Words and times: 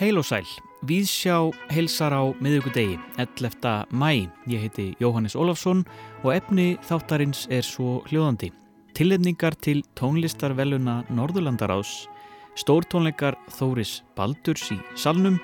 Heil 0.00 0.16
og 0.16 0.24
sæl, 0.24 0.46
Víðsjá 0.88 1.34
heilsar 1.68 2.14
á 2.16 2.24
miðugudegi, 2.40 2.96
11. 3.20 3.84
mæ. 3.92 4.30
Ég 4.48 4.62
heiti 4.64 4.86
Jóhannes 4.96 5.36
Ólafsson 5.36 5.82
og 6.24 6.32
efni 6.32 6.78
þáttarins 6.80 7.44
er 7.52 7.60
svo 7.60 8.00
hljóðandi. 8.08 8.54
Tillefningar 8.96 9.58
til 9.60 9.82
tónlistarveluna 10.00 11.04
Norðurlandarás, 11.12 12.08
stórtónleikar 12.56 13.36
Þóris 13.52 14.00
Baldurs 14.16 14.70
í 14.72 14.78
salnum 14.96 15.36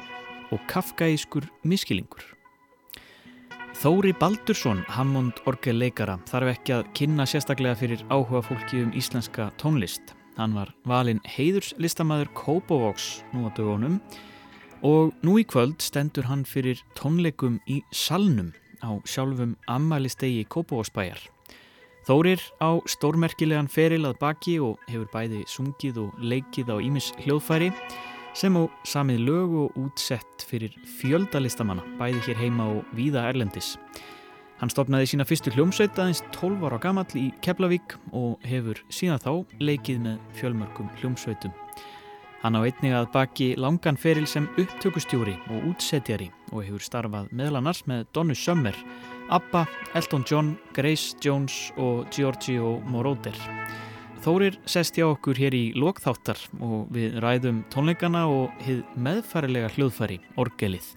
og 0.48 0.65
kafkaískur 0.65 1.45
miskilingur. 1.62 2.24
Þóri 3.77 4.16
Baldursson, 4.16 4.80
Hammond 4.88 5.45
orgelleikara, 5.45 6.16
þarf 6.24 6.56
ekki 6.56 6.79
að 6.79 6.88
kynna 6.97 7.29
sérstaklega 7.29 7.77
fyrir 7.77 8.09
áhuga 8.09 8.41
fólki 8.48 8.80
um 8.87 8.97
íslenska 8.97 9.52
tónlist. 9.60 10.16
Hann 10.38 10.54
var 10.56 10.70
valinn 10.88 11.20
heiðurslistamæður 11.28 12.30
Kópavóks 12.36 13.20
nú 13.34 13.45
á 13.45 13.50
dögunum 13.52 13.98
og 14.82 15.12
nú 15.22 15.36
í 15.38 15.45
kvöld 15.45 15.82
stendur 15.84 16.27
hann 16.30 16.46
fyrir 16.48 16.80
tónleikum 16.98 17.60
í 17.68 17.82
Salnum 17.92 18.55
á 18.80 18.96
sjálfum 19.05 19.55
ammælistegi 19.68 20.46
Kópavóksbæjar. 20.48 21.20
Þórir 22.08 22.41
á 22.58 22.82
stórmerkilegan 22.91 23.68
feril 23.70 24.08
að 24.08 24.18
baki 24.18 24.56
og 24.58 24.80
hefur 24.88 25.06
bæði 25.12 25.45
sungið 25.46 26.00
og 26.02 26.16
leikið 26.18 26.72
á 26.74 26.77
Ímis 26.83 27.12
hljóðfæri 27.22 27.69
sem 28.34 28.56
á 28.58 28.64
samið 28.88 29.22
lög 29.28 29.55
og 29.66 29.77
útsett 29.78 30.46
fyrir 30.48 30.74
fjöldalistamanna, 30.98 31.84
bæði 32.00 32.24
hér 32.27 32.41
heima 32.41 32.66
og 32.72 32.96
víða 32.96 33.28
Erlendis. 33.28 33.77
Hann 34.62 34.71
stopnaði 34.71 35.09
sína 35.11 35.25
fyrstu 35.27 35.51
hljómsveit 35.57 35.97
aðeins 35.98 36.21
12 36.37 36.61
ára 36.69 36.77
gamall 36.79 37.16
í 37.19 37.25
Keflavík 37.43 37.97
og 38.15 38.45
hefur 38.47 38.79
síðan 38.95 39.19
þá 39.19 39.57
leikið 39.59 39.98
með 40.05 40.20
fjölmörgum 40.39 40.92
hljómsveitum. 41.00 41.50
Hann 42.45 42.55
á 42.55 42.62
einnig 42.62 42.95
að 42.95 43.09
baki 43.11 43.48
langan 43.59 43.98
feril 43.98 44.28
sem 44.31 44.47
upptökustjóri 44.55 45.34
og 45.51 45.67
útsetjari 45.73 46.31
og 46.53 46.62
hefur 46.62 46.86
starfað 46.86 47.34
meðlannars 47.34 47.83
með 47.91 48.06
Donnu 48.14 48.39
Summer, 48.39 48.78
Abba, 49.34 49.64
Elton 49.98 50.23
John, 50.31 50.55
Grace 50.79 51.19
Jones 51.19 51.73
og 51.75 52.06
Giorgio 52.14 52.77
Moroder. 52.86 53.34
Þórir 54.23 54.62
sest 54.70 54.95
hjá 54.95 55.08
okkur 55.08 55.42
hér 55.42 55.58
í 55.58 55.64
lokþáttar 55.75 56.39
og 56.62 56.86
við 56.95 57.19
ræðum 57.19 57.64
tónleikana 57.75 58.29
og 58.31 58.55
hið 58.62 58.84
meðfærilega 58.95 59.75
hljóðfæri, 59.75 60.23
orgelið. 60.39 60.92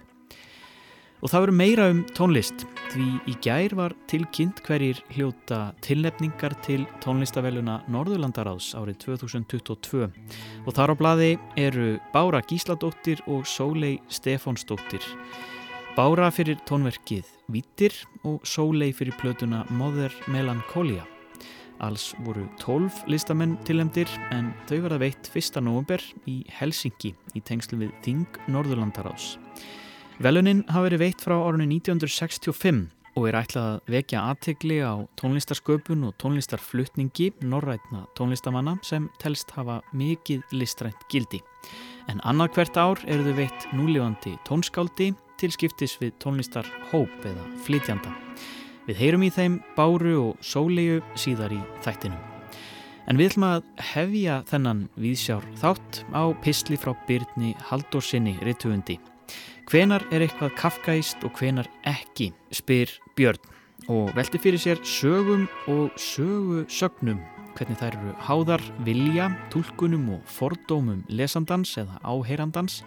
Og 1.24 1.30
það 1.32 1.42
verður 1.46 1.56
meira 1.56 1.86
um 1.90 2.02
tónlist 2.16 2.66
því 2.92 3.06
í 3.30 3.34
gær 3.44 3.74
var 3.78 3.94
tilkynnt 4.10 4.60
hverjir 4.66 5.00
hljóta 5.14 5.60
tilnefningar 5.84 6.54
til 6.66 6.84
tónlistaveluna 7.04 7.78
Norðurlandaráðs 7.92 8.74
árið 8.76 9.00
2022 9.06 10.04
og 10.06 10.76
þar 10.76 10.92
á 10.92 10.94
bladi 11.00 11.30
eru 11.56 11.96
Bára 12.12 12.42
Gísladóttir 12.44 13.22
og 13.26 13.48
Sólei 13.48 13.96
Stefánsdóttir. 14.12 15.02
Bára 15.96 16.28
fyrir 16.28 16.60
tónverkið 16.68 17.24
Vítir 17.48 17.94
og 18.28 18.44
Sólei 18.44 18.92
fyrir 18.92 19.16
plötuna 19.16 19.64
Mother 19.72 20.12
Melancholia. 20.28 21.06
Alls 21.80 22.10
voru 22.24 22.44
12 22.60 23.04
listamenn 23.08 23.56
tilnefndir 23.64 24.10
en 24.32 24.52
þau 24.68 24.78
verða 24.86 25.00
veitt 25.02 25.32
1. 25.32 25.60
november 25.64 26.04
í 26.28 26.42
Helsingi 26.58 27.14
í 27.36 27.42
tengslu 27.44 27.80
við 27.80 27.96
Þing 28.04 28.40
Norðurlandaráðs. 28.52 29.34
Velunin 30.16 30.62
hafa 30.72 30.86
verið 30.86 31.02
veitt 31.02 31.20
frá 31.20 31.34
árunni 31.36 31.66
1965 31.76 32.86
og 33.16 33.26
er 33.28 33.36
ætlað 33.36 33.66
að 33.68 33.90
vekja 33.92 34.20
aðtegli 34.30 34.76
á 34.80 35.04
tónlistarsköpun 35.20 36.06
og 36.08 36.14
tónlistarflutningi 36.22 37.26
norrætna 37.44 38.06
tónlistamanna 38.16 38.78
sem 38.84 39.10
telst 39.20 39.52
hafa 39.52 39.82
mikið 39.92 40.54
listrænt 40.56 41.02
gildi. 41.12 41.42
En 42.08 42.22
annað 42.24 42.56
hvert 42.56 42.80
ár 42.80 43.02
eru 43.04 43.26
þau 43.26 43.36
veitt 43.36 43.66
núlifandi 43.76 44.32
tónskáldi 44.48 45.10
til 45.36 45.50
skiptis 45.52 45.98
við 46.00 46.14
tónlistarhóp 46.24 47.26
eða 47.28 47.44
flytjanda. 47.66 48.14
Við 48.88 49.02
heyrum 49.02 49.26
í 49.26 49.28
þeim 49.34 49.58
Báru 49.76 50.14
og 50.22 50.40
Sóleju 50.40 51.02
síðar 51.12 51.52
í 51.52 51.60
þættinum. 51.84 52.22
En 53.04 53.20
við 53.20 53.34
ætlum 53.34 53.50
að 53.50 53.68
hefja 53.92 54.38
þennan 54.48 54.80
viðsjár 54.96 55.44
þátt 55.60 56.00
á 56.16 56.24
pisli 56.40 56.80
frá 56.80 56.94
Byrni 57.04 57.52
Haldórsinni 57.68 58.38
rituundi. 58.48 58.96
Hvenar 59.66 60.04
er 60.14 60.22
eitthvað 60.22 60.54
kafkaist 60.58 61.24
og 61.26 61.34
hvenar 61.40 61.68
ekki, 61.88 62.32
spyr 62.54 62.92
Björn 63.18 63.54
og 63.92 64.10
velti 64.16 64.38
fyrir 64.42 64.60
sér 64.62 64.80
sögum 64.82 65.46
og 65.70 65.94
sögusögnum, 66.00 67.20
hvernig 67.56 67.78
þær 67.80 67.94
eru 67.98 68.14
háðar, 68.26 68.64
vilja, 68.86 69.30
tólkunum 69.52 70.08
og 70.16 70.26
fordómum 70.30 71.04
lesandans 71.08 71.76
eða 71.78 72.00
áheyrandans 72.02 72.82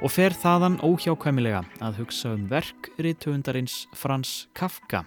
og 0.00 0.12
fer 0.14 0.32
þaðan 0.32 0.80
óhjákvæmilega 0.84 1.64
að 1.84 2.02
hugsa 2.02 2.34
um 2.34 2.46
verkriðtöfundarins 2.50 3.84
Frans 3.92 4.48
Kafka. 4.56 5.04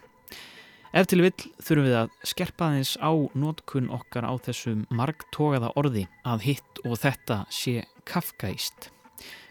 Ef 0.93 1.09
til 1.09 1.23
vill 1.25 1.33
þurfum 1.57 1.87
við 1.87 1.95
að 2.03 2.11
skerpa 2.29 2.69
aðeins 2.69 2.93
á 3.01 3.09
nótkunn 3.33 3.89
okkar 3.89 4.27
á 4.29 4.33
þessum 4.45 4.85
margtogaða 4.93 5.73
orði 5.81 6.05
að 6.21 6.45
hitt 6.45 6.83
og 6.85 6.99
þetta 7.01 7.45
sé 7.49 7.79
kafkaist. 8.05 8.92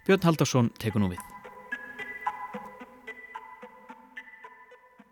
Björn 0.02 0.24
Haldarsson 0.26 0.68
tekur 0.82 0.98
nú 1.04 1.12
við. 1.12 1.20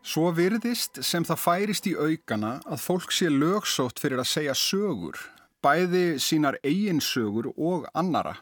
Svo 0.03 0.33
virðist 0.35 0.99
sem 1.07 1.23
það 1.23 1.39
færist 1.39 1.87
í 1.87 1.93
aukana 1.95 2.57
að 2.67 2.83
fólk 2.83 3.13
sé 3.15 3.29
lögsótt 3.31 4.01
fyrir 4.03 4.19
að 4.19 4.31
segja 4.33 4.57
sögur, 4.59 5.21
bæði 5.63 6.19
sínar 6.19 6.59
eigin 6.67 6.99
sögur 7.05 7.53
og 7.55 7.87
annara. 7.95 8.41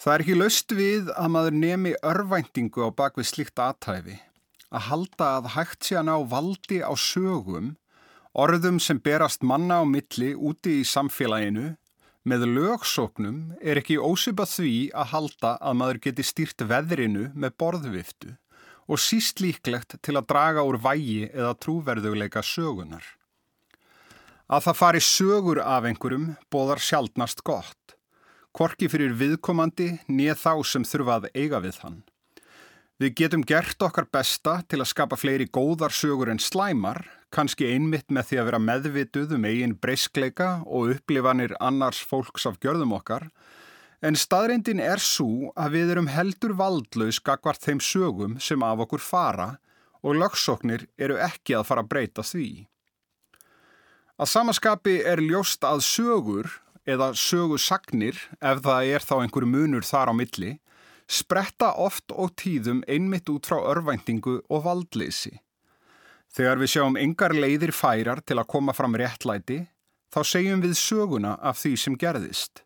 Það 0.00 0.14
er 0.14 0.24
ekki 0.24 0.38
löst 0.38 0.72
við 0.76 1.10
að 1.12 1.32
maður 1.34 1.58
nemi 1.60 1.92
örvæntingu 2.00 2.88
á 2.88 2.90
bakvið 2.96 3.28
slikt 3.28 3.60
aðtæfi, 3.60 4.16
að 4.72 4.86
halda 4.88 5.28
að 5.36 5.52
hægt 5.56 5.84
sé 5.84 6.00
að 6.00 6.08
ná 6.08 6.16
valdi 6.32 6.80
á 6.80 6.92
sögum, 6.96 7.74
orðum 8.32 8.80
sem 8.80 9.00
berast 9.00 9.44
manna 9.44 9.80
á 9.80 9.84
milli 9.84 10.32
úti 10.32 10.80
í 10.80 10.88
samfélaginu, 10.88 11.74
með 12.26 12.48
lögsóknum 12.56 13.38
er 13.62 13.78
ekki 13.78 14.00
ósipað 14.02 14.50
því 14.56 14.72
að 14.98 15.10
halda 15.12 15.52
að 15.62 15.78
maður 15.78 16.00
geti 16.08 16.24
stýrt 16.26 16.64
veðrinu 16.66 17.28
með 17.38 17.54
borðviftu 17.62 18.32
og 18.90 19.02
síst 19.02 19.42
líklegt 19.42 19.96
til 20.02 20.16
að 20.18 20.26
draga 20.32 20.64
úr 20.66 20.78
vægi 20.82 21.28
eða 21.30 21.54
trúverðuleika 21.62 22.42
sögunar. 22.42 23.04
Að 24.46 24.68
það 24.68 24.78
fari 24.80 25.02
sögur 25.02 25.60
af 25.62 25.86
einhverjum 25.86 26.26
bóðar 26.50 26.82
sjálfnast 26.82 27.42
gott, 27.46 27.96
korki 28.54 28.90
fyrir 28.90 29.14
viðkomandi 29.18 29.96
nýð 30.06 30.38
þá 30.42 30.52
sem 30.66 30.86
þurfa 30.86 31.20
að 31.20 31.30
eiga 31.34 31.62
við 31.62 31.80
hann. 31.82 32.02
Við 32.96 33.16
getum 33.20 33.42
gert 33.46 33.82
okkar 33.82 34.06
besta 34.08 34.60
til 34.70 34.80
að 34.80 34.90
skapa 34.90 35.18
fleiri 35.18 35.46
góðar 35.52 35.92
sögur 35.92 36.30
en 36.32 36.40
slæmar, 36.42 37.02
kannski 37.34 37.68
einmitt 37.72 38.10
með 38.12 38.30
því 38.30 38.40
að 38.40 38.48
vera 38.50 38.62
meðvituð 38.62 39.36
um 39.36 39.46
eigin 39.48 39.76
breyskleika 39.80 40.50
og 40.66 40.96
upplifanir 40.96 41.56
annars 41.60 42.00
fólks 42.04 42.46
af 42.48 42.60
gjörðum 42.62 42.94
okkar, 42.96 43.30
En 44.04 44.16
staðreindin 44.16 44.80
er 44.82 45.00
svo 45.00 45.52
að 45.56 45.78
við 45.78 45.92
erum 45.94 46.08
heldur 46.12 46.52
valdlaus 46.58 47.18
gagvart 47.24 47.64
þeim 47.64 47.80
sögum 47.80 48.36
sem 48.42 48.62
af 48.62 48.82
okkur 48.84 49.00
fara 49.00 49.48
og 50.04 50.18
lögsóknir 50.20 50.84
eru 51.00 51.16
ekki 51.22 51.56
að 51.56 51.64
fara 51.70 51.84
að 51.84 51.90
breyta 51.94 52.24
því. 52.26 52.66
Að 54.20 54.30
samaskapi 54.32 54.98
er 55.00 55.22
ljóst 55.24 55.64
að 55.64 55.82
sögur 55.84 56.50
eða 56.86 57.10
sögusagnir, 57.18 58.20
ef 58.40 58.62
það 58.64 58.92
er 58.92 59.04
þá 59.04 59.16
einhverju 59.22 59.50
munur 59.50 59.84
þar 59.84 60.12
á 60.12 60.14
milli, 60.16 60.52
spretta 61.08 61.72
oft 61.80 62.12
og 62.12 62.36
tíðum 62.38 62.84
einmitt 62.86 63.28
út 63.32 63.48
frá 63.48 63.58
örvæntingu 63.72 64.38
og 64.46 64.64
valdleysi. 64.68 65.34
Þegar 66.36 66.60
við 66.60 66.68
sjáum 66.68 66.98
engar 67.00 67.32
leiðir 67.32 67.72
færar 67.72 68.20
til 68.20 68.36
að 68.36 68.48
koma 68.52 68.74
fram 68.76 68.96
réttlæti, 69.00 69.62
þá 70.12 70.20
segjum 70.28 70.60
við 70.60 70.74
söguna 70.76 71.36
af 71.40 71.56
því 71.62 71.72
sem 71.80 71.96
gerðist. 71.96 72.60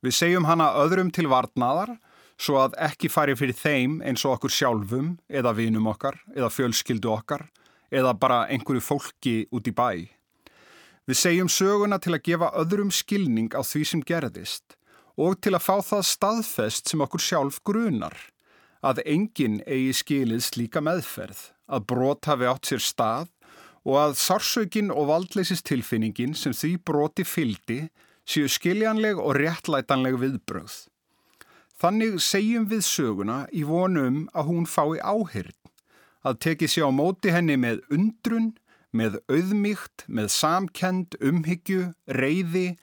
Við 0.00 0.14
segjum 0.16 0.46
hana 0.48 0.70
öðrum 0.80 1.10
til 1.12 1.26
varnaðar 1.28 1.98
svo 2.40 2.56
að 2.62 2.78
ekki 2.80 3.10
fari 3.12 3.34
fyrir 3.36 3.58
þeim 3.58 3.98
eins 4.00 4.24
og 4.24 4.38
okkur 4.38 4.54
sjálfum 4.56 5.10
eða 5.28 5.52
vinum 5.58 5.90
okkar 5.92 6.16
eða 6.32 6.48
fjölskyldu 6.54 7.12
okkar 7.12 7.44
eða 7.92 8.14
bara 8.16 8.46
einhverju 8.48 8.80
fólki 8.86 9.34
út 9.52 9.68
í 9.68 9.74
bæ. 9.76 10.08
Við 11.04 11.20
segjum 11.20 11.52
söguna 11.52 12.00
til 12.00 12.14
að 12.16 12.24
gefa 12.24 12.52
öðrum 12.56 12.92
skilning 12.94 13.52
á 13.52 13.60
því 13.60 13.84
sem 13.92 14.04
gerðist 14.06 14.78
og 15.20 15.36
til 15.44 15.52
að 15.58 15.66
fá 15.66 15.76
það 15.84 16.08
staðfest 16.08 16.88
sem 16.88 17.04
okkur 17.04 17.20
sjálf 17.20 17.60
grunar 17.68 18.16
að 18.80 19.02
enginn 19.04 19.60
eigi 19.68 19.92
skilið 20.00 20.44
slíka 20.46 20.80
meðferð, 20.80 21.50
að 21.70 21.86
brot 21.92 22.28
hafi 22.30 22.48
átt 22.50 22.70
sér 22.70 22.82
stað 22.84 23.30
og 23.86 23.96
að 23.96 24.16
sársökin 24.20 24.90
og 24.92 25.08
valdleisistilfinningin 25.08 26.34
sem 26.36 26.54
því 26.56 26.72
broti 26.84 27.24
fyldi 27.24 27.80
séu 28.28 28.50
skiljanleg 28.50 29.18
og 29.18 29.38
réttlætanleg 29.38 30.18
viðbröð. 30.20 30.74
Þannig 31.80 32.18
segjum 32.20 32.66
við 32.68 32.84
söguna 32.84 33.38
í 33.56 33.64
vonum 33.64 34.26
að 34.36 34.50
hún 34.50 34.66
fái 34.68 35.00
áhyrn, 35.00 35.56
að 36.26 36.40
teki 36.44 36.68
sér 36.68 36.90
á 36.90 36.92
móti 36.92 37.32
henni 37.32 37.56
með 37.56 37.80
undrun, 37.88 38.52
með 38.92 39.16
auðmíkt, 39.30 40.04
með 40.06 40.28
samkend, 40.34 41.16
umhyggju, 41.24 41.94
reyði 42.04 42.74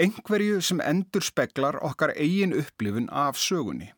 Engverju 0.00 0.60
sem 0.62 0.78
endur 0.80 1.24
speklar 1.26 1.76
okkar 1.82 2.12
eigin 2.14 2.54
upplifun 2.54 3.08
af 3.10 3.36
sögunni. 3.36 3.90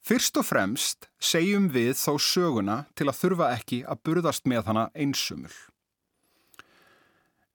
Fyrst 0.00 0.38
og 0.40 0.46
fremst 0.48 1.10
segjum 1.20 1.68
við 1.74 1.92
þó 2.00 2.14
söguna 2.24 2.78
til 2.96 3.10
að 3.10 3.18
þurfa 3.18 3.50
ekki 3.58 3.82
að 3.84 4.00
burðast 4.08 4.48
með 4.48 4.70
hana 4.70 4.86
einsumul. 4.96 5.52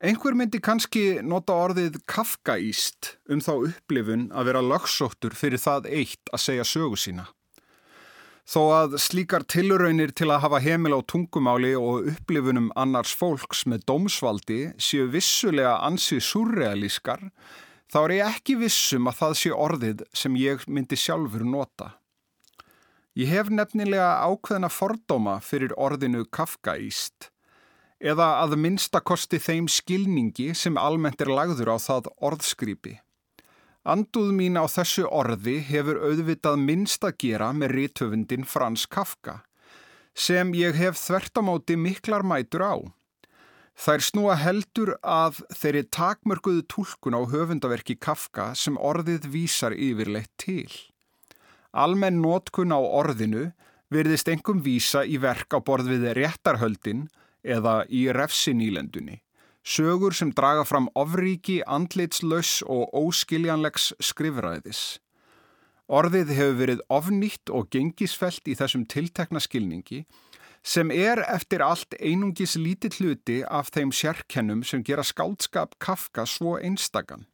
Einhver 0.05 0.35
myndi 0.37 0.59
kannski 0.61 1.21
nota 1.25 1.55
orðið 1.55 2.01
kafkaíst 2.05 3.15
um 3.31 3.39
þá 3.41 3.53
upplifun 3.71 4.27
að 4.35 4.51
vera 4.51 4.61
lögsóttur 4.61 5.33
fyrir 5.33 5.61
það 5.61 5.87
eitt 5.89 6.29
að 6.35 6.43
segja 6.43 6.67
sögu 6.67 6.99
sína. 6.99 7.25
Þó 8.45 8.61
að 8.75 8.99
slíkar 9.01 9.41
tilraunir 9.49 10.11
til 10.13 10.27
að 10.29 10.43
hafa 10.43 10.59
heimil 10.61 10.93
á 10.93 11.01
tungumáli 11.09 11.73
og 11.79 12.11
upplifunum 12.11 12.69
annars 12.77 13.15
fólks 13.17 13.63
með 13.65 13.87
dómsvaldi 13.89 14.59
séu 14.77 15.07
vissulega 15.09 15.79
ansið 15.87 16.21
surrealískar, 16.27 17.31
þá 17.89 17.99
er 18.03 18.17
ég 18.19 18.35
ekki 18.35 18.59
vissum 18.61 19.09
að 19.09 19.21
það 19.23 19.37
sé 19.41 19.55
orðið 19.65 20.05
sem 20.13 20.37
ég 20.37 20.67
myndi 20.69 20.99
sjálfur 20.99 21.47
nota. 21.47 21.95
Ég 23.15 23.29
hef 23.31 23.47
nefnilega 23.47 24.09
ákveðna 24.27 24.67
fordóma 24.67 25.37
fyrir 25.39 25.71
orðinu 25.79 26.25
kafkaíst, 26.35 27.29
eða 28.03 28.41
að 28.41 28.57
minnstakosti 28.59 29.37
þeim 29.39 29.69
skilningi 29.71 30.49
sem 30.51 30.75
almennt 30.75 31.21
er 31.23 31.31
lagður 31.31 31.71
á 31.71 31.77
það 31.79 32.09
orðskripi. 32.19 32.97
Anduð 33.87 34.33
mín 34.35 34.59
á 34.59 34.67
þessu 34.67 35.05
orði 35.07 35.61
hefur 35.63 36.01
auðvitað 36.03 36.59
minnst 36.59 37.07
að 37.07 37.15
gera 37.23 37.53
með 37.55 37.71
rítöfundin 37.77 38.43
Frans 38.43 38.83
Kafka, 38.83 39.37
sem 40.11 40.51
ég 40.57 40.75
hef 40.75 40.99
þvertamóti 40.99 41.77
miklar 41.79 42.25
mætur 42.27 42.65
á. 42.67 42.75
Þær 43.79 44.03
snúa 44.09 44.35
heldur 44.41 44.91
að 44.99 45.39
þeirri 45.55 45.85
takmörguðu 45.87 46.65
tólkun 46.67 47.15
á 47.15 47.21
höfundaverki 47.31 47.95
Kafka 47.95 48.49
sem 48.59 48.75
orðið 48.75 49.31
vísar 49.31 49.71
yfirleitt 49.71 50.33
til. 50.35 50.67
Almenn 51.75 52.21
nótkun 52.23 52.71
á 52.71 52.79
orðinu 52.79 53.49
verðist 53.91 54.29
engum 54.31 54.61
vísa 54.63 55.03
í 55.03 55.19
verk 55.19 55.51
á 55.51 55.59
borð 55.59 55.91
við 55.91 56.13
réttarhöldin 56.15 57.05
eða 57.43 57.83
í 57.91 58.07
refsinílendunni. 58.15 59.19
Sögur 59.65 60.13
sem 60.13 60.31
draga 60.31 60.63
fram 60.63 60.87
ofríki, 60.95 61.59
andlitslaus 61.65 62.61
og 62.69 62.93
óskiljanlegs 62.95 63.91
skrifræðis. 63.99 65.01
Orðið 65.91 66.31
hefur 66.37 66.55
verið 66.61 66.85
ofnýtt 66.89 67.51
og 67.53 67.67
gengisfelt 67.73 68.47
í 68.47 68.55
þessum 68.57 68.87
tiltekna 68.89 69.41
skilningi 69.43 70.05
sem 70.65 70.89
er 70.89 71.21
eftir 71.29 71.61
allt 71.61 71.93
einungis 71.99 72.55
lítið 72.57 72.99
hluti 72.99 73.37
af 73.45 73.69
þeim 73.75 73.91
sérkennum 73.93 74.63
sem 74.65 74.81
gera 74.85 75.03
skáldskap 75.05 75.75
Kafka 75.77 76.25
svo 76.25 76.55
einstakann. 76.57 77.27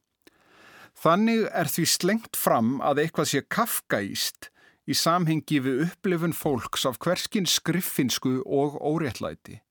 Þannig 0.97 1.47
er 1.49 1.69
því 1.71 1.85
slengt 1.89 2.37
fram 2.37 2.79
að 2.83 3.05
eitthvað 3.05 3.29
sé 3.31 3.41
Kafkaíst 3.49 4.51
í 4.89 4.95
samhengi 4.97 5.61
við 5.63 5.85
upplifun 5.87 6.35
fólks 6.35 6.85
af 6.89 6.99
hverskinn 7.01 7.47
skriffinsku 7.49 8.41
og 8.45 8.77
óréttlæti. 8.81 9.61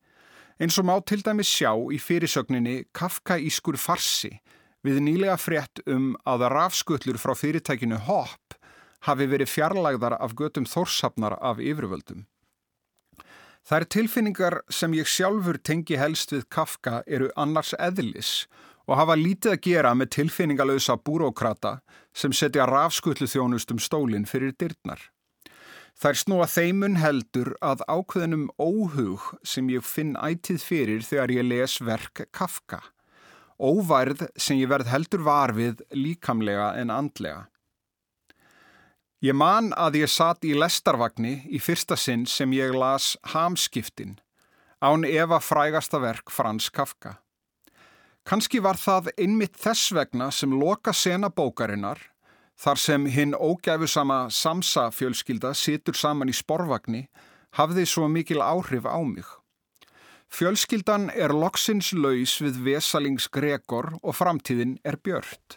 Eins 0.60 0.78
og 0.80 0.86
má 0.88 0.96
til 1.06 1.22
dæmis 1.24 1.48
sjá 1.48 1.72
í 1.72 1.98
fyrirsögninni 2.00 2.84
Kafkaískur 2.96 3.78
farsi 3.80 4.40
við 4.84 5.00
nýlega 5.04 5.36
frétt 5.40 5.82
um 5.88 6.12
að 6.28 6.48
rafskullur 6.52 7.20
frá 7.20 7.34
fyrirtækinu 7.36 8.00
HOP 8.08 8.56
hafi 9.08 9.28
verið 9.28 9.48
fjarlagðar 9.48 10.18
af 10.20 10.34
götum 10.36 10.68
þórshafnar 10.68 11.38
af 11.40 11.60
yfirvöldum. 11.60 12.26
Þær 13.64 13.84
tilfinningar 13.92 14.56
sem 14.72 14.92
ég 14.96 15.08
sjálfur 15.08 15.58
tengi 15.60 15.98
helst 16.00 16.32
við 16.32 16.46
Kafka 16.52 17.02
eru 17.06 17.28
annars 17.36 17.74
eðlis 17.76 18.46
og 18.48 18.69
hafa 18.98 19.16
lítið 19.18 19.54
að 19.54 19.62
gera 19.66 19.94
með 19.94 20.12
tilfinningalösa 20.16 20.96
búrókrata 20.96 21.80
sem 22.16 22.32
setja 22.32 22.66
rafskullu 22.66 23.28
þjónustum 23.28 23.80
stólinn 23.82 24.28
fyrir 24.28 24.54
dyrnar. 24.58 25.02
Þær 26.00 26.16
snúa 26.16 26.46
þeimun 26.48 26.96
heldur 26.96 27.52
að 27.60 27.82
ákveðinum 27.84 28.46
óhug 28.56 29.26
sem 29.44 29.68
ég 29.68 29.84
finn 29.84 30.14
ætið 30.16 30.64
fyrir 30.64 31.04
þegar 31.04 31.34
ég 31.34 31.44
les 31.44 31.76
verk 31.84 32.24
Kafka. 32.32 32.80
Óværð 33.60 34.24
sem 34.40 34.56
ég 34.56 34.70
verð 34.72 34.88
heldur 34.88 35.26
varfið 35.26 35.82
líkamlega 35.92 36.72
en 36.80 36.92
andlega. 36.94 37.50
Ég 39.20 39.36
man 39.36 39.74
að 39.76 39.98
ég 40.00 40.08
satt 40.08 40.46
í 40.48 40.54
lestarvagni 40.56 41.42
í 41.52 41.60
fyrsta 41.60 41.98
sinn 42.00 42.24
sem 42.24 42.54
ég 42.56 42.72
las 42.72 43.18
Hamskiptin, 43.34 44.16
án 44.80 45.04
Eva 45.04 45.42
frægasta 45.44 46.00
verk 46.00 46.32
Frans 46.32 46.70
Kafka. 46.72 47.18
Kanski 48.30 48.60
var 48.62 48.78
það 48.78 49.10
einmitt 49.18 49.58
þess 49.58 49.90
vegna 49.90 50.30
sem 50.30 50.52
loka 50.54 50.94
sena 50.94 51.32
bókarinnar 51.34 51.98
Þar 52.60 52.76
sem 52.76 53.06
hinn 53.08 53.32
ógæfusama 53.32 54.26
Samsa 54.28 54.90
fjölskylda 54.92 55.54
situr 55.56 55.96
saman 55.96 56.28
í 56.28 56.34
sporvagni 56.36 57.06
hafði 57.56 57.86
svo 57.88 58.08
mikil 58.12 58.42
áhrif 58.44 58.84
á 58.84 59.00
mig. 59.00 59.24
Fjölskyldan 60.28 61.08
er 61.16 61.32
loksins 61.32 61.94
laus 61.96 62.36
við 62.44 62.60
vesalings 62.66 63.30
Gregor 63.32 63.94
og 64.02 64.18
framtíðin 64.18 64.76
er 64.84 65.00
björt. 65.00 65.56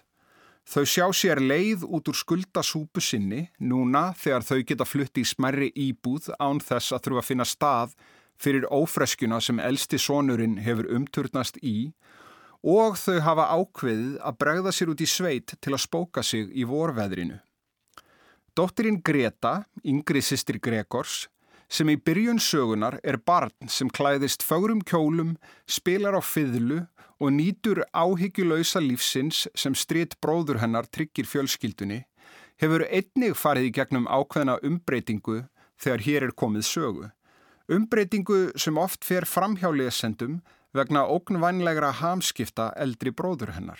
Þau 0.63 0.85
sjá 0.87 1.05
sér 1.11 1.43
leið 1.43 1.83
út 1.83 2.07
úr 2.07 2.15
skuldasúpu 2.15 3.03
sinni 3.03 3.49
núna 3.59 4.13
þegar 4.15 4.47
þau 4.47 4.63
geta 4.63 4.87
flutti 4.87 5.27
í 5.27 5.27
smerri 5.27 5.73
íbúð 5.75 6.31
án 6.39 6.63
þess 6.63 6.95
að 6.95 7.03
þurfa 7.03 7.25
að 7.25 7.29
finna 7.33 7.49
stað 7.51 7.97
fyrir 8.39 8.69
ófreskjuna 8.71 9.43
sem 9.43 9.59
elsti 9.59 9.99
sonurinn 9.99 10.61
hefur 10.63 10.87
umturnast 10.95 11.59
í 11.59 11.91
og 12.63 12.95
þau 12.95 13.19
hafa 13.25 13.49
ákveðið 13.59 14.15
að 14.23 14.37
bregða 14.39 14.71
sér 14.71 14.93
út 14.93 15.03
í 15.03 15.09
sveit 15.09 15.55
til 15.59 15.73
að 15.75 15.83
spóka 15.83 16.23
sig 16.23 16.47
í 16.55 16.63
vorveðrinu. 16.67 17.41
Dóttirinn 18.55 19.01
Greta, 19.03 19.65
yngri 19.83 20.21
sýstir 20.21 20.59
Gregors, 20.63 21.27
sem 21.67 21.89
í 21.89 21.97
byrjun 21.97 22.39
sögunar 22.39 22.99
er 23.03 23.17
barn 23.17 23.67
sem 23.67 23.89
klæðist 23.89 24.45
fögrum 24.45 24.83
kjólum, 24.85 25.35
spilar 25.65 26.15
á 26.15 26.21
fiðlu 26.21 26.83
og 27.19 27.33
nýtur 27.33 27.81
áhyggjulausa 27.91 28.81
lífsins 28.83 29.47
sem 29.57 29.75
stritt 29.75 30.15
bróður 30.21 30.61
hennar 30.61 30.85
tryggir 30.85 31.27
fjölskyldunni, 31.27 32.03
hefur 32.61 32.85
einnig 32.85 33.35
farið 33.35 33.71
í 33.71 33.73
gegnum 33.75 34.07
ákveðna 34.07 34.59
umbreytingu 34.63 35.43
þegar 35.81 36.05
hér 36.07 36.27
er 36.29 36.35
komið 36.37 36.67
sögu. 36.69 37.09
Umbreytingu 37.71 38.51
sem 38.59 38.77
oft 38.77 39.03
fer 39.07 39.25
framhjá 39.25 39.71
lesendum 39.73 40.41
vegna 40.73 41.05
ógnvænlegra 41.07 41.91
hamskipta 42.01 42.71
eldri 42.75 43.13
bróður 43.13 43.53
hennar. 43.57 43.79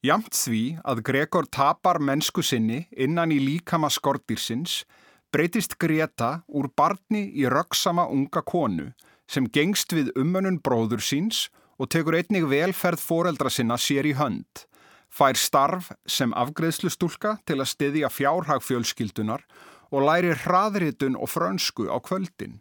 Jamt 0.00 0.32
því 0.32 0.80
að 0.88 1.02
Gregor 1.04 1.46
tapar 1.52 2.00
mennsku 2.00 2.42
sinni 2.44 2.86
innan 2.96 3.32
í 3.32 3.40
líkama 3.40 3.90
skortýrsins 3.92 4.84
breytist 5.32 5.76
Greta 5.78 6.40
úr 6.48 6.70
barni 6.76 7.26
í 7.36 7.44
röggsama 7.44 8.06
unga 8.08 8.42
konu 8.42 8.90
sem 9.30 9.46
gengst 9.46 9.92
við 9.94 10.10
umönun 10.18 10.58
bróður 10.64 11.04
síns 11.04 11.48
og 11.80 11.90
tekur 11.92 12.16
einnig 12.18 12.48
velferð 12.50 13.00
foreldra 13.00 13.52
sinna 13.52 13.76
sér 13.80 14.08
í 14.10 14.14
hönd, 14.18 14.64
fær 15.08 15.38
starf 15.38 15.92
sem 16.06 16.34
afgreðslustúlka 16.36 17.38
til 17.48 17.60
að 17.60 17.70
stiðja 17.72 18.10
fjárhagfjölskyldunar 18.12 19.46
og 19.90 20.04
læri 20.06 20.34
hraðritun 20.44 21.16
og 21.16 21.30
frönsku 21.30 21.88
á 21.88 21.96
kvöldin. 22.02 22.60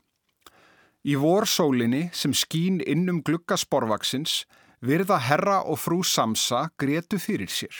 Í 1.08 1.16
vorsólinni 1.16 2.10
sem 2.12 2.34
skín 2.36 2.82
innum 2.84 3.22
gluggasporvaksins 3.24 4.44
virða 4.84 5.20
herra 5.24 5.62
og 5.64 5.80
frú 5.80 6.02
Samsa 6.04 6.70
gretu 6.80 7.20
fyrir 7.20 7.48
sér. 7.48 7.76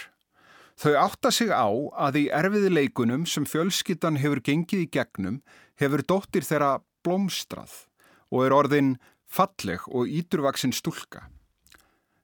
Þau 0.80 0.94
átta 0.96 1.32
sig 1.32 1.52
á 1.52 1.68
að 2.00 2.22
í 2.22 2.26
erfiði 2.32 2.70
leikunum 2.72 3.26
sem 3.28 3.44
fjölskyttan 3.44 4.22
hefur 4.24 4.40
gengið 4.40 4.86
í 4.86 4.92
gegnum 4.94 5.42
hefur 5.76 6.06
dóttir 6.08 6.48
þeirra 6.48 6.78
blómstrað 7.04 7.74
og 8.32 8.46
er 8.46 8.56
orðin 8.56 8.96
falleg 9.28 9.84
og 9.92 10.08
ídurvaksin 10.08 10.72
stúlka. 10.72 11.28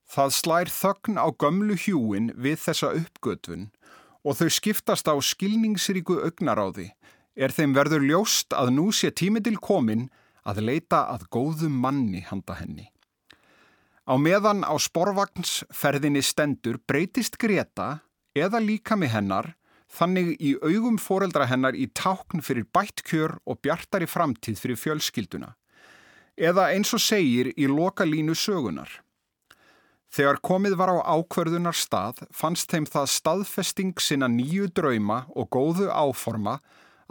Það 0.08 0.36
slær 0.40 0.72
þögn 0.72 1.20
á 1.20 1.28
gömlu 1.36 1.76
hjúin 1.76 2.32
við 2.40 2.62
þessa 2.64 2.94
uppgötvun 2.96 3.68
og 4.24 4.40
þau 4.40 4.48
skiptast 4.48 5.12
á 5.12 5.16
skilningsríku 5.20 6.22
augnaráði 6.24 6.94
er 7.36 7.52
þeim 7.52 7.76
verður 7.76 8.08
ljóst 8.08 8.56
að 8.56 8.72
nú 8.78 8.94
sé 8.96 9.12
tími 9.12 9.44
til 9.44 9.58
komin 9.60 10.08
að 10.46 10.62
leita 10.70 11.06
að 11.12 11.28
góðum 11.34 11.76
manni 11.82 12.22
handa 12.26 12.58
henni. 12.60 12.90
Á 14.06 14.14
meðan 14.22 14.62
á 14.62 14.74
sporvagnsferðinni 14.78 16.22
stendur 16.22 16.78
breytist 16.86 17.40
Greta 17.42 18.06
eða 18.38 18.62
líka 18.62 18.94
með 19.00 19.16
hennar 19.16 19.48
þannig 19.90 20.36
í 20.38 20.54
augum 20.62 21.00
foreldra 21.02 21.48
hennar 21.50 21.78
í 21.78 21.88
tákn 21.90 22.44
fyrir 22.46 22.68
bættkjör 22.76 23.40
og 23.46 23.62
bjartari 23.66 24.06
framtíð 24.10 24.62
fyrir 24.62 24.80
fjölskylduna. 24.82 25.56
Eða 26.38 26.70
eins 26.76 26.92
og 26.94 27.02
segir 27.02 27.54
í 27.56 27.68
loka 27.72 28.06
línu 28.06 28.36
sögunar. 28.38 28.90
Þegar 30.12 30.40
komið 30.44 30.78
var 30.80 30.92
á 30.96 30.98
ákverðunar 31.18 31.76
stað 31.76 32.22
fannst 32.32 32.70
þeim 32.72 32.86
það 32.88 33.12
staðfesting 33.12 33.98
sinna 34.00 34.30
nýju 34.32 34.70
drauma 34.76 35.26
og 35.36 35.50
góðu 35.52 35.90
áforma 35.90 36.60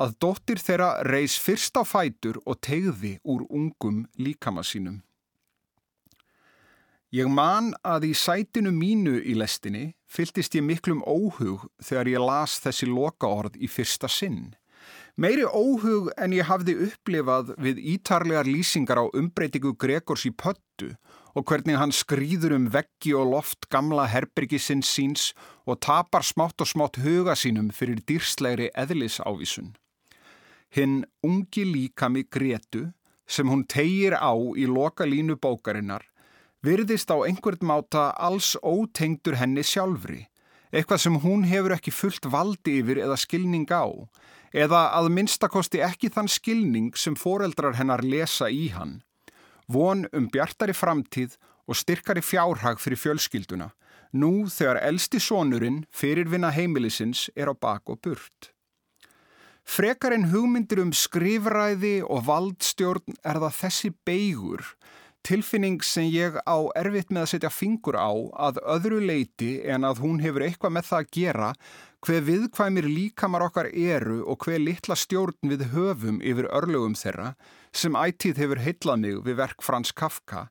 að 0.00 0.14
dóttir 0.22 0.60
þeirra 0.60 0.90
reys 1.06 1.36
fyrst 1.38 1.76
á 1.78 1.82
fætur 1.86 2.40
og 2.44 2.60
tegði 2.64 3.18
úr 3.22 3.44
ungum 3.48 4.04
líkama 4.18 4.64
sínum. 4.66 5.02
Ég 7.14 7.30
man 7.30 7.70
að 7.86 8.08
í 8.08 8.14
sætinu 8.18 8.72
mínu 8.74 9.20
í 9.22 9.36
lestinni 9.38 9.92
fyltist 10.10 10.56
ég 10.58 10.64
miklum 10.66 11.04
óhug 11.06 11.68
þegar 11.78 12.10
ég 12.10 12.24
las 12.26 12.56
þessi 12.64 12.88
lokaord 12.90 13.54
í 13.54 13.70
fyrsta 13.70 14.10
sinn. 14.10 14.56
Meiri 15.14 15.44
óhug 15.46 16.08
en 16.18 16.34
ég 16.34 16.48
hafði 16.48 16.74
upplifað 16.88 17.52
við 17.62 17.78
ítarlegar 17.94 18.50
lýsingar 18.50 18.98
á 18.98 19.06
umbreytingu 19.14 19.76
Gregors 19.78 20.26
í 20.26 20.32
pöttu 20.34 20.90
og 21.38 21.46
hvernig 21.46 21.78
hann 21.78 21.94
skrýður 21.94 22.56
um 22.58 22.66
veggi 22.74 23.14
og 23.14 23.30
loft 23.30 23.70
gamla 23.70 24.08
herbyrgisins 24.10 24.90
síns 24.90 25.30
og 25.70 25.78
tapar 25.86 26.26
smátt 26.26 26.66
og 26.66 26.70
smátt 26.70 26.98
huga 27.06 27.38
sínum 27.38 27.70
fyrir 27.70 28.02
dýrslegri 28.02 28.72
eðlisávísun. 28.74 29.74
Hinn 30.74 31.04
ungi 31.22 31.62
líkami 31.64 32.24
Gretu 32.26 32.88
sem 33.26 33.46
hún 33.46 33.62
tegir 33.70 34.16
á 34.18 34.34
í 34.34 34.66
loka 34.66 35.06
línu 35.06 35.38
bókarinnar 35.38 36.02
virðist 36.64 37.12
á 37.12 37.20
einhvern 37.20 37.66
máta 37.68 38.08
alls 38.16 38.54
ótengdur 38.64 39.36
henni 39.36 39.62
sjálfri, 39.62 40.24
eitthvað 40.72 41.02
sem 41.04 41.18
hún 41.20 41.44
hefur 41.48 41.74
ekki 41.76 41.92
fullt 41.92 42.28
valdi 42.32 42.78
yfir 42.80 43.02
eða 43.04 43.18
skilning 43.20 43.68
á, 43.68 43.84
eða 44.50 44.86
að 44.96 45.10
minnstakosti 45.16 45.82
ekki 45.84 46.10
þann 46.14 46.30
skilning 46.32 46.94
sem 46.96 47.18
foreldrar 47.20 47.76
hennar 47.76 48.02
lesa 48.02 48.48
í 48.48 48.70
hann. 48.72 49.02
Von 49.68 50.08
um 50.12 50.30
bjartari 50.32 50.74
framtíð 50.76 51.36
og 51.68 51.78
styrkari 51.80 52.24
fjárhag 52.24 52.80
fyrir 52.80 53.00
fjölskylduna, 53.00 53.70
nú 54.16 54.48
þegar 54.48 54.80
elsti 54.88 55.20
sonurinn 55.20 55.84
fyrirvinna 55.92 56.52
heimilisins 56.54 57.28
er 57.36 57.52
á 57.52 57.54
bak 57.54 57.92
og 57.92 58.00
burt. 58.04 58.53
Frekarinn 59.64 60.28
hugmyndir 60.33 60.83
um 60.83 60.92
skrifræði 60.92 61.97
og 62.04 62.26
valdstjórn 62.28 63.16
er 63.25 63.40
það 63.42 63.59
þessi 63.62 63.90
beigur 64.06 64.66
tilfinning 65.25 65.80
sem 65.80 66.11
ég 66.12 66.37
á 66.44 66.56
erfitt 66.76 67.09
með 67.09 67.23
að 67.25 67.30
setja 67.33 67.50
fingur 67.50 67.97
á 67.97 68.12
að 68.47 68.61
öðru 68.75 69.00
leiti 69.09 69.56
en 69.64 69.87
að 69.88 70.02
hún 70.04 70.21
hefur 70.21 70.44
eitthvað 70.44 70.75
með 70.76 70.88
það 70.90 71.00
að 71.00 71.12
gera 71.16 71.49
hver 72.04 72.26
viðkvæmir 72.26 72.88
líkamar 72.90 73.47
okkar 73.47 73.71
eru 73.73 74.21
og 74.28 74.44
hver 74.44 74.61
litla 74.61 74.97
stjórn 75.00 75.54
við 75.54 75.71
höfum 75.73 76.21
yfir 76.21 76.50
örlögum 76.52 76.97
þeirra 77.00 77.33
sem 77.73 77.97
ætið 77.97 78.42
hefur 78.44 78.61
heitlað 78.66 79.00
mig 79.06 79.23
við 79.25 79.40
verk 79.40 79.64
Frans 79.64 79.97
Kafka 79.97 80.50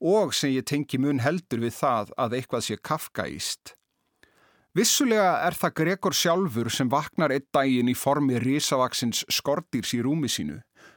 og 0.00 0.32
sem 0.36 0.56
ég 0.56 0.64
tengi 0.68 1.00
mun 1.00 1.20
heldur 1.20 1.60
við 1.60 1.76
það 1.76 2.16
að 2.16 2.38
eitthvað 2.38 2.64
sé 2.66 2.80
Kafkaíst. 2.80 3.76
Vissulega 4.74 5.36
er 5.46 5.54
það 5.54 5.74
Gregor 5.78 6.14
sjálfur 6.18 6.68
sem 6.74 6.88
vaknar 6.90 7.30
einn 7.30 7.44
daginn 7.54 7.90
í 7.92 7.92
formi 7.94 8.40
risavaksins 8.42 9.20
skortýrs 9.30 9.92
í 9.94 10.00
rúmi 10.02 10.26
sínu 10.26 10.56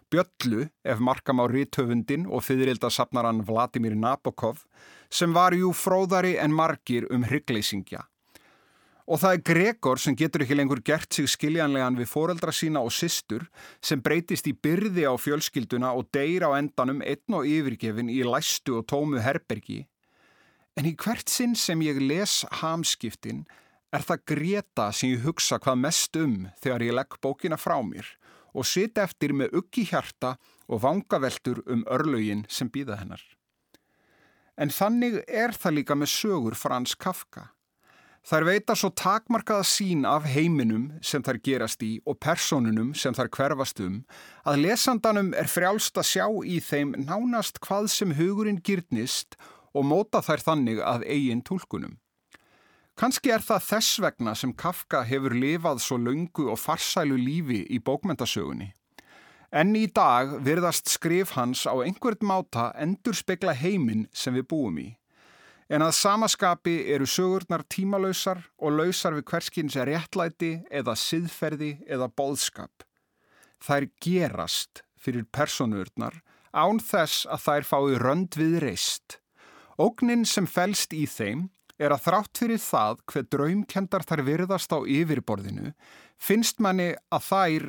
Bjöllu, 0.09 0.63
ef 0.81 1.01
markam 1.03 1.43
á 1.43 1.45
rítöfundin 1.51 2.23
og 2.25 2.41
fyririldarsapnaran 2.47 3.43
Vladimir 3.45 3.93
Nabokov, 3.93 4.63
sem 5.11 5.33
var 5.35 5.53
jú 5.53 5.73
fróðari 5.75 6.37
en 6.39 6.55
margir 6.55 7.05
um 7.11 7.25
hryggleysingja. 7.27 8.05
Og 9.07 9.21
það 9.21 9.35
er 9.35 9.43
Gregor 9.49 10.01
sem 10.01 10.15
getur 10.17 10.45
ekki 10.45 10.57
lengur 10.57 10.81
gert 10.81 11.13
sig 11.13 11.29
skiljanlegan 11.29 11.99
við 11.99 12.09
foreldra 12.11 12.55
sína 12.55 12.81
og 12.81 12.95
systur 12.95 13.45
sem 13.83 14.01
breytist 14.01 14.47
í 14.49 14.55
byrði 14.55 15.05
á 15.05 15.13
fjölskylduna 15.19 15.93
og 15.93 16.09
deyr 16.15 16.47
á 16.49 16.57
endanum 16.57 17.03
einn 17.05 17.37
og 17.37 17.45
yfirgefin 17.45 18.09
í 18.09 18.23
læstu 18.25 18.79
og 18.79 18.87
tómu 18.89 19.21
herbergi. 19.21 19.83
En 20.79 20.89
í 20.89 20.95
hvert 20.97 21.29
sinn 21.29 21.53
sem 21.55 21.79
ég 21.85 22.01
les 22.01 22.41
hamskiptin 22.63 23.45
er 23.93 24.03
það 24.03 24.23
Greta 24.27 24.91
sem 24.91 25.13
ég 25.15 25.25
hugsa 25.25 25.59
hvað 25.63 25.81
mest 25.83 26.19
um 26.19 26.37
þegar 26.61 26.85
ég 26.85 26.97
legg 26.97 27.19
bókina 27.23 27.59
frá 27.59 27.77
mér 27.85 28.09
og 28.57 28.65
sita 28.65 29.03
eftir 29.05 29.33
með 29.37 29.59
uggi 29.59 29.85
hjarta 29.87 30.35
og 30.67 30.81
vangaveltur 30.83 31.61
um 31.69 31.83
örlögin 31.93 32.45
sem 32.49 32.69
býða 32.69 32.97
hennar. 33.01 33.21
En 34.57 34.73
þannig 34.73 35.21
er 35.27 35.53
það 35.53 35.77
líka 35.77 35.95
með 35.95 36.11
sögur 36.15 36.57
Frans 36.57 36.95
Kafka. 36.97 37.51
Þær 38.27 38.43
veita 38.43 38.75
svo 38.75 38.89
takmarkaða 38.91 39.63
sín 39.63 40.01
af 40.09 40.25
heiminum 40.27 40.89
sem 41.05 41.23
þær 41.23 41.37
gerast 41.45 41.83
í 41.85 41.93
og 42.03 42.17
personunum 42.19 42.89
sem 42.97 43.15
þær 43.15 43.29
hverfast 43.31 43.79
um 43.85 44.01
að 44.43 44.59
lesandanum 44.65 45.29
er 45.37 45.47
frjálst 45.47 45.95
að 46.01 46.09
sjá 46.09 46.25
í 46.43 46.57
þeim 46.59 46.91
nánast 47.05 47.61
hvað 47.63 47.87
sem 47.93 48.11
hugurinn 48.17 48.59
gyrnist 48.59 49.37
og 49.71 49.87
móta 49.87 50.19
þær 50.25 50.43
þannig 50.43 50.83
að 50.83 51.07
eigin 51.07 51.45
tólkunum. 51.45 51.95
Kanski 52.97 53.29
er 53.29 53.43
það 53.45 53.61
þess 53.61 53.99
vegna 54.01 54.31
sem 54.33 54.51
Kafka 54.57 55.03
hefur 55.05 55.35
lifað 55.37 55.83
svo 55.85 55.99
laungu 56.01 56.47
og 56.49 56.57
farsælu 56.57 57.13
lífi 57.21 57.59
í 57.69 57.77
bókmentasögunni. 57.77 58.71
En 59.53 59.75
í 59.77 59.85
dag 59.85 60.31
virðast 60.41 60.89
skrif 60.89 61.35
hans 61.37 61.67
á 61.69 61.77
einhvert 61.77 62.25
máta 62.25 62.71
endur 62.73 63.13
spekla 63.13 63.53
heiminn 63.53 64.07
sem 64.17 64.33
við 64.33 64.47
búum 64.49 64.79
í. 64.81 64.87
En 65.69 65.85
að 65.85 65.93
samaskapi 65.93 66.73
eru 66.95 67.05
sögurnar 67.05 67.67
tímalösar 67.69 68.41
og 68.57 68.73
lösar 68.79 69.13
við 69.13 69.27
hverskins 69.29 69.77
réttlæti 69.77 70.51
eða 70.71 70.95
siðferði 70.97 71.75
eða 71.85 72.07
bóðskap. 72.09 72.81
Þær 73.61 73.87
gerast 74.01 74.81
fyrir 74.97 75.27
personurnar 75.29 76.17
án 76.49 76.81
þess 76.81 77.29
að 77.29 77.45
þær 77.45 77.69
fái 77.69 78.01
rönd 78.01 78.39
við 78.41 78.57
reist. 78.65 79.19
Ógnin 79.77 80.25
sem 80.25 80.49
fælst 80.49 80.97
í 80.97 81.05
þeim 81.05 81.45
er 81.77 81.93
að 81.93 82.03
þrátt 82.07 82.41
fyrir 82.41 82.61
það 82.61 83.01
hver 83.11 83.25
draumkendar 83.33 84.05
þær 84.07 84.23
virðast 84.27 84.73
á 84.73 84.79
yfirborðinu 84.81 85.73
finnst 86.17 86.61
manni 86.63 86.93
að 87.13 87.25
þær, 87.29 87.65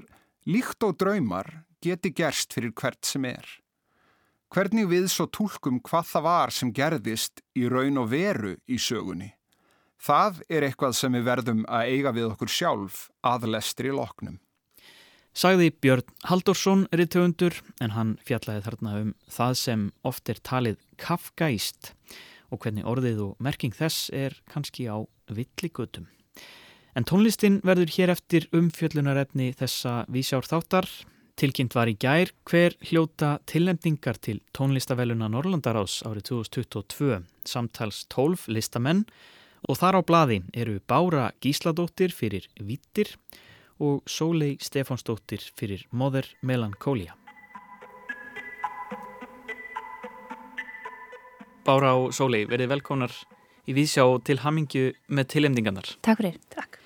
líkt 0.48 0.84
og 0.86 0.96
draumar, 1.00 1.48
geti 1.84 2.12
gerst 2.16 2.56
fyrir 2.56 2.72
hvert 2.72 3.04
sem 3.06 3.26
er. 3.28 3.46
Hvernig 4.48 4.88
við 4.88 5.10
svo 5.12 5.26
tólkum 5.28 5.80
hvað 5.84 6.06
það 6.08 6.24
var 6.24 6.54
sem 6.56 6.72
gerðist 6.72 7.42
í 7.52 7.66
raun 7.68 8.00
og 8.00 8.08
veru 8.14 8.56
í 8.64 8.78
sögunni. 8.80 9.34
Það 10.00 10.42
er 10.48 10.64
eitthvað 10.64 10.94
sem 10.96 11.12
við 11.12 11.26
verðum 11.26 11.64
að 11.68 11.90
eiga 11.92 12.12
við 12.16 12.30
okkur 12.30 12.52
sjálf 12.54 13.08
aðlestri 13.26 13.92
loknum. 13.92 14.38
Sagði 15.36 15.68
Björn 15.82 16.06
Haldursson 16.26 16.86
er 16.94 17.02
í 17.04 17.06
töfundur 17.10 17.58
en 17.84 17.92
hann 17.94 18.14
fjallaði 18.26 18.64
þarna 18.64 18.94
um 19.02 19.10
það 19.30 19.52
sem 19.60 19.84
oft 20.08 20.30
er 20.32 20.40
talið 20.42 20.80
kafgæst 20.98 21.92
og 22.52 22.62
hvernig 22.62 22.86
orðið 22.88 23.22
og 23.26 23.42
merking 23.42 23.74
þess 23.74 24.08
er 24.14 24.36
kannski 24.50 24.88
á 24.88 25.04
villigutum. 25.28 26.08
En 26.96 27.06
tónlistin 27.06 27.60
verður 27.66 27.92
hér 27.94 28.12
eftir 28.14 28.48
umfjöllunarefni 28.56 29.52
þessa 29.58 30.02
vísjár 30.10 30.48
þáttar. 30.48 30.88
Tilkynnt 31.38 31.76
var 31.76 31.86
í 31.86 31.94
gær 31.94 32.32
hver 32.48 32.74
hljóta 32.88 33.36
tilnefningar 33.46 34.18
til 34.18 34.40
tónlistavelluna 34.56 35.28
Norrlandaráðs 35.30 36.00
árið 36.08 36.32
2022, 36.32 37.20
samtals 37.46 38.02
12 38.10 38.48
listamenn 38.56 39.04
og 39.68 39.78
þar 39.78 39.98
á 39.98 40.02
bladi 40.06 40.40
eru 40.54 40.80
Bára 40.90 41.28
Gísladóttir 41.42 42.14
fyrir 42.14 42.50
Vittir 42.58 43.14
og 43.78 44.02
Sólei 44.10 44.56
Stefánsdóttir 44.58 45.42
fyrir 45.54 45.86
Mother 45.90 46.26
Melancholia. 46.42 47.17
Bára 51.68 51.90
og 52.00 52.14
Sólei, 52.16 52.46
verið 52.48 52.70
velkonar 52.72 53.12
í 53.68 53.74
Vísjá 53.76 54.04
til 54.24 54.38
hamingju 54.40 54.86
með 55.12 55.26
tillemdingarnar. 55.34 55.90
Takk 56.06 56.22
fyrir. 56.22 56.38
Takk. 56.54 56.78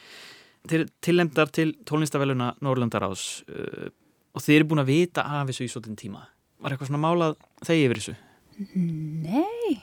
Þeir 0.67 0.85
tillemdar 1.03 1.53
til 1.55 1.69
tónlistavelluna 1.87 2.49
Norrlandaráðs 2.63 3.23
uh, 3.47 3.89
og 4.35 4.43
þeir 4.43 4.57
eru 4.61 4.69
búin 4.73 4.83
að 4.83 4.91
vita 4.91 5.25
af 5.39 5.47
þessu 5.51 5.69
í 5.69 5.71
svolítinn 5.71 6.01
tíma. 6.01 6.25
Var 6.63 6.75
eitthvað 6.75 6.91
svona 6.91 7.03
málað 7.03 7.37
þegi 7.67 7.85
yfir 7.87 8.01
þessu? 8.01 8.17
Nei, 8.75 9.77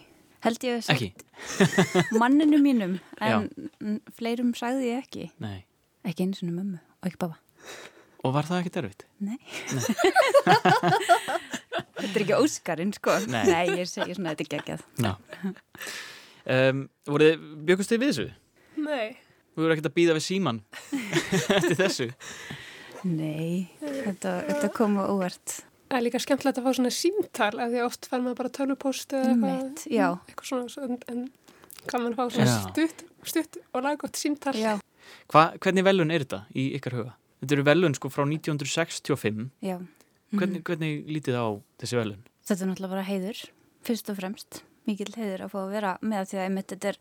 held 0.46 0.68
ég 0.68 0.82
að 0.82 0.86
sagt 0.90 1.24
manninu 2.22 2.60
mínum, 2.64 2.98
en 3.24 3.48
Já. 3.48 3.96
fleirum 4.20 4.52
sagði 4.58 4.92
ég 4.92 5.06
ekki. 5.06 5.30
Nei. 5.44 5.62
Ekki 6.08 6.28
eins 6.28 6.44
og 6.44 6.52
mömmu 6.52 6.80
og 6.80 7.08
ekki 7.08 7.22
baba. 7.24 7.40
Og 8.28 8.36
var 8.36 8.48
það 8.48 8.66
ekkert 8.66 8.82
erfitt? 8.84 9.08
Nei. 9.24 9.40
Nei. 9.72 9.84
Þetta 12.00 12.12
er 12.14 12.24
ekki 12.26 12.38
Óskarinn 12.38 12.94
sko. 12.96 13.16
Nei, 13.32 13.44
Nei 13.50 13.80
ég 13.80 13.90
segir 13.90 14.18
svona 14.18 14.34
að 14.34 14.42
þetta 14.42 14.46
er 14.46 14.52
geggjað. 14.56 14.86
Um, 16.50 16.86
Voruð 17.10 17.42
bjökust 17.68 17.92
þið 17.94 18.02
við 18.02 18.12
þessu? 18.14 18.28
Nei. 18.86 19.18
Þú 19.54 19.64
voru 19.66 19.76
ekkert 19.76 19.90
að 19.90 19.96
býða 19.98 20.16
við 20.18 20.26
síman 20.26 20.62
eftir 21.58 21.76
þessu? 21.78 22.08
Nei, 23.10 23.68
þetta, 23.82 24.36
þetta 24.48 24.72
kom 24.76 24.98
á 25.00 25.04
óvart. 25.08 25.60
Það 25.90 25.98
er 25.98 26.06
líka 26.06 26.22
skemmtilegt 26.22 26.60
að 26.62 26.68
fá 26.68 26.78
svona 26.78 26.94
símtal 26.94 27.52
af 27.58 27.72
því 27.74 27.84
oft 27.86 28.10
fær 28.10 28.24
maður 28.24 28.40
bara 28.44 28.52
tölvupost 28.60 29.16
eða 29.18 29.32
eitthvað, 29.34 30.20
eitthvað 30.30 30.50
svona 30.52 30.86
en, 30.86 31.00
en 31.10 31.86
kann 31.90 32.04
mann 32.06 32.18
fá 32.18 32.26
svona 32.28 32.58
stutt, 32.68 33.06
stutt 33.26 33.60
og 33.74 33.86
laggótt 33.88 34.20
símtal. 34.20 34.54
Hva, 35.32 35.46
Hvernig 35.58 35.88
velun 35.88 36.14
er 36.14 36.26
þetta 36.28 36.44
í 36.54 36.70
ykkar 36.78 36.98
huga? 37.00 37.16
Þetta 37.40 37.56
eru 37.56 37.66
velun 37.70 37.96
sko 37.98 38.12
frá 38.12 38.26
1965 38.28 39.48
Já 39.66 39.78
Hvernig, 40.30 40.62
hvernig 40.68 41.08
lítið 41.10 41.40
á 41.42 41.48
þessi 41.82 41.98
velun? 41.98 42.22
Þetta 42.46 42.64
er 42.66 42.70
náttúrulega 42.70 42.94
bara 42.94 43.08
heiður, 43.08 43.42
fyrst 43.88 44.12
og 44.12 44.20
fremst. 44.20 44.62
Mikil 44.90 45.10
heiður 45.16 45.46
að 45.46 45.52
fá 45.54 45.60
að 45.64 45.74
vera 45.74 45.96
með 46.06 46.30
því 46.30 46.40
að 46.40 46.46
einmitt 46.46 46.74
þetta 46.74 46.92
er, 46.92 47.00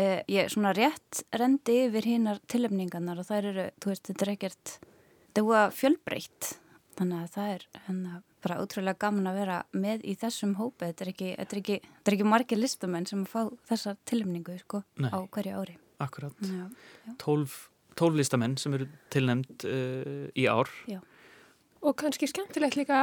eh, 0.00 0.22
ég 0.28 0.50
svona 0.52 0.72
rétt 0.76 1.22
rendi 1.36 1.78
yfir 1.86 2.08
hinnar 2.08 2.40
tilöfningarnar 2.48 3.20
og 3.20 3.28
það 3.28 3.44
eru, 3.52 3.68
þú 3.80 3.92
veist, 3.92 4.08
þetta 4.08 4.26
er 4.26 4.32
ekkert 4.36 4.74
þetta 4.80 5.40
er 5.40 5.48
búið 5.48 5.62
að 5.62 5.78
fjölbreytt. 5.80 6.52
Þannig 6.92 7.22
að 7.22 7.28
það 7.32 7.50
er 7.54 7.62
hennar 7.86 8.22
bara 8.42 8.58
ótrúlega 8.60 9.00
gaman 9.00 9.28
að 9.30 9.38
vera 9.40 9.58
með 9.72 10.02
í 10.04 10.14
þessum 10.20 10.56
hópi. 10.58 10.88
Þetta 10.90 11.04
er 11.04 11.10
ekki, 11.12 11.30
þetta 11.38 11.56
er 11.56 11.60
ekki, 11.62 11.78
þetta 11.84 12.10
er 12.10 12.16
ekki 12.18 12.28
margir 12.28 12.60
listamenn 12.60 13.08
sem 13.08 13.22
fá 13.24 13.40
þessa 13.70 13.94
tilumningu 14.08 14.58
sko, 14.60 14.82
á 15.08 15.18
hverju 15.32 15.62
ári. 15.62 15.78
Akkurat, 16.02 16.48
tólf 17.22 18.16
listamenn 18.16 18.58
sem 18.60 18.74
eru 18.76 18.88
tilnæmt 19.12 19.64
uh, 19.68 20.28
í 20.36 20.44
ár. 20.50 20.68
Já. 20.90 21.00
Og 21.82 21.96
kannski 21.98 22.28
skemmtilegt 22.30 22.78
líka 22.78 22.98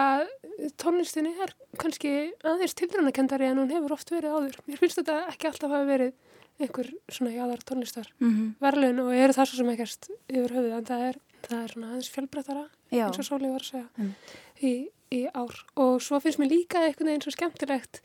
tónlistinni 0.80 1.34
er 1.44 1.54
kannski 1.80 2.32
aðeins 2.48 2.76
tilrænakendari 2.80 3.50
en 3.50 3.60
hún 3.62 3.74
hefur 3.74 3.96
oft 3.98 4.12
verið 4.14 4.36
áður 4.36 4.60
mér 4.68 4.82
finnst 4.82 5.02
þetta 5.02 5.18
ekki 5.34 5.50
alltaf 5.52 5.76
að 5.76 5.92
verið 5.94 6.14
einhver 6.60 6.92
svona 7.12 7.34
jáðar 7.36 7.64
tónlistar 7.68 8.08
mm 8.20 8.30
-hmm. 8.30 8.48
verðlun 8.64 9.04
og 9.06 9.14
eru 9.16 9.34
það 9.34 9.50
svo 9.50 9.58
sem 9.58 9.70
ekkert 9.74 10.10
yfir 10.28 10.56
höfuð 10.56 10.78
en 10.78 10.90
það 10.92 11.04
er, 11.10 11.20
það 11.48 11.64
er 11.64 11.74
svona 11.74 11.90
aðeins 11.90 12.10
fjölbreytara 12.16 12.66
eins 12.92 13.20
og 13.20 13.26
Sóli 13.26 13.52
var 13.52 13.64
að 13.64 13.72
segja 13.72 13.88
mm. 13.98 14.14
í, 14.62 14.74
í 15.12 15.22
ár 15.34 15.56
og 15.76 16.02
svo 16.02 16.20
finnst 16.20 16.40
mér 16.40 16.52
líka 16.52 16.84
einhvern 16.84 17.08
veginn 17.12 17.22
svo 17.22 17.32
skemmtilegt 17.32 18.02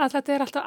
að 0.00 0.12
þetta 0.14 0.32
er 0.34 0.40
alltaf 0.40 0.64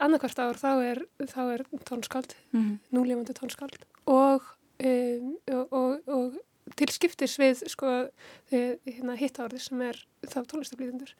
annarkvart 0.00 0.38
ár 0.38 0.58
þá 0.58 0.72
er, 0.84 0.98
þá 1.26 1.42
er 1.54 1.64
tónskáld 1.88 2.34
mm 2.52 2.60
-hmm. 2.60 2.78
núlefandi 2.90 3.32
tónskáld 3.32 3.82
og, 4.06 4.42
um, 4.84 5.36
og, 5.50 5.72
og, 5.72 6.08
og 6.08 6.38
til 6.74 6.88
skiptis 6.90 7.38
við 7.38 7.62
sko, 7.70 7.92
hérna, 8.50 9.16
hitt 9.16 9.38
árið 9.38 9.62
sem 9.68 9.82
er 9.86 10.00
þá 10.26 10.40
tónlistablíðundur 10.50 11.12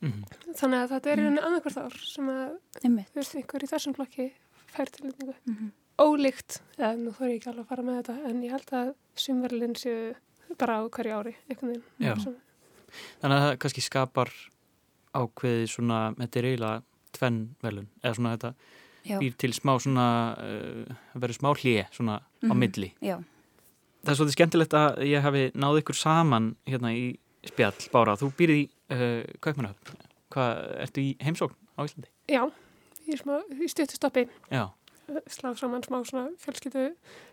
mm 0.00 0.12
-hmm. 0.12 0.54
þannig 0.54 0.78
að 0.80 0.90
þetta 0.92 1.10
er 1.10 1.18
einhvern 1.18 1.34
veginn 1.34 1.46
annarkvart 1.46 1.76
ár 1.76 1.96
sem 2.04 2.28
að 2.28 2.58
einhver 2.84 3.64
í 3.64 3.70
þessum 3.72 3.94
flokki 3.94 4.32
fær 4.66 4.90
til 4.90 5.04
mm 5.06 5.54
-hmm. 5.54 5.70
ólíkt, 5.98 6.60
eða 6.78 6.96
nú 6.96 7.10
þór 7.10 7.28
ég 7.28 7.36
ekki 7.36 7.48
alveg 7.48 7.64
að 7.64 7.68
fara 7.68 7.82
með 7.82 7.96
þetta 7.96 8.28
en 8.28 8.42
ég 8.44 8.50
held 8.50 8.72
að 8.72 8.94
sumverlinn 9.14 9.76
séu 9.76 10.14
bara 10.58 10.80
á 10.80 10.88
hverju 10.88 11.14
ári 11.14 11.36
þannig 13.20 13.36
að 13.36 13.44
það 13.44 13.58
kannski 13.58 13.80
skapar 13.80 14.30
ákveði 15.16 15.66
svona, 15.66 16.14
þetta 16.18 16.38
er 16.38 16.44
eiginlega 16.44 16.82
tvenn 17.16 17.56
velun, 17.62 17.88
eða 18.02 18.14
svona 18.14 18.36
þetta 18.36 18.54
Já. 19.06 19.18
býr 19.22 19.36
til 19.38 19.52
smá 19.54 19.78
svona 19.78 20.36
uh, 20.42 20.96
verður 21.14 21.38
smá 21.38 21.50
hlið 21.54 21.86
svona 21.94 22.18
mm 22.18 22.26
-hmm. 22.26 22.50
á 22.50 22.54
mhm. 22.54 22.58
milli 22.58 22.94
Já. 23.00 23.22
Það 24.06 24.12
er 24.12 24.18
svolítið 24.20 24.38
skemmtilegt 24.38 24.78
að 24.78 25.02
ég 25.10 25.26
hafi 25.26 25.44
náð 25.58 25.82
ykkur 25.82 25.98
saman 25.98 26.52
hérna 26.68 26.94
í 26.94 27.04
spjall, 27.46 27.76
Bára, 27.92 28.16
þú 28.18 28.30
býrið 28.38 28.62
í 28.62 28.64
uh, 28.94 29.20
Kaupmannhöfn, 29.44 30.00
hvað, 30.34 30.64
ertu 30.86 31.04
í 31.04 31.12
heimsókn 31.22 31.58
á 31.76 31.80
Íslandi? 31.84 32.10
Já, 32.30 32.42
í, 33.06 33.18
í 33.18 33.70
stjórnstoppi 33.70 34.26
Já 34.50 34.66
slá 35.30 35.54
saman 35.54 35.84
smá 35.86 36.00
svona 36.04 36.30
fjölskyttu 36.42 36.88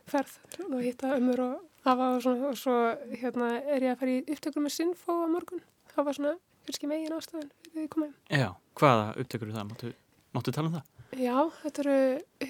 ferð 0.10 0.34
og 0.70 0.82
hitta 0.84 1.16
ömur 1.18 1.42
og 1.42 1.90
afa 1.90 2.10
og 2.16 2.22
svona 2.22 2.50
og 2.52 2.58
svo 2.58 2.76
hérna 3.18 3.50
er 3.62 3.88
ég 3.88 3.94
að 3.96 4.02
fara 4.02 4.14
í 4.14 4.24
upptökur 4.36 4.66
með 4.66 4.76
Sinfo 4.76 5.16
á 5.26 5.28
morgun 5.32 5.64
það 5.94 6.08
var 6.08 6.18
svona 6.18 6.34
fjölsky 6.68 6.90
megin 6.90 7.16
ástæðan 7.18 7.50
við 7.74 7.80
við 7.80 7.88
komum. 7.96 8.12
Já, 8.30 8.50
hvaða 8.80 9.08
upptökur 9.24 9.50
er 9.50 9.58
það? 9.58 9.70
Máttu, 9.72 9.94
máttu 10.36 10.54
tala 10.54 10.70
um 10.70 10.78
það? 10.78 10.92
Já, 11.24 11.38
þetta 11.64 11.84
eru 11.84 11.98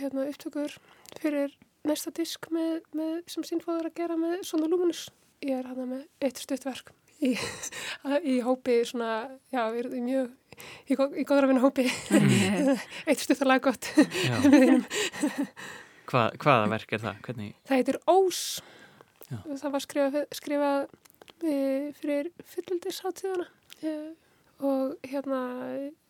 hérna 0.02 0.28
upptökur 0.32 0.76
fyrir 1.22 1.56
næsta 1.88 2.14
disk 2.16 2.48
með, 2.54 2.82
með, 2.96 3.16
sem 3.32 3.46
Sinfo 3.48 3.76
er 3.76 3.90
að 3.90 3.98
gera 3.98 4.18
með 4.20 4.44
svona 4.48 4.70
Luminous 4.72 5.08
ég 5.44 5.58
er 5.60 5.68
hana 5.68 5.86
með 5.88 6.06
eitt 6.24 6.40
stuttverk 6.40 6.94
í, 7.24 7.34
í 8.34 8.38
hópi 8.46 8.80
svona, 8.88 9.26
já, 9.54 9.66
við 9.74 9.84
erum 9.84 10.08
mjög 10.08 10.32
í, 10.88 10.96
í 10.96 11.26
góðra 11.28 11.50
vinna 11.52 11.64
hópi 11.64 11.88
eitt 13.10 13.24
stuttarlega 13.24 13.72
gott 13.72 13.90
Hva, 16.14 16.28
hvaða 16.38 16.68
verk 16.70 16.92
er 16.94 17.02
það? 17.02 17.20
Hvernig? 17.26 17.54
Það 17.66 17.80
heitir 17.80 17.98
Ós 18.12 18.40
Já. 19.30 19.38
það 19.48 19.70
var 19.74 19.84
skrifað, 19.86 20.26
skrifað 20.36 20.82
e, 21.48 21.56
fyrir 21.98 22.30
fullildisháttíðana 22.54 23.48
e, 23.82 23.94
og 24.64 24.98
hérna 25.10 25.40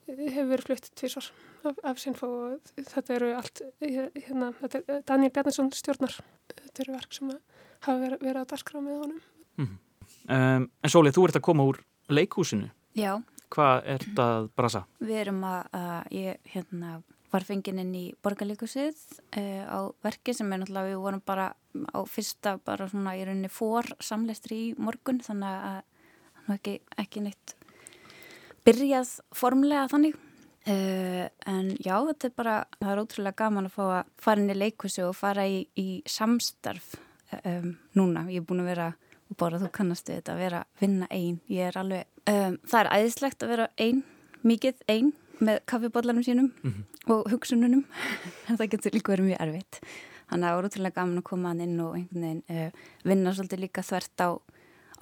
hefur 0.08 0.50
verið 0.52 0.68
flutt 0.68 0.90
tvísvar 1.00 1.30
af, 1.70 1.80
af 1.84 2.00
Sinfo 2.02 2.30
og 2.30 2.72
þetta 2.76 3.16
eru 3.18 3.32
allt 3.38 3.64
hérna, 3.82 4.52
þetta 4.60 4.82
er 4.82 5.04
Daniel 5.08 5.34
Bjarnason 5.36 5.72
stjórnar 5.76 6.18
þetta 6.52 6.86
eru 6.86 6.96
verk 6.98 7.16
sem 7.16 7.32
hafa 7.34 7.98
verið, 8.02 8.20
verið 8.22 8.42
að 8.42 8.50
darskra 8.54 8.84
með 8.84 9.00
honum 9.04 9.22
mm 9.58 9.66
-hmm. 9.68 9.78
um, 10.38 10.70
En 10.84 10.90
Sólið, 10.90 11.16
þú 11.18 11.28
ert 11.28 11.40
að 11.40 11.48
koma 11.50 11.68
úr 11.70 11.84
leikhúsinu 12.10 12.72
Já 12.94 13.22
Hvað 13.54 13.84
er 13.86 14.00
þetta 14.02 14.24
að 14.36 14.48
brasa? 14.58 14.80
Við 15.00 15.18
erum 15.20 15.44
að, 15.46 15.68
að 15.78 16.14
ég 16.18 16.38
hérna, 16.56 17.04
var 17.32 17.44
fenginn 17.46 17.80
inn 17.80 17.96
í 17.96 18.06
borgarleikusið 18.26 18.98
uh, 19.38 19.64
á 19.70 19.80
verki 20.06 20.34
sem 20.34 20.52
er 20.54 20.62
náttúrulega 20.62 20.90
við 20.90 21.04
vorum 21.04 21.22
bara 21.26 21.54
á 21.94 22.00
fyrsta 22.10 22.58
bara 22.66 22.88
svona 22.90 23.16
í 23.18 23.26
rauninni 23.26 23.50
fór 23.50 23.86
samleistri 24.00 24.58
í 24.58 24.74
morgun 24.78 25.22
þannig 25.22 25.50
að 25.50 25.82
það 26.46 26.50
er 26.50 26.58
ekki, 26.58 26.76
ekki 26.98 27.24
neitt 27.28 27.56
byrjað 28.68 29.18
formlega 29.36 29.88
þannig. 29.92 30.20
Uh, 30.64 31.26
en 31.50 31.74
já 31.84 31.98
þetta 32.08 32.30
er 32.30 32.36
bara, 32.40 32.54
það 32.80 32.92
er 32.94 33.00
ótrúlega 33.02 33.40
gaman 33.42 33.66
að 33.68 33.74
fá 33.76 33.82
að 33.84 34.12
fara 34.24 34.40
inn 34.40 34.54
í 34.54 34.56
leikusi 34.56 35.04
og 35.04 35.18
fara 35.20 35.44
í, 35.44 35.66
í 35.76 35.88
samstarf 36.08 36.94
um, 37.42 37.74
núna, 38.00 38.24
ég 38.32 38.40
er 38.40 38.46
búin 38.48 38.64
að 38.64 38.70
vera 38.72 38.86
og 39.28 39.38
bara 39.42 39.60
þú 39.60 39.68
kannastu 39.76 40.16
þetta 40.16 40.38
að 40.38 40.40
vera 40.46 40.62
vinna 40.80 41.10
einn, 41.12 41.42
ég 41.52 41.68
er 41.68 41.80
alveg 41.82 42.32
um, 42.32 42.56
það 42.64 42.80
er 42.80 42.92
æðislegt 42.96 43.44
að 43.44 43.54
vera 43.54 43.68
einn 43.76 44.00
mikið 44.48 44.88
einn 44.92 45.12
með 45.44 45.60
kaffibodlanum 45.68 46.24
sínum 46.24 46.52
mm 46.64 46.72
-hmm. 46.72 47.12
og 47.14 47.32
hugsununum. 47.32 47.86
En 48.48 48.58
það 48.58 48.70
getur 48.70 48.94
líka 48.94 49.12
verið 49.12 49.26
mjög 49.26 49.42
erfitt. 49.42 49.82
Þannig 50.30 50.46
að 50.46 50.50
það 50.50 50.56
voru 50.56 50.68
útrúlega 50.68 50.96
gaman 50.96 51.18
að 51.18 51.24
koma 51.24 51.52
inn 51.52 51.80
og 51.80 51.96
einhvern 51.96 52.22
veginn 52.22 52.44
uh, 52.50 52.72
vinna 53.04 53.34
svolítið 53.34 53.60
líka 53.60 53.82
þvert 53.82 54.22
á, 54.22 54.30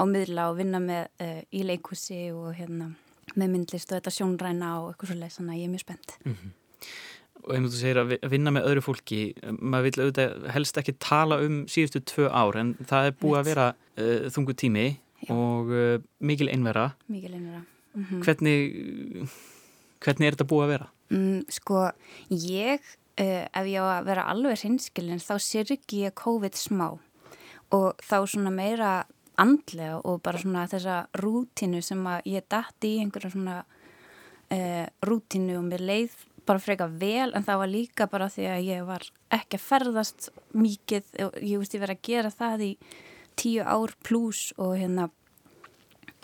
á 0.02 0.04
miðla 0.06 0.50
og 0.50 0.58
vinna 0.58 0.80
með 0.80 1.08
uh, 1.22 1.42
í 1.52 1.64
leikúsi 1.64 2.32
og 2.32 2.54
hérna 2.56 2.96
með 3.36 3.54
myndlist 3.56 3.92
og 3.92 4.00
þetta 4.00 4.16
sjónræna 4.18 4.74
og 4.82 4.92
eitthvað 4.92 5.14
svolítið, 5.14 5.36
þannig 5.38 5.54
að 5.54 5.62
ég 5.62 5.68
er 5.68 5.74
mjög 5.76 5.86
spennt 5.86 6.18
mm 6.24 6.36
-hmm 6.36 6.58
og 7.42 7.54
einmitt 7.56 7.74
þú 7.74 7.80
segir 7.80 8.00
að 8.02 8.14
vinna 8.32 8.54
með 8.54 8.68
öðru 8.70 8.84
fólki 8.86 9.22
maður 9.58 9.88
vil 9.88 10.06
auðvitað 10.06 10.48
helst 10.56 10.80
ekki 10.82 10.96
tala 11.02 11.40
um 11.46 11.62
síðustu 11.72 12.02
tvö 12.12 12.30
ár 12.30 12.58
en 12.62 12.74
það 12.90 13.10
er 13.10 13.18
búið 13.22 13.40
að 13.40 13.50
vera 13.50 13.68
uh, 13.74 14.28
þungu 14.34 14.56
tími 14.62 14.88
Já. 15.26 15.34
og 15.36 15.72
uh, 15.74 15.94
mikil 16.22 16.50
einvera 16.54 16.92
mikil 17.08 17.34
einvera 17.34 17.64
mm 17.64 18.06
-hmm. 18.06 18.24
hvernig 18.26 19.30
hvernig 20.02 20.28
er 20.28 20.36
þetta 20.36 20.50
búið 20.50 20.66
að 20.66 20.74
vera? 20.74 20.90
Mm, 21.12 21.46
sko, 21.50 21.92
ég 22.30 22.80
uh, 23.20 23.46
ef 23.54 23.66
ég 23.66 23.82
á 23.82 23.86
að 24.00 24.06
vera 24.06 24.28
alveg 24.30 24.62
hinskilin 24.62 25.20
þá 25.20 25.36
ekki 25.78 26.06
ég 26.06 26.14
COVID 26.14 26.56
smá 26.56 27.00
og 27.72 27.96
þá 28.02 28.28
svona 28.28 28.52
meira 28.52 29.06
andlega 29.42 30.00
og 30.06 30.22
bara 30.24 30.42
svona 30.42 30.68
þessa 30.70 31.04
rútinu 31.22 31.82
sem 31.86 32.02
að 32.08 32.28
ég 32.32 32.48
dætti 32.52 32.96
í 32.96 33.00
einhverja 33.04 33.34
svona 33.34 33.62
rútinu 35.08 35.56
og 35.56 35.64
mér 35.70 35.84
leið 35.88 36.16
bara 36.46 36.60
freka 36.60 36.88
vel 36.90 37.32
en 37.36 37.46
það 37.46 37.62
var 37.62 37.72
líka 37.72 38.08
bara 38.12 38.28
því 38.32 38.48
að 38.52 38.66
ég 38.68 38.84
var 38.88 39.06
ekki 39.32 39.58
að 39.58 39.66
ferðast 39.68 40.30
mikið 40.58 41.14
og 41.28 41.38
ég 41.40 41.62
veist 41.62 41.76
ég 41.76 41.84
verið 41.84 41.98
að 41.98 42.08
gera 42.10 42.32
það 42.34 42.66
í 42.66 42.72
tíu 43.40 43.64
ár 43.64 43.94
pluss 44.04 44.52
og 44.58 44.76
hérna 44.80 45.08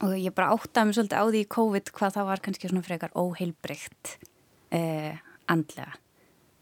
og 0.05 0.17
ég 0.17 0.33
bara 0.35 0.53
áttaði 0.53 0.89
mig 0.89 0.97
svolítið 0.97 1.21
á 1.21 1.25
því 1.25 1.39
í 1.41 1.51
COVID 1.55 1.93
hvað 1.97 2.17
það 2.17 2.27
var 2.29 2.43
kannski 2.45 2.69
svona 2.69 2.85
frekar 2.85 3.15
óheilbreykt 3.17 4.11
eh, 4.75 5.17
andlega. 5.49 5.95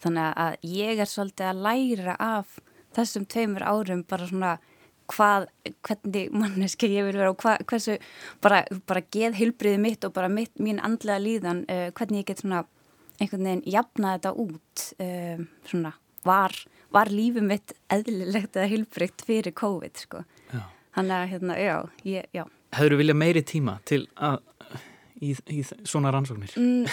Þannig 0.03 0.39
að 0.45 0.69
ég 0.75 1.01
er 1.01 1.09
svolítið 1.09 1.49
að 1.49 1.63
læra 1.65 2.15
af 2.21 2.59
þessum 2.95 3.25
tveimur 3.27 3.65
árum 3.65 4.05
bara 4.07 4.29
svona 4.29 4.53
hvað, 5.11 5.47
hvernig 5.85 6.31
manneski 6.33 6.89
ég 6.93 7.07
vil 7.07 7.17
vera 7.17 7.31
og 7.33 7.39
hvað, 7.41 7.65
hversu 7.69 7.97
bara, 8.43 8.63
bara 8.89 9.03
geð 9.13 9.37
heilbriði 9.39 9.81
mitt 9.81 10.07
og 10.07 10.15
bara 10.15 10.29
mitt, 10.31 10.53
mín 10.61 10.81
andlega 10.83 11.21
líðan 11.21 11.65
eh, 11.71 11.91
hvernig 11.95 12.23
ég 12.23 12.31
get 12.31 12.43
svona 12.43 12.63
einhvern 13.19 13.47
veginn 13.47 13.63
jafna 13.69 14.15
þetta 14.17 14.31
út 14.43 14.85
um, 14.99 15.45
svona, 15.69 15.91
var, 16.27 16.55
var 16.93 17.11
lífið 17.13 17.47
mitt 17.47 17.75
eðlilegt 17.93 18.57
eða 18.57 18.71
hilbrygt 18.71 19.23
fyrir 19.27 19.55
COVID 19.55 20.01
sko. 20.05 20.25
Þannig 20.95 21.15
að 21.15 21.29
hérna, 21.33 21.55
já, 21.59 21.75
ég, 22.07 22.27
já. 22.35 22.45
Hefur 22.75 22.95
þú 22.95 22.99
viljað 23.01 23.19
meiri 23.19 23.43
tíma 23.47 23.77
til 23.87 24.01
að 24.15 24.37
í, 25.23 25.33
í 25.51 25.61
svona 25.63 26.11
rannsóknir? 26.15 26.55
Mm, 26.59 26.85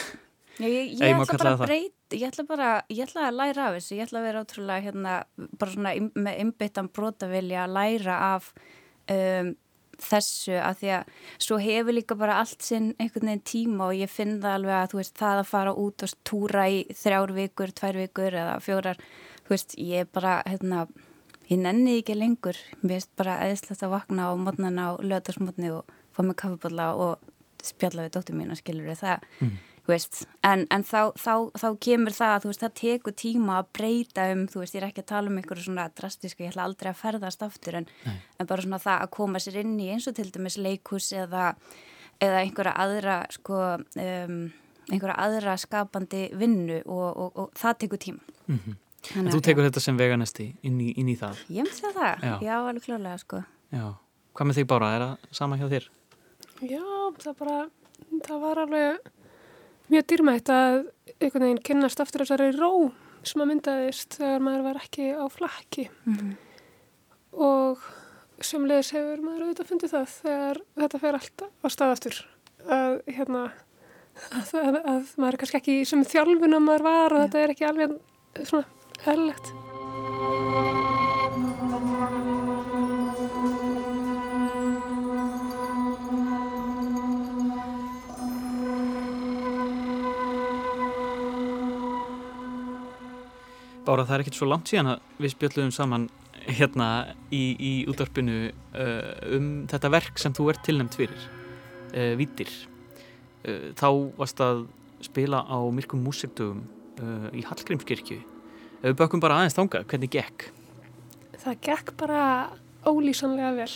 ég, 0.60 0.92
ég, 0.98 1.16
ætla 1.16 1.38
bara 1.38 1.54
að 1.56 1.64
breyta, 1.64 2.16
ég 2.18 2.28
ætla 2.28 2.44
bara, 2.48 2.68
ég 2.92 3.06
ætla 3.06 3.26
að 3.28 3.38
læra 3.40 3.66
af 3.68 3.78
þessu, 3.78 3.96
ég 3.96 4.06
ætla 4.06 4.20
að 4.20 4.28
vera 4.28 4.44
ótrúlega 4.44 4.86
hérna, 4.86 5.16
bara 5.60 5.74
svona 5.74 5.94
með 6.12 6.40
einbyttan 6.44 6.90
brotavilja 6.92 7.64
að 7.64 7.76
læra 7.78 8.18
af 8.34 8.52
um, 9.12 9.52
þessu 10.02 10.56
að 10.58 10.78
því 10.80 10.90
að 10.96 11.12
svo 11.46 11.58
hefur 11.62 11.96
líka 11.96 12.16
bara 12.18 12.40
allt 12.42 12.64
sinn 12.64 12.90
einhvern 12.98 13.30
veginn 13.30 13.44
tíma 13.48 13.88
og 13.90 14.00
ég 14.00 14.10
finn 14.10 14.38
það 14.42 14.58
alveg 14.58 14.76
að 14.78 14.92
þú 14.92 15.00
veist 15.00 15.22
það 15.22 15.42
að 15.42 15.50
fara 15.52 15.74
út 15.84 16.06
og 16.06 16.14
túra 16.28 16.66
í 16.68 16.82
þrjár 16.98 17.34
vikur, 17.36 17.74
tvær 17.78 17.98
vikur 18.00 18.38
eða 18.42 18.58
fjórar, 18.64 19.02
þú 19.46 19.54
veist 19.54 19.76
ég 19.78 20.12
bara 20.14 20.38
hérna, 20.48 20.86
ég 21.50 21.60
nenni 21.60 21.98
ekki 22.00 22.16
lengur. 22.18 22.58
Mér 22.82 22.96
veist 22.98 23.12
bara 23.18 23.40
eðislegt 23.46 23.84
að 23.84 23.94
vakna 23.96 24.30
á 24.30 24.32
mótnana 24.38 24.88
á 24.88 24.92
löðarsmótni 25.00 25.72
og 25.76 25.92
fá 26.12 26.22
mig 26.26 26.38
kaffiballa 26.40 26.92
og 26.98 27.32
spjalla 27.62 28.06
við 28.06 28.16
dóttur 28.16 28.38
mín 28.38 28.52
og 28.52 28.58
skilur 28.58 28.96
það 28.98 29.22
mm. 29.38 29.58
Veist, 29.90 30.20
en, 30.46 30.60
en 30.70 30.84
þá, 30.86 31.10
þá, 31.18 31.32
þá 31.58 31.68
kemur 31.82 32.14
það 32.14 32.32
að 32.36 32.44
veist, 32.46 32.60
það 32.62 32.74
tekur 32.78 33.14
tíma 33.18 33.56
að 33.58 33.70
breyta 33.74 34.26
um 34.30 34.44
þú 34.50 34.60
veist 34.62 34.76
ég 34.76 34.82
er 34.82 34.86
ekki 34.86 35.02
að 35.02 35.08
tala 35.10 35.30
um 35.32 35.40
einhverju 35.40 35.64
svona 35.66 35.86
drastísku 35.98 36.44
ég 36.44 36.52
ætla 36.52 36.66
aldrei 36.68 36.92
að 36.92 37.00
ferðast 37.00 37.42
aftur 37.42 37.80
en, 37.80 37.88
en 38.06 38.46
bara 38.46 38.62
svona 38.62 38.78
það 38.82 39.00
að 39.02 39.10
koma 39.16 39.40
sér 39.42 39.58
inn 39.64 39.72
í 39.82 39.88
eins 39.90 40.06
og 40.06 40.14
til 40.14 40.28
dæmis 40.30 40.58
leikus 40.62 41.08
eða 41.18 41.48
eða 42.22 42.42
einhverja 42.44 42.74
aðra 42.84 43.16
sko, 43.34 43.58
um, 44.04 44.36
einhverja 44.86 45.16
aðra 45.24 45.56
skapandi 45.58 46.28
vinnu 46.38 46.78
og, 46.84 47.08
og, 47.10 47.32
og 47.42 47.58
það 47.58 47.78
tekur 47.84 48.02
tíma 48.06 48.22
mm 48.46 48.58
-hmm. 48.58 48.78
En 49.16 49.26
þú 49.26 49.40
tekur 49.42 49.64
já. 49.64 49.66
þetta 49.66 49.80
sem 49.80 49.96
veganesti 49.98 50.44
inn 50.62 50.80
í, 50.80 50.92
inn 50.96 51.08
í 51.08 51.16
það? 51.18 51.38
Ég 51.50 51.66
myndi 51.66 51.86
að 51.88 51.94
það, 51.94 52.22
já, 52.22 52.38
já 52.42 52.54
alveg 52.68 52.82
klálega 52.82 53.18
sko 53.18 53.42
Já, 53.72 53.94
hvað 54.32 54.46
með 54.46 54.54
þig 54.54 54.66
Bára, 54.66 54.94
er 54.94 55.00
það 55.00 55.16
sama 55.30 55.56
hjá 55.56 55.68
þér? 55.68 55.88
Já, 56.60 56.84
það 57.18 57.34
bara 57.38 57.68
það 58.28 58.40
var 58.40 58.58
alveg 58.58 58.98
mjög 59.92 60.06
dýrmætt 60.12 60.52
að 60.52 60.78
einhvern 61.18 61.46
veginn 61.46 61.64
kynast 61.68 62.02
aftur 62.02 62.24
þessari 62.24 62.52
ró 62.56 62.72
sem 63.22 63.42
að 63.42 63.50
myndaðist 63.52 64.18
þegar 64.18 64.44
maður 64.46 64.64
var 64.66 64.80
ekki 64.82 65.10
á 65.14 65.24
flakki 65.30 65.88
mm 65.88 66.14
-hmm. 66.14 66.32
og 67.48 67.90
Sumleis 68.42 68.90
hefur 68.90 69.22
maður 69.22 69.44
auðvitað 69.46 69.68
fundið 69.70 69.92
það 69.92 70.14
þegar 70.16 70.62
þetta 70.82 71.02
fer 71.02 71.18
alltaf 71.18 71.50
á 71.62 71.66
staðastur 71.70 72.16
að, 72.66 72.96
hérna, 73.06 73.42
að, 74.30 74.54
að, 74.54 74.80
að 74.82 75.12
maður 75.16 75.32
er 75.32 75.42
kannski 75.42 75.60
ekki 75.62 75.76
sem 75.88 76.06
þjálfunum 76.14 76.66
maður 76.66 76.88
var 76.88 77.12
og 77.12 77.20
ja. 77.20 77.26
þetta 77.26 77.44
er 77.44 77.54
ekki 77.54 77.68
alveg 77.70 77.98
svona 78.42 78.64
erlegt. 79.12 80.90
Bára, 93.82 94.04
það 94.06 94.14
er 94.14 94.22
ekkert 94.22 94.38
svo 94.38 94.46
langt 94.46 94.70
síðan 94.70 94.92
að 94.92 95.22
við 95.22 95.32
spjöldluðum 95.34 95.72
saman 95.74 96.08
hérna 96.46 96.88
í, 97.34 97.42
í 97.58 97.72
útvarpinu 97.90 98.36
uh, 98.50 99.12
um 99.34 99.48
þetta 99.70 99.90
verk 99.94 100.20
sem 100.22 100.34
þú 100.34 100.48
ert 100.52 100.62
tilnæmt 100.66 100.96
fyrir 100.98 101.24
uh, 101.92 102.12
Vítir 102.18 102.50
uh, 103.46 103.70
þá 103.78 103.88
varst 104.18 104.42
að 104.42 104.66
spila 105.02 105.42
á 105.46 105.58
myrkum 105.74 106.02
músiktugum 106.06 106.62
uh, 107.02 107.28
í 107.34 107.42
Hallgrímskirkju 107.46 108.20
við 108.82 108.98
bökum 108.98 109.22
bara 109.22 109.40
aðeins 109.40 109.56
þánga, 109.58 109.84
hvernig 109.90 110.12
gekk? 110.14 110.50
Það 111.42 111.58
gekk 111.66 111.96
bara 111.98 112.22
ólýsanlega 112.86 113.54
vel 113.58 113.70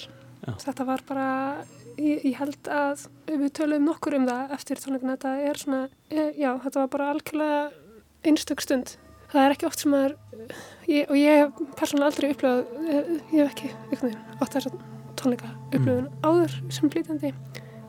Já. 0.47 0.53
þetta 0.63 0.87
var 0.87 1.03
bara 1.09 1.27
ég, 1.99 2.23
ég 2.23 2.37
held 2.39 2.71
að 2.71 3.09
við 3.31 3.49
töluðum 3.59 3.91
nokkur 3.91 4.19
um 4.19 4.29
það 4.29 4.55
eftir 4.59 4.83
tónleikina 4.83 5.17
þetta 5.17 5.35
er 5.51 5.61
svona, 5.61 5.83
eh, 6.11 6.31
já, 6.39 6.53
þetta 6.63 6.83
var 6.83 6.93
bara 6.93 7.11
algjörlega 7.15 7.61
einstök 8.27 8.63
stund 8.63 8.97
það 9.33 9.45
er 9.45 9.55
ekki 9.55 9.69
oft 9.69 9.83
sem 9.83 9.95
maður 9.95 10.17
ég, 10.91 11.07
og 11.09 11.17
ég 11.19 11.41
hef 11.43 11.63
persónulega 11.79 12.11
aldrei 12.11 12.29
upplöðað 12.35 12.91
ég, 12.91 13.15
ég 13.33 13.41
hef 13.41 13.55
ekki 13.55 13.71
einhvern 13.73 14.11
veginn 14.11 14.45
átt 14.45 14.57
þess 14.57 14.71
að 14.71 14.77
tónleika 15.17 15.53
upplöðun 15.73 16.11
mm. 16.11 16.21
áður 16.27 16.59
sem 16.77 16.93
flýtandi 16.93 17.33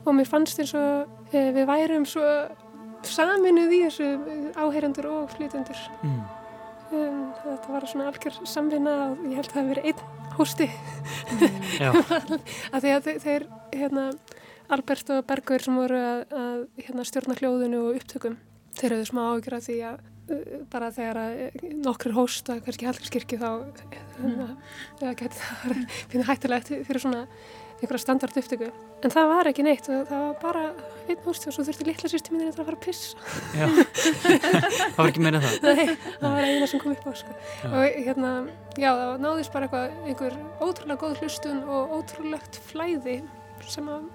og 0.07 0.15
mér 0.15 0.29
fannst 0.29 0.61
eins 0.61 0.73
og 0.77 1.35
e, 1.35 1.43
við 1.55 1.67
værum 1.69 2.07
svo 2.07 2.25
saminuð 3.07 3.75
í 3.75 3.83
þessu 3.85 4.09
áheyrandur 4.57 5.09
og 5.11 5.31
flýtandur 5.35 5.79
mm. 6.01 6.17
um, 6.97 7.23
þetta 7.43 7.75
var 7.75 7.87
svona 7.91 8.09
algjör 8.11 8.39
samvinna 8.47 8.95
og 9.11 9.25
ég 9.27 9.39
held 9.39 9.51
að 9.51 9.53
það 9.53 9.61
hefði 9.61 9.73
verið 9.75 9.89
einn 9.91 10.01
hósti 10.37 10.69
mm. 11.37 12.35
að 12.73 12.81
því 12.83 12.93
að 12.95 13.09
þeir 13.23 13.47
hérna, 13.75 14.09
Albert 14.73 15.13
og 15.15 15.23
Bergur 15.27 15.63
sem 15.63 15.79
voru 15.79 15.97
að, 16.01 16.21
að 16.35 16.61
hérna, 16.83 17.07
stjórna 17.07 17.37
hljóðinu 17.39 17.83
og 17.85 17.99
upptökum 18.01 18.37
þeir 18.77 18.97
hafðu 18.97 19.09
smá 19.11 19.23
ágjör 19.31 19.57
að 19.57 19.67
því 19.69 19.77
að 19.91 20.05
bara 20.71 20.91
þegar 20.95 21.19
nokkur 21.85 22.15
hósta 22.17 22.57
kannski 22.63 22.89
haldarskirkju 22.89 23.39
þá 23.39 23.49
mm. 24.19 24.51
það 24.99 25.15
geti 25.21 25.39
það 25.39 25.79
finnir 26.11 26.27
hættilegt 26.27 26.73
fyrir 26.89 27.03
svona 27.03 27.23
einhverja 27.77 28.01
standard 28.01 28.37
upptöku 28.41 28.69
en 29.05 29.13
það 29.13 29.31
var 29.31 29.49
ekki 29.51 29.65
neitt 29.65 29.87
það 29.87 30.11
var 30.11 30.37
bara 30.41 30.63
einn 31.07 31.23
hóst 31.25 31.45
og 31.47 31.55
svo 31.55 31.65
þurfti 31.67 31.87
litla 31.87 32.09
sýsti 32.11 32.33
mín 32.33 32.47
að 32.49 32.59
fara 32.59 32.75
að 32.75 32.83
pissa. 32.83 33.17
Já, 33.55 33.67
það 34.95 34.97
var 34.97 35.11
ekki 35.11 35.23
meira 35.23 35.41
það. 35.43 35.57
Nei, 35.67 35.95
það 36.17 36.35
var 36.35 36.47
eina 36.47 36.69
sem 36.71 36.81
kom 36.83 36.95
upp 36.95 37.05
á 37.05 37.13
sko. 37.21 37.35
og 37.69 37.99
hérna, 38.07 38.31
já 38.75 38.89
það 38.89 39.13
náðist 39.23 39.53
bara 39.53 39.69
eitthvað 39.69 40.09
einhver 40.09 40.39
ótrúlega 40.57 41.01
góð 41.03 41.21
hlustun 41.21 41.61
og 41.69 41.93
ótrúlegt 41.99 42.59
flæði 42.71 43.19
sem 43.67 43.91
að 43.91 44.09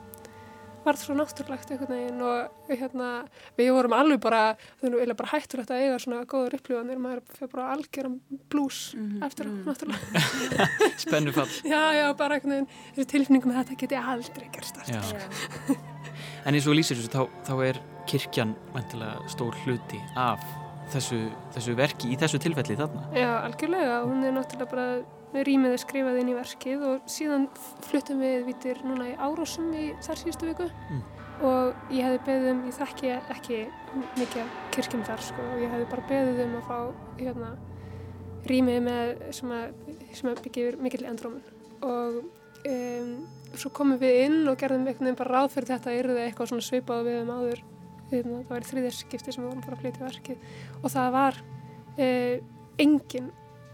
var 0.84 0.98
það 0.98 1.04
svo 1.06 1.16
náttúrulegt 1.18 1.72
einhvern 1.72 1.92
veginn 1.92 2.22
og 2.26 2.70
hérna, 2.70 3.08
við 3.58 3.70
vorum 3.76 3.94
alveg 3.96 4.22
bara, 4.22 4.42
bara 4.82 5.30
hættur 5.32 5.62
þetta 5.62 5.76
að 5.76 5.84
eiga 5.84 6.00
svona 6.02 6.24
góður 6.28 6.56
upplifanir, 6.58 7.00
maður 7.02 7.22
fyrir 7.36 7.52
bara 7.54 7.68
algjörum 7.76 8.18
blús 8.52 8.80
mm 8.94 9.06
-hmm. 9.08 9.26
eftir 9.26 9.46
það, 9.46 9.52
mm 9.52 9.62
-hmm. 9.62 9.68
náttúrulega. 9.70 10.68
Spennu 11.04 11.32
fall. 11.32 11.52
Já, 11.64 11.82
já, 12.00 12.06
bara 12.16 12.34
einhvern 12.34 12.52
veginn, 12.52 12.68
þessi 12.96 13.08
tilfinningum 13.14 13.52
að 13.52 13.58
þetta 13.62 13.80
geti 13.80 13.96
aldrei 13.96 14.48
gerst 14.52 14.76
aftur. 14.76 15.02
Sko. 15.02 15.76
en 16.46 16.54
eins 16.54 16.66
og 16.66 16.74
lýsir 16.74 16.96
þessu, 16.96 17.10
þá, 17.10 17.22
þá 17.46 17.54
er 17.64 17.80
kirkjan 18.06 18.56
mæntilega 18.74 19.28
stór 19.28 19.54
hluti 19.64 20.00
af 20.16 20.40
þessu, 20.92 21.18
þessu 21.54 21.74
verki 21.78 22.12
í 22.12 22.18
þessu 22.20 22.38
tilfelli 22.42 22.76
þarna. 22.76 23.08
Já, 23.16 23.30
algjörlega, 23.46 24.02
hún 24.04 24.24
er 24.24 24.34
náttúrulega 24.36 24.70
bara 24.70 24.86
rýmið 25.32 25.74
er 25.76 25.80
skrifað 25.80 26.20
inn 26.20 26.30
í 26.32 26.36
verkið 26.36 26.84
og 26.88 27.10
síðan 27.10 27.48
fluttum 27.86 28.20
við 28.22 28.46
vitir 28.50 28.80
núna 28.84 29.08
í 29.10 29.16
Árásum 29.16 29.70
í 29.76 29.90
þar 30.04 30.20
síðustu 30.20 30.48
viku. 30.50 30.68
Mm. 30.92 31.02
og 31.42 31.90
ég 31.90 32.06
hefði 32.06 32.18
beðið 32.26 32.48
um, 32.52 32.58
ég 32.68 32.76
þekki 32.76 33.12
ekki 33.34 33.60
mikið 34.20 34.50
kirkjum 34.76 35.04
þar 35.08 35.24
sko 35.26 35.46
og 35.54 35.62
ég 35.62 35.72
hefði 35.72 35.88
bara 35.90 36.04
beðið 36.10 36.42
um 36.44 36.58
að 36.60 36.68
fá 36.68 36.78
hérna 37.18 37.50
rýmið 38.50 38.78
með 38.86 39.10
sem 39.34 39.54
að, 39.54 39.74
að 40.30 40.42
byggja 40.44 40.76
mikill 40.82 41.04
endrómun. 41.08 41.42
Og 41.82 42.20
um, 42.68 43.12
svo 43.58 43.72
komum 43.74 44.00
við 44.00 44.24
inn 44.26 44.40
og 44.50 44.58
gerðum 44.60 44.86
einhvern 44.86 45.08
veginn 45.08 45.18
bara 45.18 45.40
ráð 45.40 45.52
fyrir 45.56 45.72
þetta 45.72 45.94
eruði 45.98 46.24
eitthvað 46.26 46.52
svona 46.52 46.66
svipað 46.66 47.06
við 47.08 47.20
um 47.22 47.34
áður 47.36 47.62
hérna, 48.12 48.40
það 48.42 48.54
var 48.54 48.66
þriðjarskipti 48.70 49.34
sem 49.34 49.42
við 49.42 49.50
vorum 49.50 49.64
bara 49.66 49.78
að 49.78 49.84
flytja 49.84 50.06
verkið. 50.06 50.50
Og 50.82 50.94
það 50.94 51.14
var 51.16 51.40
uh, 51.42 52.36
engin 52.82 53.30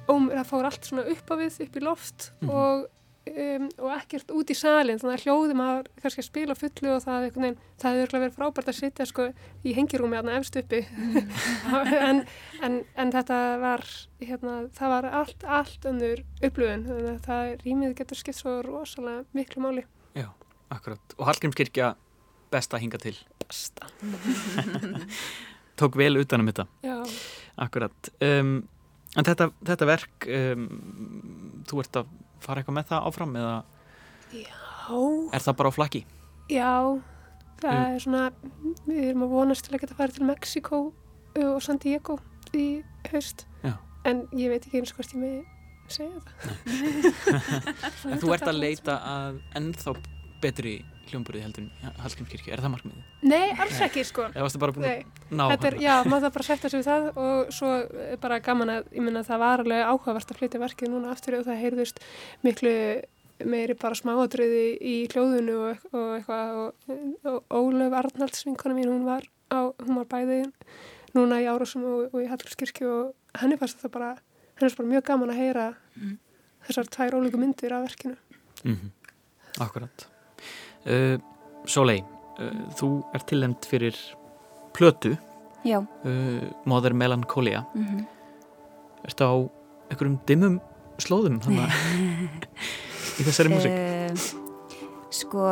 og 0.09 0.31
það 0.33 0.47
fór 0.53 0.69
allt 0.69 0.89
svona 0.89 1.09
upp 1.13 1.33
á 1.33 1.35
við, 1.41 1.59
upp 1.65 1.77
í 1.77 1.83
loft 1.85 2.31
mm 2.41 2.49
-hmm. 2.49 2.55
og, 2.55 2.87
um, 3.29 3.69
og 3.85 3.91
ekkert 3.97 4.33
út 4.33 4.51
í 4.51 4.57
salin 4.57 4.99
þannig 4.99 5.19
að 5.19 5.25
hljóðum 5.27 5.63
að 5.65 5.91
kannski 6.03 6.23
að 6.23 6.29
spila 6.29 6.55
fullu 6.55 6.95
og 6.95 7.03
það, 7.05 7.27
veginn, 7.37 7.59
það 7.83 7.99
hefur 7.99 8.21
verið 8.23 8.39
frábært 8.39 8.73
að 8.73 8.79
sitja 8.81 9.07
sko, 9.07 9.29
í 9.65 9.75
hengirúmi 9.77 10.17
aðna 10.17 10.39
efst 10.39 10.57
uppi. 10.57 10.81
-hmm. 10.81 11.93
en, 12.09 12.25
en, 12.63 12.85
en 12.97 13.13
þetta 13.13 13.59
var 13.61 13.85
hérna, 14.21 14.69
það 14.73 14.89
var 14.89 15.05
allt, 15.05 15.45
allt 15.45 15.85
önnur 15.85 16.25
upplöfun 16.43 16.87
þannig 16.89 17.13
að 17.15 17.23
það 17.29 17.55
rýmið 17.65 17.95
getur 17.95 18.17
skipt 18.17 18.39
svo 18.39 18.63
rosalega 18.63 19.25
miklu 19.33 19.63
máli. 19.63 19.85
Já, 20.15 20.29
akkurat. 20.71 21.15
Og 21.19 21.27
Hallgrímskirkja 21.27 21.95
besta 22.51 22.79
hinga 22.79 22.99
til. 22.99 23.17
Besta. 23.39 23.87
Tók 25.79 25.97
vel 25.97 26.17
utanum 26.19 26.49
þetta. 26.51 26.67
Já. 26.83 26.97
Akkurat. 27.57 28.11
Um, 28.21 28.69
En 29.17 29.25
þetta, 29.25 29.49
þetta 29.65 29.89
verk, 29.89 30.29
um, 30.29 30.65
þú 31.69 31.83
ert 31.83 32.01
að 32.03 32.11
fara 32.45 32.61
eitthvað 32.61 32.77
með 32.77 32.89
það 32.91 33.07
áfram 33.09 33.37
eða 33.41 33.55
Já. 34.37 34.51
er 35.33 35.45
það 35.45 35.59
bara 35.61 35.73
á 35.73 35.77
flaki? 35.79 36.03
Já, 36.53 36.75
það 37.63 37.79
mm. 37.79 37.85
er 37.85 38.03
svona, 38.05 38.25
við 38.85 39.05
erum 39.07 39.25
að 39.27 39.35
vonast 39.37 39.67
til 39.67 39.75
að 39.75 39.85
geta 39.85 39.97
að 39.97 40.03
fara 40.03 40.17
til 40.17 40.29
Mexiko 40.29 40.81
og 41.39 41.63
San 41.65 41.81
Diego 41.83 42.19
í 42.57 42.67
haust, 43.13 43.47
Já. 43.65 43.75
en 44.09 44.27
ég 44.37 44.53
veit 44.53 44.61
ekki 44.61 44.83
eins 44.83 44.93
og 44.93 45.01
hvort 45.01 45.17
ég 45.17 45.23
með 45.25 45.39
segja 45.89 46.21
það. 46.21 46.37
en 48.13 48.23
þú 48.23 48.33
ert 48.37 48.49
að 48.49 48.61
leita 48.61 48.99
að 49.09 49.41
ennþá 49.59 49.95
betri 50.43 50.77
hljómburði 51.13 51.43
heldur 51.45 51.67
en 51.67 51.99
Hallgrímskirkju, 52.03 52.53
er 52.55 52.63
það 52.63 52.73
markmiðið? 52.75 53.05
Nei, 53.29 53.47
alls 53.65 53.81
ekki 53.87 54.05
sko 54.07 54.29
Það 54.33 54.47
varstu 54.47 54.63
bara 54.63 54.75
búin 54.77 54.89
að 54.89 55.37
ná 55.41 55.45
er, 55.57 55.77
Já, 55.83 55.95
maður 56.05 56.27
það 56.27 56.35
bara 56.39 56.49
setja 56.49 56.71
sig 56.73 56.83
við 56.83 56.89
það 56.89 57.23
og 57.25 57.53
svo 57.59 57.71
bara 58.23 58.41
gaman 58.45 58.75
að, 58.75 58.91
ég 58.97 59.07
minna 59.07 59.23
að 59.25 59.31
það 59.31 59.43
var 59.45 59.63
alveg 59.65 59.93
áhugavert 59.93 60.35
að 60.35 60.41
flytja 60.43 60.63
verkið 60.63 60.93
núna 60.93 61.15
aftur 61.15 61.39
og 61.39 61.47
það 61.49 61.63
heyrðust 61.65 62.03
miklu 62.47 62.75
meiri 63.47 63.77
bara 63.79 63.99
smáadröði 63.99 64.65
í 64.83 64.95
hljóðunu 65.13 65.57
og, 65.69 65.89
og 65.95 66.15
eitthvað 66.17 66.61
og, 66.63 66.95
og 67.31 67.59
Ólöf 67.61 67.99
Arnalds, 68.01 68.45
vinkona 68.47 68.77
mín, 68.77 68.91
hún 68.91 69.07
var 69.07 69.27
á, 69.53 69.71
hún 69.85 70.01
var 70.01 70.09
bæðið 70.11 70.49
núna 71.17 71.41
í 71.43 71.49
Árásum 71.51 71.87
og, 71.87 72.13
og 72.13 72.23
í 72.23 72.29
Hallgrímskirkju 72.31 72.91
og 72.91 73.41
henni 73.41 73.59
fannst 73.61 73.81
það 73.83 73.95
bara, 73.95 74.13
henni 74.57 74.67
fannst 74.67 74.81
bara 74.81 74.93
mjög 74.93 75.07
gaman 75.09 75.33
að 75.35 75.43
heyra 75.43 75.67
mm. 75.95 76.15
þessar 76.69 76.93
tvær 76.97 77.19
ólíku 77.21 77.41
myndir 77.41 77.75
af 77.75 77.87
verkinu 77.87 78.17
mm 78.65 78.75
-hmm. 78.75 78.91
Akkurat 79.65 80.09
Uh, 80.89 81.19
Sólei, 81.69 81.99
uh, 82.41 82.61
þú 82.79 82.89
er 83.13 83.25
tilhemd 83.29 83.67
fyrir 83.69 83.97
plötu 84.73 85.11
uh, 85.69 85.83
Mother 86.65 86.95
Melancholia 86.95 87.65
mm 87.75 87.85
-hmm. 87.85 88.07
Ertu 89.05 89.25
á 89.25 89.35
einhverjum 89.91 90.19
dimmum 90.27 90.61
slóðum 90.99 91.41
í 93.19 93.23
þessari 93.23 93.49
músik? 93.49 93.73
Sko, 95.11 95.45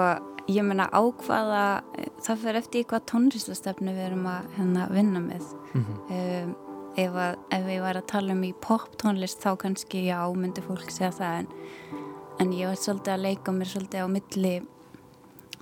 ég 0.49 0.63
menna 0.63 0.89
ákvaða 0.93 1.83
það 2.23 2.39
fyrir 2.39 2.57
eftir 2.57 2.85
hvað 2.85 3.05
tónlistastefnu 3.07 3.93
við 3.93 4.07
erum 4.07 4.27
að 4.27 4.43
hérna, 4.57 4.89
vinna 4.91 5.21
með 5.21 5.45
mm 5.75 5.85
-hmm. 5.85 6.55
ef, 6.97 7.13
að, 7.13 7.37
ef 7.51 7.67
við 7.67 7.81
varum 7.81 8.03
að 8.03 8.07
tala 8.07 8.33
um 8.33 8.45
í 8.45 8.55
pop 8.61 8.97
tónlist 8.97 9.45
þá 9.45 9.57
kannski 9.57 10.07
já, 10.07 10.33
myndi 10.35 10.61
fólk 10.61 10.91
segja 10.91 11.11
það 11.11 11.39
en, 11.39 11.47
en 12.39 12.53
ég 12.53 12.67
var 12.67 12.77
svolítið 12.77 13.13
að 13.13 13.21
leika 13.21 13.53
mér 13.53 13.67
svolítið 13.67 14.01
á 14.01 14.09
milli 14.09 14.63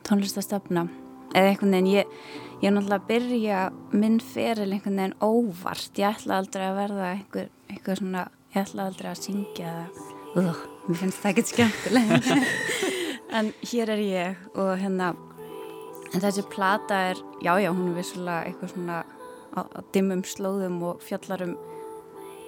tónlistastafna 0.06 0.86
eða 1.34 1.50
einhvern 1.50 1.74
veginn 1.74 1.90
ég, 1.90 2.14
ég 2.62 2.68
er 2.68 2.74
náttúrulega 2.74 3.00
að 3.00 3.08
byrja 3.10 3.60
minn 3.94 4.20
feril 4.22 4.70
einhvern 4.70 5.00
veginn 5.00 5.16
óvart. 5.24 5.90
Ég 5.98 6.08
ætla 6.10 6.40
aldrei 6.40 6.66
að 6.68 6.78
verða 6.78 7.10
einhver, 7.10 7.50
einhver 7.72 8.00
svona, 8.00 8.24
ég 8.54 8.60
ætla 8.62 8.88
aldrei 8.88 9.10
að 9.10 9.22
syngja 9.24 9.74
eða, 9.74 10.54
uh, 10.54 10.64
mér 10.88 11.00
finnst 11.02 11.22
það 11.22 11.32
ekkert 11.32 11.52
skemmtileg 11.52 12.28
en 13.38 13.50
hér 13.72 13.94
er 13.96 14.04
ég 14.04 14.44
og 14.54 14.74
hérna 14.78 15.14
en 16.14 16.22
þessi 16.22 16.44
plata 16.50 17.00
er, 17.10 17.20
já 17.42 17.56
já, 17.58 17.70
hún 17.72 17.90
er 17.90 17.98
vissulega 17.98 18.46
eitthvað 18.46 18.74
svona 18.74 19.00
á, 19.54 19.60
á 19.66 19.80
dimmum 19.94 20.22
slóðum 20.26 20.78
og 20.90 21.02
fjallarum 21.02 21.56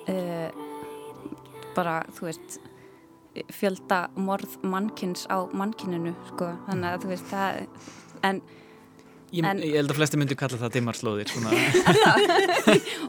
uh, 0.07 0.49
bara, 1.77 2.01
þú 2.15 2.29
veist 2.31 2.61
fjölda 3.53 4.07
morð 4.17 4.59
mannkins 4.63 5.27
á 5.31 5.45
mannkyninu, 5.53 6.15
sko, 6.33 6.53
þannig 6.69 6.93
að 6.93 7.03
þú 7.03 7.13
veist 7.15 7.33
það, 7.33 7.67
en 8.27 8.43
Ég, 9.35 9.43
en, 9.43 9.59
ég 9.59 9.75
held 9.75 9.91
að 9.91 9.99
flesti 9.99 10.19
myndi 10.21 10.37
kalla 10.39 10.57
það 10.61 10.77
dimmarslóðir 10.77 11.33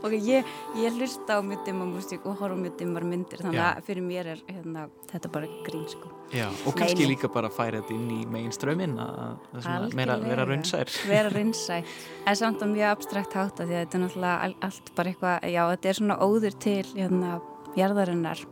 og 0.01 0.13
ég, 0.31 0.47
ég 0.81 0.95
hlusta 0.97 1.37
á 1.37 1.39
mjög 1.45 1.61
dimmar 1.67 1.91
músík 1.91 2.25
og 2.25 2.39
horfa 2.39 2.57
mjög 2.57 2.73
dimmar 2.79 3.05
myndir 3.05 3.43
þannig 3.43 3.59
Já. 3.59 3.67
að 3.67 3.83
fyrir 3.85 4.05
mér 4.07 4.29
er 4.33 4.41
hérna, 4.49 4.87
þetta 5.11 5.31
bara 5.35 5.51
grín 5.67 5.85
sko. 5.91 6.09
Já, 6.33 6.47
og 6.49 6.73
kannski 6.73 7.05
Nei, 7.05 7.11
líka 7.13 7.29
bara 7.31 7.51
færa 7.53 7.83
þetta 7.83 7.93
inn 7.95 8.09
í 8.17 8.19
megin 8.33 8.55
strömin 8.55 8.97
að 8.97 9.93
vera, 9.93 10.47
raunsær. 10.49 10.91
Vera 11.05 11.29
raunsær, 11.37 11.95
en 12.25 12.41
samt 12.41 12.65
að 12.65 12.73
mjög 12.73 12.95
abstrakt 12.95 13.37
hátta 13.37 13.69
því 13.69 13.77
að 13.77 13.85
þetta 13.85 13.99
er 13.99 14.05
náttúrulega 14.07 14.51
allt 14.71 14.93
bara 14.97 15.13
eitthvað, 15.13 15.49
já 15.53 15.63
þetta 15.75 15.93
er 15.93 16.01
svona 16.01 16.21
óður 16.25 16.61
til 16.65 16.83
hérna, 16.95 17.39
jarðarinnar. 17.77 18.45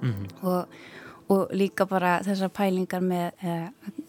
Mm 0.00 0.12
-hmm. 0.12 0.28
og, 0.48 0.80
og 1.30 1.52
líka 1.54 1.86
bara 1.86 2.18
þessar 2.26 2.50
pælingar 2.54 3.04
með 3.04 3.44
eh, 3.46 3.68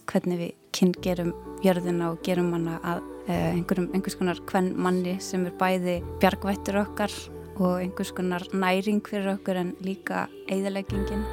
hvernig 0.09 0.39
við 0.41 0.55
kyn 0.73 0.93
gerum 1.03 1.33
jörðina 1.61 2.09
og 2.13 2.21
gerum 2.25 2.49
hana 2.55 2.79
að 2.81 3.03
eh, 3.29 3.51
einhvers 3.53 4.17
konar 4.17 4.41
hvern 4.49 4.73
manni 4.73 5.17
sem 5.21 5.45
er 5.45 5.55
bæði 5.59 5.99
bjargvættur 6.23 6.81
okkar 6.81 7.13
og 7.61 7.77
einhvers 7.83 8.13
konar 8.17 8.47
næring 8.53 9.03
fyrir 9.05 9.35
okkur 9.35 9.61
en 9.61 9.75
líka 9.85 10.25
eigðaleggingin. 10.49 11.25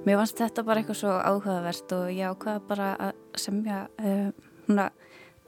Mér 0.00 0.16
fannst 0.16 0.40
þetta 0.40 0.62
bara 0.64 0.80
eitthvað 0.80 0.96
svo 1.02 1.12
áhugavert 1.12 1.92
og 1.94 2.06
ég 2.10 2.32
ákvaða 2.32 2.62
bara 2.66 2.86
að 3.10 3.18
semja 3.38 3.82
uh, 4.00 4.30
húnna 4.64 4.88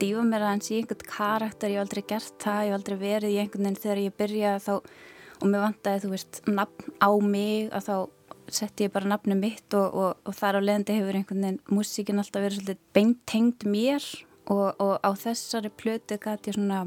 dýfa 0.03 0.23
mér 0.27 0.43
aðeins 0.47 0.71
í 0.71 0.79
einhvern 0.81 1.07
karakter, 1.07 1.71
ég 1.71 1.79
hef 1.79 1.85
aldrei 1.87 2.03
gert 2.09 2.35
það, 2.43 2.59
ég 2.65 2.73
hef 2.73 2.79
aldrei 2.79 2.97
verið 2.99 3.33
í 3.33 3.39
einhvern 3.41 3.67
veginn 3.67 3.81
þegar 3.83 4.01
ég 4.03 4.17
byrjaði 4.19 4.63
þá 4.65 4.73
og 5.43 5.47
mér 5.49 5.63
vantæði, 5.63 6.03
þú 6.03 6.11
veist, 6.13 6.41
nafn 6.47 6.93
á 7.03 7.09
mig 7.23 7.71
að 7.73 7.87
þá 7.87 7.95
setti 8.53 8.87
ég 8.87 8.93
bara 8.93 9.09
nafnu 9.09 9.37
mitt 9.39 9.75
og, 9.77 9.95
og, 9.95 10.27
og 10.27 10.35
þar 10.35 10.59
á 10.59 10.65
leðandi 10.67 10.97
hefur 10.97 11.19
einhvern 11.19 11.45
veginn 11.47 11.61
músíkin 11.71 12.19
alltaf 12.21 12.43
verið 12.43 12.59
svolítið 12.59 12.81
beintengt 12.95 13.65
mér 13.67 14.07
og, 14.51 14.67
og 14.83 14.93
á 14.99 15.09
þessari 15.19 15.71
plötu 15.71 16.19
gæti 16.19 16.51
ég 16.51 16.57
svona 16.57 16.83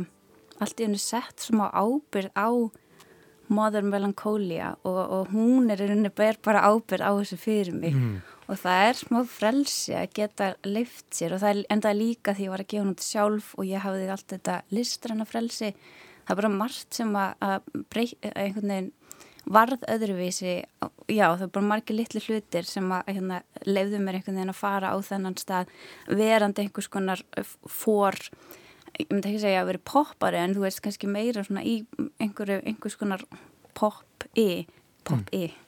allt 0.60 0.80
í 0.80 0.86
henni 0.86 1.00
sett 1.00 1.48
smá 1.48 1.68
ábyrð 1.72 2.32
á 2.36 2.48
Modern 3.46 3.92
Melancholia 3.92 4.74
og 4.84 5.30
hún 5.32 5.70
er 5.70 5.80
einhvern 5.80 6.10
veginn 6.10 6.44
bara 6.44 6.64
ábyrð 6.68 7.08
á 7.08 7.12
þessu 7.16 7.40
fyrir 7.40 7.76
mig. 7.76 7.94
Mm 7.96 8.35
og 8.46 8.58
það 8.62 8.82
er 8.88 8.98
smá 9.00 9.20
frelsi 9.28 9.94
að 9.98 10.12
geta 10.18 10.50
leift 10.66 11.08
sér 11.14 11.34
og 11.34 11.42
það 11.42 11.52
er 11.52 11.70
enda 11.74 11.94
líka 11.96 12.34
því 12.34 12.44
að 12.44 12.46
ég 12.46 12.52
var 12.54 12.62
að 12.62 12.70
gefa 12.72 12.84
hún 12.84 12.98
sjálf 13.02 13.48
og 13.56 13.66
ég 13.66 13.82
hafði 13.82 14.10
allt 14.14 14.28
þetta 14.34 14.58
listræna 14.74 15.26
frelsi. 15.26 15.72
Það 16.26 16.34
er 16.34 16.40
bara 16.40 16.52
margt 16.54 16.98
sem 16.98 17.18
að, 17.18 17.34
að 17.46 17.82
breyta 17.90 18.32
einhvern 18.34 18.72
veginn 18.72 18.92
varð 19.46 19.84
öðruvísi, 19.86 20.54
já 21.06 21.26
það 21.28 21.44
er 21.46 21.50
bara 21.54 21.70
margir 21.70 21.94
litli 22.00 22.22
hlutir 22.24 22.66
sem 22.66 22.86
að 22.90 23.12
hérna, 23.12 23.42
leiðu 23.66 24.00
mér 24.02 24.18
einhvern 24.18 24.40
veginn 24.40 24.54
að 24.54 24.58
fara 24.58 24.90
á 24.90 24.96
þennan 25.06 25.36
stað 25.38 25.70
verandi 26.10 26.64
einhvers 26.64 26.88
konar 26.90 27.22
fór, 27.70 28.18
ég 28.98 29.12
myndi 29.12 29.30
ekki 29.30 29.44
segja 29.44 29.60
að 29.62 29.70
vera 29.70 29.84
poppari 29.92 30.40
en 30.42 30.56
þú 30.56 30.64
veist 30.66 30.82
kannski 30.82 31.10
meira 31.10 31.44
svona 31.46 31.62
í 31.62 31.76
einhverju, 32.22 32.58
einhvers 32.66 32.98
konar 32.98 33.22
pop-i 33.78 34.66
pop-i. 35.06 35.46
Mm. 35.46 35.65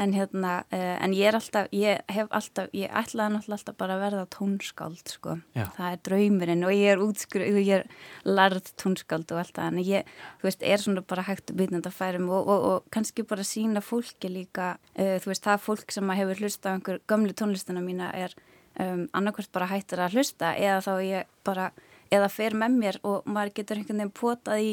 En 0.00 0.14
hérna, 0.16 0.52
uh, 0.72 0.96
en 1.04 1.14
ég 1.16 1.28
er 1.30 1.38
alltaf 1.38 1.68
ég 1.74 2.02
hef 2.14 2.30
alltaf, 2.34 2.70
ég 2.76 2.92
ætlaði 3.00 3.40
alltaf 3.40 3.76
bara 3.80 3.96
að 3.98 4.04
verða 4.06 4.24
tónskáld 4.34 5.12
sko. 5.12 5.38
Já. 5.56 5.66
það 5.76 5.92
er 5.92 6.02
draumurinn 6.08 6.66
og 6.68 6.74
ég 6.74 6.92
er 6.92 7.02
útskruð 7.04 7.60
ég 7.60 7.72
er 7.80 7.86
larð 8.24 8.72
tónskáld 8.80 9.32
og 9.34 9.42
allt 9.42 9.56
það. 9.58 9.72
En 9.72 9.82
ég, 9.84 10.12
þú 10.40 10.50
veist, 10.50 10.62
er 10.62 10.84
svona 10.84 11.04
bara 11.04 11.26
hægt 11.28 11.52
að 11.52 11.62
byrja 11.62 11.80
þetta 11.80 11.94
færum 11.94 12.28
og, 12.32 12.52
og, 12.52 12.68
og 12.72 12.92
kannski 12.94 13.26
bara 13.28 13.46
sína 13.46 13.84
fólki 13.84 14.32
líka, 14.32 14.76
uh, 14.96 15.16
þú 15.22 15.32
veist, 15.32 15.46
það 15.46 15.66
fólk 15.66 15.96
sem 15.96 16.14
hefur 16.18 16.44
hlusta 16.44 16.72
á 16.72 16.76
einhver 16.76 17.02
gömlu 17.08 17.36
tónlistuna 17.36 17.84
mína 17.84 18.12
er 18.16 18.36
um, 18.78 19.04
annarkvært 19.16 19.52
bara 19.54 19.68
hættir 19.70 20.02
að 20.02 20.18
hlusta 20.18 20.54
eða 20.56 20.80
þá 20.84 20.92
ég 21.04 21.34
bara, 21.46 21.68
eða 22.14 22.30
fer 22.32 22.56
með 22.58 22.80
mér 22.82 23.00
og 23.06 23.28
maður 23.28 23.54
getur 23.60 23.80
einhvern 23.80 24.02
veginn 24.02 24.16
potað 24.16 24.64
í 24.64 24.72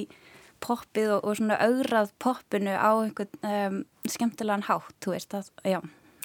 poppið 0.64 1.18
og, 1.18 1.28
og 1.28 1.38
svona 1.40 1.60
augrað 1.62 2.14
poppinu 2.22 2.76
á 2.76 2.92
einhvern 2.94 3.50
um, 3.50 3.82
skemmtilegan 4.14 4.66
hátt, 4.68 4.96
þú 5.04 5.14
veist 5.14 5.32
það, 5.34 5.52
já, 5.66 5.80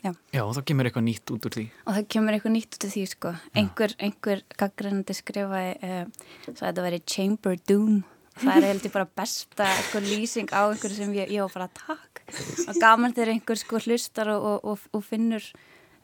já. 0.04 0.12
Já, 0.34 0.42
og 0.44 0.54
þá 0.56 0.62
kemur 0.70 0.88
eitthvað 0.88 1.06
nýtt 1.08 1.34
út 1.34 1.48
úr 1.48 1.56
því. 1.56 1.66
Og 1.84 1.98
það 1.98 2.08
kemur 2.14 2.36
eitthvað 2.36 2.54
nýtt 2.56 2.78
út 2.78 2.86
úr 2.86 2.94
því, 2.94 3.04
sko. 3.14 3.34
Einhver, 3.62 3.96
einhver 4.06 4.44
gaggrænandi 4.60 5.18
skrifaði 5.18 5.74
um, 5.90 6.14
svo 6.46 6.56
að 6.56 6.64
þetta 6.68 6.86
væri 6.86 7.02
Chamber 7.14 7.60
Doom. 7.70 8.00
Það 8.40 8.56
er 8.56 8.68
heldur 8.70 8.94
bara 8.94 9.10
besta 9.20 9.68
eitthvað 9.74 10.08
lýsing 10.08 10.54
á 10.54 10.62
einhverju 10.70 10.96
sem 10.96 11.14
ég, 11.18 11.34
ég 11.34 11.44
var 11.44 11.54
bara 11.58 11.70
takk. 11.76 12.24
Og 12.66 12.80
gaman 12.80 13.12
þegar 13.12 13.34
einhver 13.34 13.60
sko 13.60 13.82
hlustar 13.84 14.32
og, 14.36 14.64
og, 14.64 14.90
og 14.96 15.06
finnur... 15.06 15.44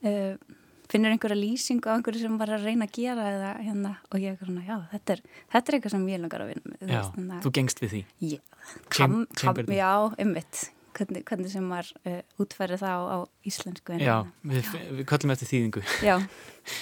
Uh, 0.04 0.36
finnur 0.90 1.10
einhverja 1.10 1.38
lýsingu 1.38 1.90
á 1.90 1.96
einhverju 1.96 2.22
sem 2.22 2.38
var 2.38 2.52
að 2.54 2.66
reyna 2.68 2.86
að 2.86 2.92
gera 2.94 3.26
eða 3.32 3.50
hérna 3.58 3.92
og 4.06 4.22
ég 4.22 4.36
er 4.36 4.46
svona, 4.46 4.62
já, 4.62 4.76
þetta 4.92 5.16
er, 5.16 5.22
þetta 5.54 5.72
er 5.72 5.76
eitthvað 5.78 5.94
sem 5.96 6.04
ég 6.12 6.20
langar 6.22 6.44
að 6.44 6.52
vinna 6.52 6.72
með. 6.72 6.92
Já, 6.92 7.00
þú, 7.08 7.24
þú 7.42 7.52
gengst 7.58 7.82
við 7.82 7.92
því. 7.94 8.02
Já, 8.22 8.38
kam, 8.94 9.16
kam, 9.40 9.60
já, 9.74 9.90
ummitt, 10.22 10.60
hvernig, 10.96 11.22
hvernig 11.28 11.52
sem 11.52 11.66
var 11.70 11.88
uh, 12.08 12.18
útfærið 12.42 12.82
það 12.82 13.06
á, 13.06 13.16
á 13.16 13.18
íslensku. 13.48 13.96
Já, 14.02 14.16
við, 14.46 14.70
við 14.98 15.08
kallum 15.10 15.32
eftir 15.34 15.50
þýðingu. 15.52 15.84
Já. 16.06 16.16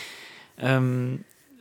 um, 0.70 0.88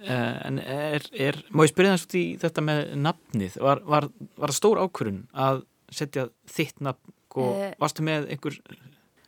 uh, 0.04 0.36
en 0.48 0.62
er, 0.64 1.08
er, 1.26 1.40
má 1.52 1.66
ég 1.66 1.74
spyrja 1.74 1.96
það 1.96 2.02
svo 2.04 2.22
í 2.22 2.26
þetta 2.44 2.66
með 2.66 2.84
nafnið, 3.08 3.58
var, 3.66 3.84
var, 3.90 4.10
var 4.42 4.56
stór 4.56 4.82
ákvörun 4.84 5.24
að 5.34 5.64
setja 5.94 6.30
þitt 6.50 6.84
nafn 6.86 7.18
og 7.34 7.50
uh, 7.58 7.70
varstu 7.82 8.06
með 8.06 8.30
einhver 8.34 8.60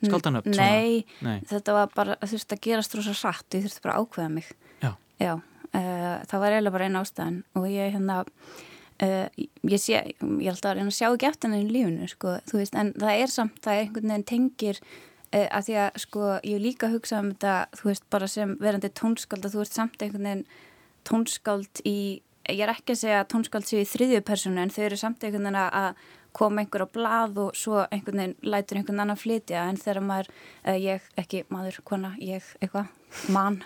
Skaldanöfn? 0.05 0.53
Nei, 0.59 1.01
Nei, 1.25 1.39
þetta 1.49 1.73
var 1.73 1.91
bara, 1.95 2.15
þú 2.21 2.35
veist 2.35 2.53
að 2.53 2.63
gerast 2.67 2.95
rosa 2.97 3.13
satt, 3.17 3.47
ég 3.55 3.63
þurfti 3.63 3.81
bara 3.81 3.95
að 3.95 4.05
ákveða 4.05 4.31
mig. 4.35 4.49
Já. 4.83 4.91
Já, 5.23 5.31
það 5.71 6.41
var 6.43 6.53
eiginlega 6.53 6.75
bara 6.75 6.89
einn 6.89 6.99
ástæðan 6.99 7.37
og 7.57 7.65
ég 7.71 7.95
hérna, 7.95 8.17
uh, 9.03 9.25
ég 9.35 9.81
sé, 9.81 9.97
ég 9.97 10.47
held 10.47 10.65
að 10.65 10.77
reyna 10.77 10.91
að 10.91 10.97
sjá 10.99 11.07
ekki 11.09 11.29
eftir 11.29 11.51
henni 11.51 11.65
í 11.65 11.73
lífunu, 11.73 12.09
sko, 12.11 12.37
þú 12.49 12.61
veist, 12.61 12.77
en 12.79 12.93
það 12.95 13.23
er 13.23 13.33
samt, 13.33 13.59
það 13.63 13.73
er 13.73 13.83
einhvern 13.85 14.13
veginn 14.13 14.27
tengir 14.31 14.81
uh, 14.81 15.47
að 15.47 15.67
því 15.69 15.77
að, 15.85 15.99
sko, 16.05 16.29
ég 16.51 16.63
líka 16.63 16.91
hugsa 16.93 17.21
um 17.23 17.31
þetta, 17.33 17.55
þú 17.79 17.89
veist, 17.91 18.07
bara 18.15 18.31
sem 18.31 18.55
verandi 18.61 18.91
tónskáld 19.01 19.47
að 19.47 19.57
þú 19.57 19.63
veist 19.63 19.79
samt 19.79 20.05
einhvern 20.05 20.29
veginn 20.29 20.45
tónskáld 21.05 21.83
í, 21.85 21.97
ég 22.49 22.65
er 22.65 22.73
ekki 22.73 22.95
að 22.95 23.01
segja 23.03 23.25
tónskáld 23.29 23.67
séu 23.69 23.81
í 23.83 23.89
þriðju 23.89 24.21
personu 24.25 24.61
en 24.61 24.73
þau 24.73 24.83
eru 24.87 25.01
samt 25.01 25.25
einhvern 25.25 25.49
veginn 25.49 25.63
að 25.65 26.05
kom 26.35 26.59
einhver 26.59 26.85
á 26.85 26.87
blað 26.91 27.39
og 27.45 27.57
svo 27.57 27.85
einhvern 27.85 28.21
veginn 28.21 28.51
lætur 28.53 28.79
einhvern 28.79 29.03
annan 29.05 29.19
flytja 29.19 29.65
en 29.69 29.79
þegar 29.79 30.03
maður, 30.03 30.31
uh, 30.65 30.77
ég, 30.79 31.09
ekki 31.19 31.43
maður, 31.53 31.79
kona, 31.87 32.13
ég, 32.19 32.47
eitthvað, 32.59 32.91
mann 33.31 33.61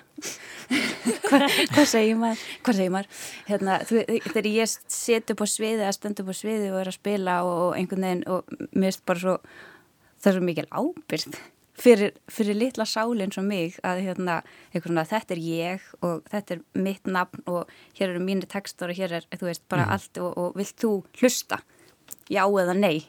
hvað, 1.29 1.47
hvað 1.73 1.87
segir 1.89 2.19
maður? 2.19 2.45
Hvað 2.65 2.79
segir 2.81 2.93
maður? 2.93 3.23
Hérna, 3.49 3.79
þú, 3.89 4.03
þegar 4.29 4.51
ég 4.53 4.73
seti 4.93 5.35
upp 5.35 5.45
á 5.45 5.47
sviði 5.49 5.87
að 5.87 5.95
stenda 5.97 6.25
upp 6.25 6.33
á 6.33 6.35
sviði 6.37 6.73
og 6.73 6.81
er 6.83 6.91
að 6.91 6.99
spila 6.99 7.39
og, 7.47 7.55
og 7.67 7.77
einhvern 7.79 8.07
veginn 8.07 8.27
og 8.29 8.59
mér 8.69 8.91
erst 8.93 9.05
bara 9.09 9.23
svo 9.23 9.39
það 10.19 10.31
er 10.31 10.37
svo 10.37 10.45
mikil 10.45 10.67
ábyrð 10.69 11.39
fyrir, 11.79 12.13
fyrir 12.31 12.57
litla 12.57 12.85
sáli 12.89 13.23
eins 13.25 13.39
og 13.39 13.47
mig 13.47 13.79
að 13.87 14.03
hérna, 14.07 14.39
svona, 14.75 15.05
þetta 15.07 15.35
er 15.35 15.43
ég 15.43 15.89
og 16.05 16.23
þetta 16.31 16.57
er 16.57 16.63
mitt 16.85 17.07
nafn 17.07 17.43
og 17.49 17.71
hér 17.97 18.11
eru 18.11 18.23
mínu 18.23 18.49
textar 18.51 18.91
og 18.91 18.99
hér 18.99 19.19
er, 19.21 19.27
þú 19.35 19.49
veist, 19.49 19.65
bara 19.71 19.87
mm. 19.87 19.93
allt 19.95 20.21
og, 20.23 20.31
og 20.37 20.57
vilt 20.59 20.75
þú 20.81 20.93
hlusta 21.21 21.61
já 22.29 22.43
eða 22.45 22.75
nei 22.75 23.07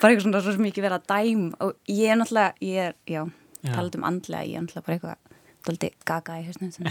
bara 0.00 0.12
eitthvað 0.12 0.26
svona 0.26 0.42
svo 0.44 0.56
mikið 0.62 0.86
verið 0.86 0.98
að 0.98 1.06
dæm 1.12 1.46
og 1.64 1.70
ég 1.90 2.12
er 2.12 2.20
náttúrulega, 2.20 2.52
ég 2.60 2.88
er, 2.88 2.98
já, 3.08 3.22
já. 3.62 3.70
talað 3.70 3.98
um 3.98 4.08
andlega, 4.10 4.48
ég 4.48 4.58
er 4.58 4.66
náttúrulega 4.66 4.86
bara 4.86 4.96
eitthvað 4.96 5.16
doldið 5.66 5.96
gaga 6.08 6.40
í 6.40 6.46
höstum 6.46 6.70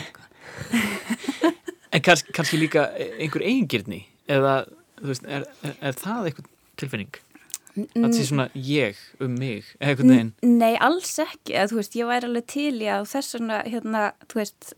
En 1.96 2.04
kannski, 2.04 2.34
kannski 2.36 2.60
líka 2.60 2.90
einhver 2.98 3.46
eigingirni 3.46 4.02
eða, 4.28 4.66
þú 5.00 5.12
veist, 5.14 5.28
er, 5.32 5.46
er, 5.64 5.78
er 5.80 5.96
það 5.96 6.30
eitthvað 6.30 6.50
tilfinning? 6.82 7.22
Það 7.76 8.16
sé 8.16 8.26
svona 8.28 8.48
ég 8.56 9.00
um 9.24 9.38
mig, 9.40 9.70
eitthvað 9.80 10.10
neginn? 10.10 10.34
Nei, 10.44 10.74
alls 10.84 11.14
ekki, 11.24 11.56
að, 11.56 11.72
þú 11.72 11.80
veist, 11.80 11.96
ég 12.00 12.10
væri 12.10 12.30
alveg 12.30 12.50
til 12.52 12.74
í 12.80 12.90
að 12.92 13.08
þess 13.12 13.38
vegna, 13.38 13.62
hérna, 13.68 14.04
þú 14.32 14.42
veist, 14.42 14.70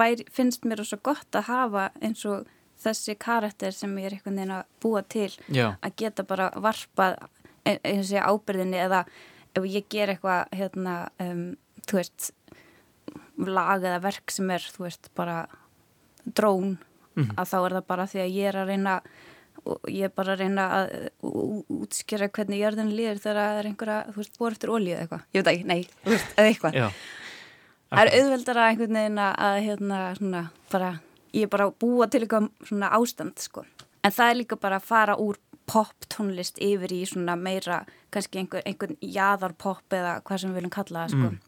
væri, 0.00 0.26
finnst 0.32 0.64
mér 0.68 0.84
svo 0.84 1.00
gott 1.04 1.38
að 1.38 1.48
hafa 1.50 1.86
eins 2.00 2.24
og 2.28 2.48
þessi 2.82 3.16
karakter 3.20 3.74
sem 3.76 3.92
ég 3.98 4.08
er 4.08 4.16
einhvern 4.16 4.38
veginn 4.40 4.54
að 4.58 4.68
búa 4.82 5.02
til 5.02 5.30
Já. 5.48 5.74
að 5.80 5.96
geta 6.02 6.26
bara 6.26 6.50
varpað 6.54 7.18
e, 7.64 7.78
eins 7.78 8.10
og 8.10 8.16
ég 8.18 8.28
ábyrðinni 8.28 8.80
eða 8.82 9.04
ef 9.52 9.66
ég 9.68 9.88
ger 9.92 10.12
eitthvað 10.12 10.54
hérna, 10.56 10.94
um, 11.22 11.44
þú 11.88 12.00
veist 12.00 12.30
lag 13.42 13.82
eða 13.82 14.00
verk 14.04 14.32
sem 14.32 14.50
er 14.54 14.64
þú 14.72 14.86
veist 14.86 15.10
bara 15.18 15.44
drón 16.24 16.78
mm 17.14 17.24
-hmm. 17.24 17.34
að 17.36 17.48
þá 17.50 17.58
er 17.66 17.72
það 17.72 17.86
bara 17.86 18.06
því 18.06 18.20
að 18.20 18.34
ég 18.34 18.48
er 18.48 18.56
að 18.56 18.68
reyna 18.68 19.00
og 19.64 19.78
ég 19.88 20.04
er 20.04 20.12
bara 20.14 20.32
að 20.32 20.38
reyna 20.38 20.64
að 20.76 20.86
útskjera 21.68 22.28
hvernig 22.28 22.62
jörðin 22.62 22.96
líður 22.96 23.18
þegar 23.18 23.36
það 23.36 23.58
er 23.58 23.66
einhverja, 23.66 23.98
þú 24.10 24.16
veist, 24.16 24.38
bor 24.38 24.52
eftir 24.52 24.70
ólíu 24.70 24.94
eða 24.94 25.02
eitthvað 25.02 25.22
ég 25.32 25.44
veit 25.44 25.52
ekki, 25.52 25.64
nei, 25.64 25.82
þú 26.04 26.10
veist, 26.10 26.32
eða 26.36 26.48
eitthvað 26.48 26.72
það 27.90 28.02
er 28.02 28.12
auðveldara 28.18 28.68
einhvern 28.68 28.98
veginn 28.98 29.18
að 29.18 29.56
hérna, 29.66 30.14
svona, 30.18 30.42
bara 30.72 30.90
ég 31.32 31.46
er 31.46 31.52
bara 31.52 31.70
að 31.70 31.78
búa 31.82 32.08
til 32.10 32.22
eitthvað 32.22 32.50
svona 32.68 32.92
ástand, 32.96 33.40
sko 33.42 33.64
en 34.02 34.14
það 34.14 34.30
er 34.30 34.38
líka 34.40 34.58
bara 34.60 34.78
að 34.80 34.88
fara 34.88 35.16
úr 35.20 35.38
pop 35.70 36.08
tónlist 36.10 36.58
yfir 36.62 36.92
í 36.94 37.02
svona 37.08 37.36
meira 37.38 37.82
kannski 38.12 38.42
einhver, 38.42 38.64
einhvern 38.66 38.98
jæðarpop 39.00 39.94
eða 39.94 40.16
hvað 40.26 40.42
sem 40.42 40.52
við 40.52 40.60
viljum 40.60 40.74
kalla 40.74 41.04
það, 41.04 41.14
sko 41.14 41.28
mm. 41.28 41.38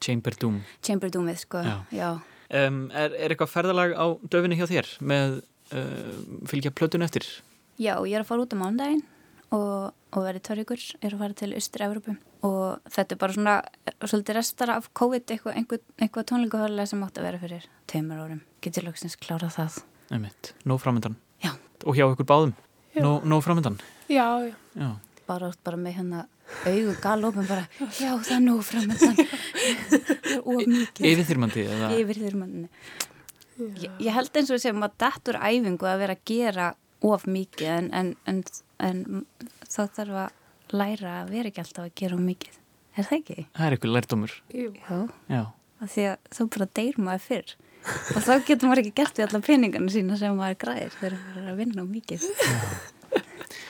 Chamber 0.00 0.36
Doom 0.42 0.58
Chamber 0.86 1.12
Doomið, 1.12 1.38
sko, 1.44 1.62
já, 1.64 1.76
já. 1.94 2.10
Um, 2.50 2.82
er, 2.90 3.14
er 3.14 3.30
eitthvað 3.30 3.52
ferðalag 3.52 3.94
á 3.94 4.06
döfinni 4.32 4.58
hjá 4.58 4.66
þér 4.66 4.90
með 5.06 5.38
uh, 5.76 6.18
fylgja 6.50 6.74
plötun 6.74 7.06
eftir? 7.06 7.28
Já, 7.78 7.94
ég 8.02 8.16
er 8.16 8.24
að 8.24 8.30
fara 8.32 8.44
út 8.44 8.52
á 8.52 8.56
um 8.58 8.64
mándaginn 8.64 9.04
og, 9.54 9.92
og 9.94 10.26
verið 10.26 10.46
törjúkur, 10.48 10.82
ég 10.82 11.06
er 11.06 11.14
að 11.14 11.22
fara 11.22 11.38
til 11.38 11.52
Östur-Európu 11.60 12.16
og 12.46 12.90
þetta 12.90 13.14
er 13.14 13.20
bara 13.20 13.36
svona 13.36 13.56
svolítið 14.02 14.40
restar 14.40 14.74
af 14.74 14.90
COVID 14.96 15.30
eitthvað, 15.30 15.60
einhver, 15.60 15.82
einhvað 16.00 16.30
tónleikahörlega 16.32 16.90
sem 16.90 17.06
átt 17.06 17.20
að 17.20 17.28
vera 17.28 17.42
fyrir 17.44 17.68
teimur 17.90 18.24
árum. 18.24 18.42
Getur 18.60 18.88
lóksins 18.88 19.16
klárað 19.20 19.54
það. 19.56 19.78
Einmitt, 20.10 20.54
nóg 20.68 20.82
framöndan. 20.82 21.16
Já. 21.40 21.54
Og 21.86 21.96
hjá 21.96 22.04
ykkur 22.10 22.28
báðum, 22.28 22.52
nóg, 22.98 23.24
nóg 23.24 23.44
framöndan. 23.46 23.78
Já, 24.10 24.26
já. 24.44 24.54
já. 24.76 24.90
Bara, 25.30 25.52
bara 25.64 25.78
með 25.78 26.00
hérna 26.00 26.26
auðu 26.66 26.94
galopum 27.00 27.46
bara, 27.48 27.66
já 27.78 28.10
það 28.18 28.32
er 28.34 28.42
nóg 28.44 28.62
framöndan 28.66 29.14
það 29.14 30.32
er 30.34 30.42
of 30.42 30.66
mikið 30.66 31.06
yfirþyrmandi 31.10 31.64
yfirþyrmandi 32.00 32.64
ég, 33.84 33.94
ég 34.02 34.16
held 34.16 34.40
eins 34.40 34.50
og 34.52 34.62
sem 34.62 34.84
að 34.86 35.06
er 35.30 35.38
æfingu 35.38 35.88
að 35.88 36.02
vera 36.02 36.16
að 36.16 36.24
gera 36.32 36.72
of 37.06 37.26
mikið 37.30 37.70
en, 37.76 37.90
en, 37.96 38.12
en, 38.28 38.42
en 38.82 39.24
þá 39.68 39.80
þarf 39.96 40.18
að 40.24 40.74
læra 40.74 41.14
að 41.22 41.32
vera 41.36 41.50
ekki 41.50 41.64
alltaf 41.64 41.86
að 41.86 41.96
gera 42.02 42.18
of 42.18 42.24
mikið 42.26 42.58
er 42.96 43.06
það 43.06 43.16
ekki? 43.20 43.46
það 43.56 43.66
er 43.66 43.76
eitthvað 43.76 43.96
lærdómur 43.96 44.36
já, 44.50 45.00
já. 45.30 45.42
því 45.86 46.06
að 46.10 46.16
þá 46.36 46.42
bara 46.56 46.70
deyr 46.80 47.00
maður 47.00 47.26
fyrr 47.28 47.56
og 47.86 48.24
þá 48.24 48.32
getur 48.46 48.68
maður 48.68 48.82
ekki 48.84 48.96
gert 49.00 49.20
við 49.20 49.26
alla 49.28 49.42
peningana 49.44 49.94
sína 49.94 50.18
sem 50.20 50.36
maður 50.36 50.58
græðir 50.64 50.98
þegar 50.98 51.16
maður 51.20 51.40
er 51.44 51.52
að 51.52 51.62
vinna 51.62 51.84
of 51.84 51.94
mikið 51.94 52.26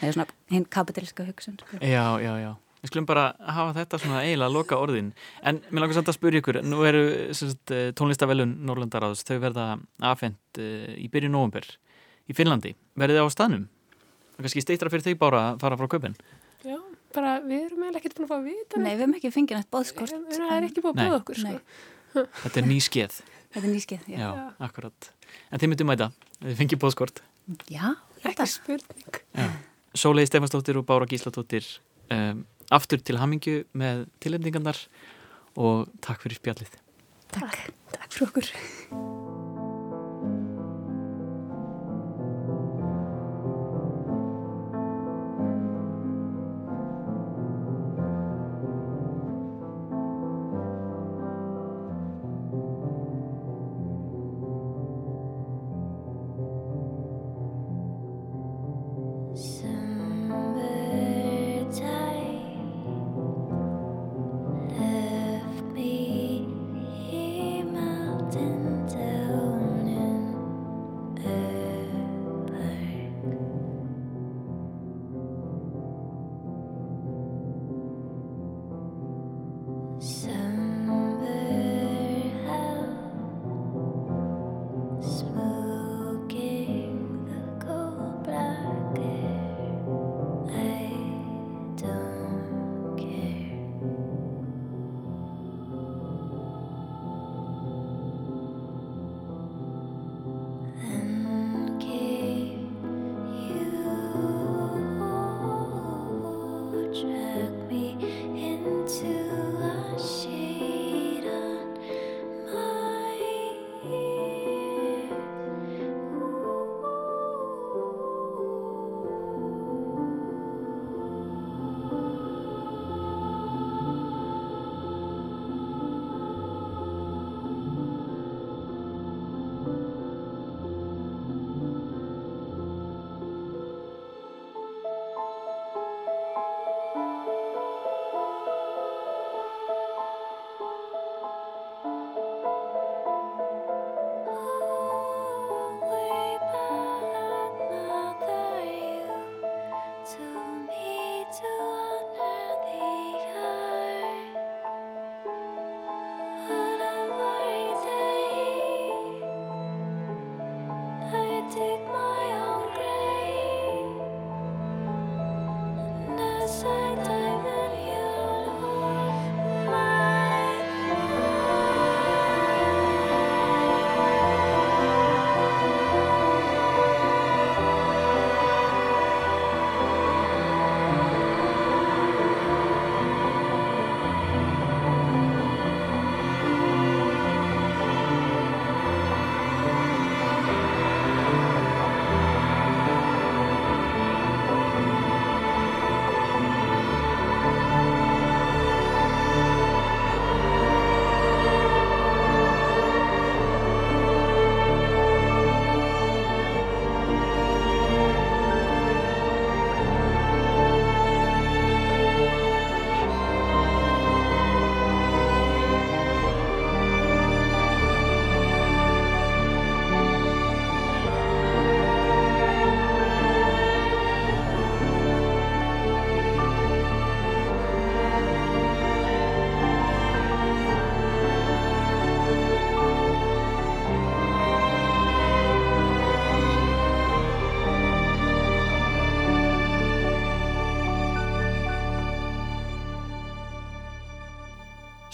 það 0.00 0.08
er 0.08 0.16
svona 0.16 0.28
hinn 0.50 0.66
kapitalíska 0.78 1.28
hugsun 1.28 1.60
sko. 1.60 1.78
já, 1.80 2.04
já, 2.22 2.34
já 2.40 2.52
Við 2.80 2.94
skulum 2.94 3.06
bara 3.10 3.26
hafa 3.44 3.74
þetta 3.76 3.98
svona 4.00 4.20
eiginlega 4.24 4.48
að 4.48 4.54
loka 4.56 4.76
orðin. 4.80 5.10
En 5.44 5.58
mér 5.68 5.82
langar 5.84 5.98
samt 5.98 6.08
að 6.08 6.16
spyrja 6.16 6.40
ykkur, 6.40 6.58
nú 6.64 6.78
eru 6.88 7.02
eh, 7.28 7.90
tónlistavelun 7.96 8.54
Norrlandaráðs, 8.64 9.20
þau 9.28 9.34
verða 9.42 9.66
afhengt 10.08 10.60
uh, 10.62 10.86
í 10.96 11.10
byrju 11.12 11.28
nógumber 11.28 11.68
í 12.24 12.36
Finnlandi. 12.36 12.72
Verðið 12.96 13.20
þið 13.20 13.28
á 13.28 13.34
staðnum? 13.36 13.66
Það 13.98 14.40
er 14.40 14.46
kannski 14.46 14.64
steitra 14.64 14.92
fyrir 14.94 15.04
þau 15.10 15.20
bara 15.26 15.42
að 15.50 15.60
fara 15.66 15.78
frá 15.82 15.90
köpinn. 15.92 16.16
Já, 16.64 16.78
bara 17.18 17.36
við 17.44 17.66
erum 17.66 17.84
eiginlega 17.84 18.00
ekkert 18.00 18.16
búin 18.16 18.28
að 18.28 18.32
fá 18.32 18.38
að 18.38 18.48
vita. 18.48 18.80
Nei, 18.80 18.90
við 18.94 19.04
erum 19.04 19.16
ekki 19.20 19.34
fengið 19.36 19.60
nætt 19.60 19.72
bóðskort. 19.76 20.16
Það 20.32 20.56
er 20.56 20.68
ekki 20.70 20.86
búin 20.86 20.94
að 20.94 21.02
bóða 21.04 21.20
okkur, 21.20 21.42
sko. 21.44 22.24
Þetta 22.46 22.62
er 22.62 22.70
nýskeið. 22.70 23.20
Þetta 23.50 23.66
er 23.66 23.72
nýskeið, 23.74 24.06
já. 24.12 24.20
Já, 24.22 24.44
akkurat. 24.62 25.10
En 25.50 25.62
þið 25.62 25.72
myndum 25.72 25.90
þetta, 25.90 26.10
þið 26.44 26.58
fengið 26.60 26.82
bóðskort. 26.84 27.22
Já, 27.72 27.86
ekki 28.22 28.46
spurning. 28.52 29.18
Sólegi 29.98 30.30
Stefansdóttir 30.30 30.78
og 30.78 30.86
Bára 30.86 31.08
Gísladóttir 31.10 31.66
um, 32.14 32.44
aftur 32.70 33.02
til 33.02 33.18
hamingju 33.18 33.64
með 33.74 34.06
tilendingarnar 34.22 34.78
og 35.58 35.90
takk 36.04 36.22
fyrir 36.22 36.38
spjallið. 36.38 36.78
Takk, 37.34 37.74
takk 37.96 38.14
fyrir 38.14 38.30
okkur. 38.30 39.28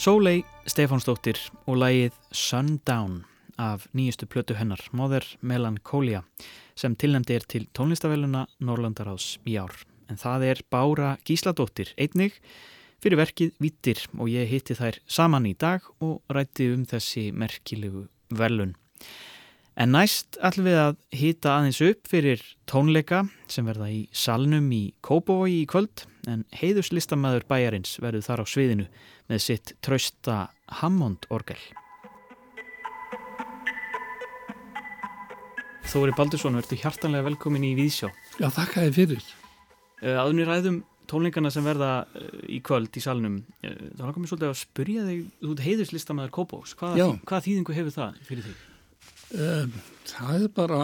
Sólei 0.06 0.44
Stefánsdóttir 0.70 1.34
og 1.66 1.80
lægið 1.80 2.14
Sundown 2.30 3.24
af 3.58 3.88
nýjustu 3.90 4.28
plötu 4.30 4.54
hennar, 4.54 4.78
Mother 4.94 5.24
Melancholia, 5.42 6.20
sem 6.78 6.94
tilnæmdi 6.94 7.34
er 7.34 7.46
til 7.50 7.64
tónlistavelluna 7.74 8.44
Norrlandaráðs 8.62 9.40
í 9.42 9.56
ár. 9.58 9.74
En 10.06 10.14
það 10.14 10.44
er 10.46 10.62
Bára 10.70 11.16
Gísladóttir, 11.26 11.90
einnig 11.98 12.38
fyrir 13.02 13.18
verkið 13.18 13.58
Vittir 13.58 14.04
og 14.14 14.30
ég 14.30 14.46
hitti 14.46 14.78
þær 14.78 15.00
saman 15.10 15.50
í 15.50 15.56
dag 15.58 15.82
og 15.98 16.22
rætti 16.30 16.70
um 16.70 16.86
þessi 16.86 17.32
merkilegu 17.34 18.06
velun. 18.30 18.76
En 19.74 19.90
næst 19.90 20.38
ætlum 20.38 20.70
við 20.70 20.84
að 20.84 21.00
hýta 21.18 21.56
aðeins 21.56 21.82
upp 21.82 22.06
fyrir 22.06 22.46
tónleika 22.70 23.26
sem 23.50 23.66
verða 23.66 23.90
í 23.90 24.04
salnum 24.14 24.70
í 24.70 24.84
Kópavogi 25.02 25.64
í 25.64 25.66
kvöld 25.66 26.06
en 26.30 26.44
heiðuslistamæður 26.56 27.46
bæjarins 27.50 27.96
verður 28.02 28.26
þar 28.26 28.42
á 28.42 28.46
sviðinu 28.50 28.86
með 29.30 29.42
sitt 29.44 29.74
trausta 29.84 30.38
Hammond-orgel. 30.80 31.60
Þóri 35.86 36.14
Baldursson, 36.18 36.58
verður 36.58 36.82
hjartanlega 36.82 37.28
velkomin 37.28 37.64
í 37.68 37.76
Víðsjá. 37.78 38.10
Já, 38.40 38.48
þakka 38.50 38.86
þið 38.88 38.96
fyrir. 39.00 39.26
Aðunir 40.02 40.48
eh, 40.48 40.50
ræðum 40.50 40.80
tónleikana 41.10 41.52
sem 41.54 41.66
verða 41.66 41.90
eh, 42.18 42.32
í 42.56 42.60
kvöld 42.66 42.96
í 42.98 43.02
salnum. 43.02 43.38
Eh, 43.62 43.76
það 43.94 44.02
var 44.08 44.16
komið 44.16 44.32
svolítið 44.32 44.50
að 44.50 44.58
spurja 44.60 45.04
þig, 45.06 45.28
þú 45.44 45.58
heiðuslistamæður 45.66 46.34
Kópavóks, 46.34 46.74
hvaða 46.80 47.12
hvað 47.22 47.46
þýðingu 47.46 47.76
hefur 47.78 47.94
það 47.94 48.18
fyrir 48.26 48.48
þig? 48.48 48.64
Um, 49.36 49.72
það 50.06 50.34
er 50.36 50.50
bara 50.54 50.80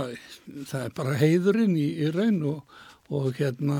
það 0.66 0.86
er 0.86 0.95
bara 0.97 1.18
heiðurinn 1.20 1.76
í, 1.78 1.84
í 2.03 2.09
raun 2.11 2.40
og, 2.51 2.78
og 3.14 3.28
hérna 3.38 3.76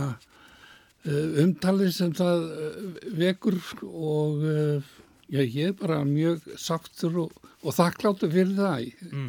umtalið 1.03 1.91
sem 1.97 2.13
það 2.15 2.45
uh, 2.47 2.91
vekur 3.19 3.59
og 3.83 4.45
uh, 4.47 4.93
já, 5.27 5.41
ég 5.43 5.73
er 5.73 5.77
bara 5.79 6.03
mjög 6.07 6.45
saktur 6.61 7.25
og, 7.25 7.49
og 7.63 7.75
þakkláttu 7.75 8.31
fyrir 8.31 8.55
það 8.59 8.87
mm. 9.11 9.29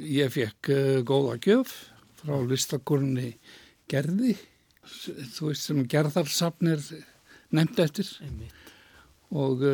ég 0.00 0.32
fekk 0.32 0.70
góða 1.04 1.36
gjöf 1.44 1.72
frá 2.22 2.38
listakorni 2.48 3.34
Gerði 3.90 4.32
þú 4.86 5.50
veist 5.50 5.66
sem 5.68 5.82
gerðarsafnir 5.90 6.80
nefnd 7.54 7.82
eftir 7.84 8.08
Einmitt. 8.24 8.70
og 9.28 9.64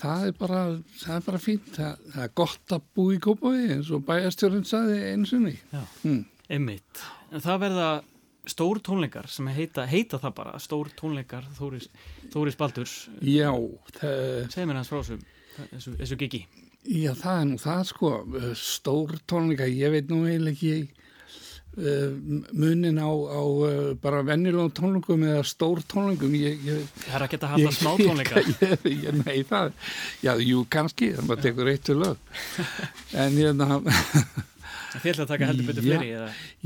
það 0.00 0.26
er 0.30 0.36
bara, 0.38 0.60
það 1.00 1.16
er 1.16 1.26
bara 1.26 1.42
fínt 1.42 1.72
það, 1.76 2.04
það 2.14 2.24
er 2.24 2.34
gott 2.40 2.74
að 2.76 2.86
bú 2.96 3.06
í 3.14 3.20
kópaði 3.22 3.66
eins 3.76 3.90
og 3.92 4.04
bæjastjórn 4.08 4.64
saði 4.68 5.00
eins 5.10 5.34
og 5.36 5.44
ný 5.44 5.54
mm. 6.06 6.22
einmitt 6.48 7.04
en 7.30 7.44
það 7.44 7.62
verða 7.66 7.90
stór 8.48 8.80
tónleikar 8.84 9.28
sem 9.30 9.48
heita, 9.52 9.84
heita 9.88 10.20
það 10.22 10.34
bara, 10.38 10.56
stór 10.62 10.90
tónleikar 10.96 11.44
Þóris, 11.58 11.90
Þóris 12.32 12.56
Baldurs. 12.60 12.96
Já 13.20 13.50
segð 14.00 14.66
mér 14.70 14.80
hans 14.80 14.90
frá 14.92 15.02
þessu, 15.02 15.96
þessu 15.98 16.20
gigi 16.20 16.46
já 16.88 17.12
það 17.18 17.42
er 17.42 17.44
nú 17.50 17.60
það 17.60 17.84
sko. 17.90 18.14
Stór 18.56 19.18
tónleikar, 19.28 19.68
ég 19.68 19.92
veit 19.92 20.10
nú 20.12 20.24
eiginlega 20.28 20.56
ekki 20.56 20.96
Uh, 21.70 22.10
munin 22.50 22.98
á, 22.98 23.06
á 23.06 23.42
uh, 23.46 23.94
bara 24.02 24.24
vennilegum 24.26 24.72
tónlingum 24.74 25.22
eða 25.22 25.44
stór 25.46 25.78
tónlingum 25.86 26.32
ég, 26.34 26.64
ég, 26.66 26.80
Það 27.04 27.14
er 27.14 27.24
að 27.24 27.30
geta 27.30 27.50
hafa 27.52 27.70
smá 27.76 27.92
tónlinga 27.94 28.42
ég, 28.90 29.06
Nei 29.20 29.44
það 29.46 29.70
Já, 30.18 30.32
jú, 30.42 30.64
kannski, 30.66 31.12
það 31.14 31.28
maður 31.28 31.44
tekur 31.46 31.70
eitt 31.70 31.86
til 31.86 32.00
lög. 32.02 32.40
En 33.22 33.38
ég 33.38 33.54
Þið 34.90 35.10
ætlaðu 35.12 35.24
að 35.24 35.30
taka 35.30 35.48
heldur 35.50 35.68
betur 35.68 35.86
fleiri? 35.86 36.08
Já, 36.10 36.22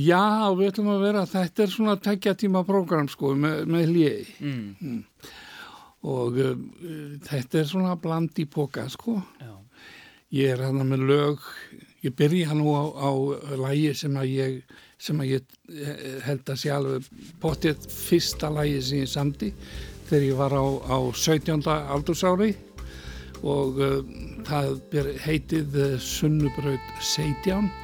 já, 0.09 0.22
við 0.57 0.70
ætlum 0.70 0.93
að 0.95 1.03
vera 1.05 1.25
þetta 1.29 1.64
er 1.64 1.72
svona 1.75 1.97
tekja 2.05 2.35
tíma 2.41 2.62
program 2.66 3.09
sko 3.12 3.35
með, 3.37 3.64
með 3.70 3.91
hljegi 3.91 4.37
mm. 4.41 4.62
mm. 4.81 5.33
og 6.14 6.41
uh, 6.45 6.55
þetta 7.29 7.61
er 7.61 7.68
svona 7.70 7.97
bland 8.01 8.41
í 8.41 8.47
boka 8.51 8.87
sko 8.93 9.18
já. 9.43 9.53
ég 10.39 10.55
er 10.55 10.64
hana 10.64 10.87
með 10.89 11.07
lög 11.11 11.49
ég 12.05 12.16
byrja 12.16 12.57
nú 12.57 12.72
á, 12.72 12.85
á 12.97 13.11
lægi 13.66 13.95
sem 14.05 14.20
að 14.20 14.33
ég 14.33 14.77
sem 15.05 15.18
að 15.20 15.35
ég 15.35 15.57
eh, 15.68 16.05
held 16.25 16.49
að 16.49 16.61
sé 16.61 16.70
alveg 16.72 17.09
potið 17.43 17.89
fyrsta 17.93 18.49
lægi 18.53 18.81
sem 18.85 19.03
ég 19.03 19.11
samti 19.11 19.51
þegar 20.09 20.27
ég 20.31 20.39
var 20.39 20.55
á, 20.57 20.64
á 20.64 20.99
17. 21.12 21.64
aldursári 21.68 22.55
og 23.45 23.81
uh, 23.85 23.99
það 24.49 24.79
heitið 25.27 25.75
Sunnubraut 26.01 26.93
17 27.01 27.84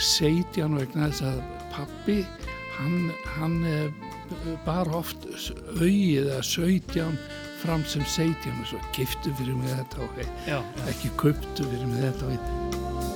seiti 0.00 0.64
hann 0.64 0.78
vegna 0.78 1.10
þess 1.10 1.26
að 1.28 1.40
pappi 1.74 2.18
hann, 2.78 3.10
hann 3.36 3.56
eh, 3.68 3.88
bar 4.66 4.90
oft 4.96 5.26
auðið 5.78 6.30
að 6.34 6.46
seiti 6.48 7.02
hann 7.04 7.18
fram 7.62 7.84
sem 7.88 8.04
seiti 8.08 8.50
hann 8.50 8.62
og 8.64 8.72
svo 8.72 8.80
giftu 8.96 9.34
fyrir 9.38 9.58
mig 9.58 9.74
þetta 9.74 10.06
og 10.06 10.88
ekki 10.90 11.12
köptu 11.20 11.68
fyrir 11.70 11.86
mig 11.90 12.08
þetta 12.08 12.28
og 12.28 12.38
eitthvað 12.38 13.13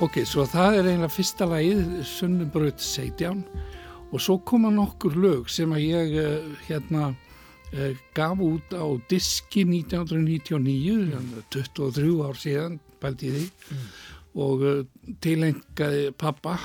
Ok, 0.00 0.22
svo 0.24 0.46
það 0.48 0.78
er 0.78 0.86
eiginlega 0.88 1.12
fyrsta 1.12 1.44
lagið, 1.44 1.80
Sunnumbröð 2.08 2.78
Seidján 2.80 3.42
og 4.08 4.22
svo 4.24 4.38
koma 4.48 4.70
nokkur 4.72 5.12
lög 5.20 5.50
sem 5.52 5.74
að 5.76 5.82
ég 5.84 6.14
uh, 6.22 6.46
hérna 6.64 7.10
uh, 7.10 7.98
gaf 8.16 8.40
út 8.40 8.72
á 8.72 8.88
diski 9.10 9.66
1999, 9.68 10.94
mm. 11.04 11.34
23 11.52 12.14
ár 12.24 12.40
síðan, 12.40 12.78
bælt 13.02 13.26
í 13.28 13.34
því 13.34 13.42
mm. 13.44 13.84
og 14.46 14.64
uh, 14.70 14.80
tilengaði 15.20 16.08
pappa. 16.16 16.56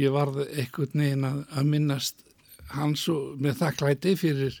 Ég 0.00 0.16
varði 0.16 0.48
einhvern 0.62 1.04
veginn 1.04 1.28
að, 1.28 1.60
minnast 1.68 2.24
hans 2.72 3.04
með 3.36 3.60
þakklæti 3.60 4.16
fyrir, 4.16 4.56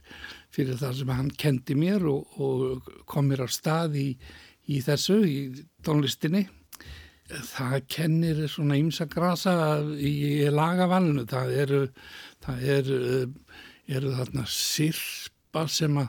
fyrir 0.52 0.76
það 0.84 1.00
sem 1.00 1.16
hann 1.16 1.32
kendi 1.32 1.80
mér 1.80 2.04
og, 2.12 2.28
og 2.36 2.94
kom 3.08 3.32
mér 3.32 3.46
á 3.46 3.48
stað 3.48 3.96
í 4.04 4.08
í 4.70 4.80
þessu, 4.84 5.16
í 5.26 5.64
tónlistinni. 5.86 6.44
Það 7.30 7.86
kennir 7.90 8.48
svona 8.50 8.76
ímsa 8.78 9.06
grasa 9.10 9.52
í 9.94 10.46
lagavalinu. 10.50 11.24
Það 11.30 11.48
eru, 11.64 11.82
það 12.46 12.58
eru, 12.76 12.98
eru 13.90 14.08
þarna 14.18 14.44
sirpa 14.50 15.62
sem, 15.70 15.94
að, 16.02 16.08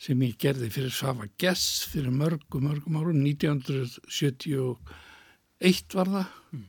sem 0.00 0.22
ég 0.26 0.34
gerði 0.40 0.68
fyrir 0.74 0.92
Svafa 0.94 1.26
Gess 1.40 1.64
fyrir 1.92 2.12
mörgum, 2.12 2.62
mörgum 2.68 2.98
árum, 3.00 3.18
1971 3.24 5.96
var 5.96 6.08
það. 6.16 6.26
Mm. 6.52 6.66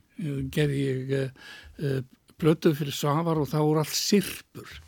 Gerði 0.52 0.78
ég 0.84 1.00
blötu 2.40 2.72
fyrir 2.76 2.96
Svafar 2.96 3.40
og 3.40 3.48
það 3.50 3.66
voru 3.68 3.82
allt 3.82 3.96
sirpur. 3.96 4.78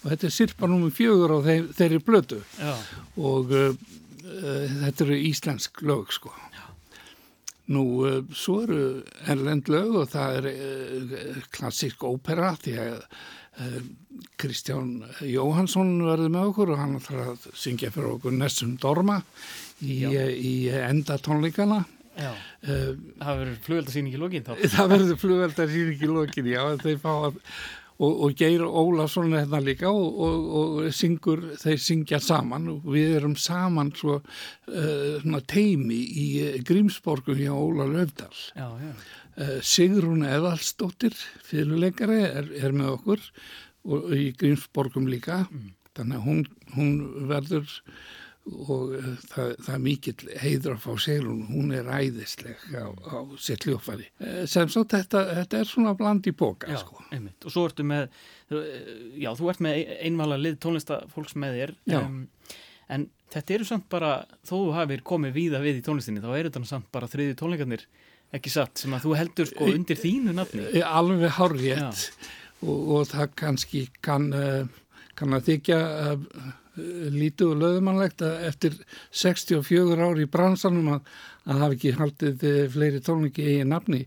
Og 0.00 0.12
þetta 0.12 0.28
er 0.28 0.34
sirpa 0.34 0.68
nummið 0.70 0.94
fjögur 0.96 1.34
á 1.36 1.38
þeir, 1.44 1.64
þeirri 1.76 2.00
blötu. 2.04 2.38
Já. 2.56 2.72
Og 3.20 3.52
uh, 3.52 3.88
þetta 4.22 5.04
eru 5.06 5.18
íslensk 5.30 5.82
lög 5.86 6.14
sko. 6.14 6.32
Já. 6.54 6.66
nú 7.70 7.84
uh, 8.02 8.16
svo 8.34 8.62
eru 8.64 8.80
erlend 9.30 9.68
lög 9.70 10.00
og 10.02 10.08
það 10.10 10.40
er 10.40 10.48
uh, 10.50 11.44
klassísk 11.54 12.02
ópera 12.04 12.54
því 12.60 12.80
að 12.86 13.04
Kristján 14.40 15.02
Jóhansson 15.26 15.90
verði 16.06 16.30
með 16.32 16.52
okkur 16.52 16.70
og 16.72 16.78
hann 16.80 16.94
ætlar 16.96 17.32
að 17.32 17.48
syngja 17.58 17.90
fyrir 17.92 18.14
okkur 18.14 18.32
Nessum 18.32 18.76
Dorma 18.80 19.18
í, 19.84 19.98
í 20.06 20.54
enda 20.72 21.18
tónleikana 21.20 21.82
Já, 22.20 22.30
það 22.60 23.38
verður 23.40 23.58
flugveldarsýning 23.64 24.14
í 24.16 24.20
lokin 24.20 24.46
þá. 24.46 24.50
Það 24.74 24.88
verður 24.92 25.20
flugveldarsýning 25.22 26.02
í 26.02 26.10
lokin, 26.10 26.48
já 26.50 26.62
þeir 26.82 26.98
fá 27.00 27.12
að 27.12 27.38
og, 28.00 28.20
og 28.24 28.36
Geir 28.38 28.64
Ólason 28.64 29.34
er 29.34 29.44
hérna 29.44 29.60
líka 29.64 29.90
og, 29.92 30.20
og, 30.24 30.50
og 30.58 30.92
syngur, 30.96 31.42
þeir 31.60 31.80
syngja 31.84 32.20
saman. 32.24 32.68
Og 32.72 32.86
við 32.94 33.16
erum 33.18 33.36
saman 33.36 33.92
svo 33.96 34.20
uh, 34.20 35.40
teimi 35.50 36.00
í 36.00 36.28
uh, 36.44 36.60
Grímsborgum 36.66 37.40
hjá 37.40 37.52
Óla 37.52 37.88
Löfdal 37.90 38.32
uh, 38.32 39.58
Sigrun 39.60 40.24
Eðalstóttir 40.28 41.16
fyrirleikari 41.46 42.22
er, 42.28 42.48
er 42.60 42.76
með 42.76 42.96
okkur 42.96 43.28
og 43.90 44.10
í 44.16 44.30
Grímsborgum 44.36 45.08
líka. 45.08 45.44
Mm. 45.50 45.76
þannig 45.98 46.16
að 46.16 46.26
hún, 46.26 46.42
hún 46.76 46.92
verður 47.28 47.70
og 48.50 48.94
uh, 48.96 49.10
það, 49.30 49.52
það 49.64 49.74
er 49.74 49.82
mikill 49.84 50.32
heiður 50.42 50.74
að 50.74 50.82
fá 50.84 51.04
seglun, 51.04 51.42
hún 51.50 51.70
er 51.76 51.88
æðisleg 51.90 52.64
á, 52.74 52.88
á 52.90 53.18
sitt 53.40 53.66
hljófari 53.66 54.08
uh, 54.20 54.42
sem 54.50 54.70
svo 54.72 54.84
þetta, 54.90 55.22
þetta 55.40 55.60
er 55.60 55.70
svona 55.70 55.94
bland 55.98 56.26
í 56.26 56.34
boka 56.36 56.70
já, 56.70 56.80
sko. 56.82 57.04
og 57.06 57.54
svo 57.54 57.66
ertu 57.68 57.86
með 57.86 58.08
já, 58.50 59.30
þú 59.38 59.52
ert 59.52 59.64
með 59.64 59.94
einvala 60.00 60.40
lið 60.40 60.58
tónlistafólks 60.64 61.36
með 61.38 61.58
þér 61.60 61.74
um, 62.00 62.20
en 62.90 63.08
þetta 63.30 63.56
eru 63.56 63.68
samt 63.68 63.88
bara 63.92 64.12
þó 64.42 64.54
þú 64.56 64.64
hafið 64.78 65.04
komið 65.12 65.36
víða 65.36 65.62
við 65.62 65.80
í 65.80 65.86
tónlistinni 65.86 66.22
þá 66.24 66.30
eru 66.32 66.50
þetta 66.50 66.66
samt 66.72 66.90
bara 66.94 67.10
þriði 67.10 67.38
tónleikarnir 67.38 67.86
ekki 68.34 68.52
satt, 68.52 68.78
sem 68.78 68.92
að 68.94 69.06
þú 69.06 69.16
heldur 69.18 69.48
sko 69.50 69.66
undir 69.66 69.98
þínu 69.98 70.34
nafni. 70.36 70.68
alveg 70.86 71.32
hárjett 71.34 72.04
og, 72.62 72.76
og 72.78 73.08
það 73.10 73.32
kannski 73.42 73.86
kann, 74.06 74.28
kann 75.18 75.38
að 75.38 75.48
þykja 75.48 75.78
lítið 76.76 77.52
og 77.52 77.60
löðumannlegt 77.60 78.22
að 78.24 78.46
eftir 78.48 78.76
64 79.10 80.06
ári 80.06 80.26
í 80.26 80.30
bransanum 80.30 80.92
að, 80.96 81.08
að 81.46 81.62
hafa 81.64 81.76
ekki 81.76 81.94
haldið 81.98 82.44
fleiri 82.74 83.02
tónleiki 83.04 83.46
í 83.56 83.64
nafni. 83.68 84.04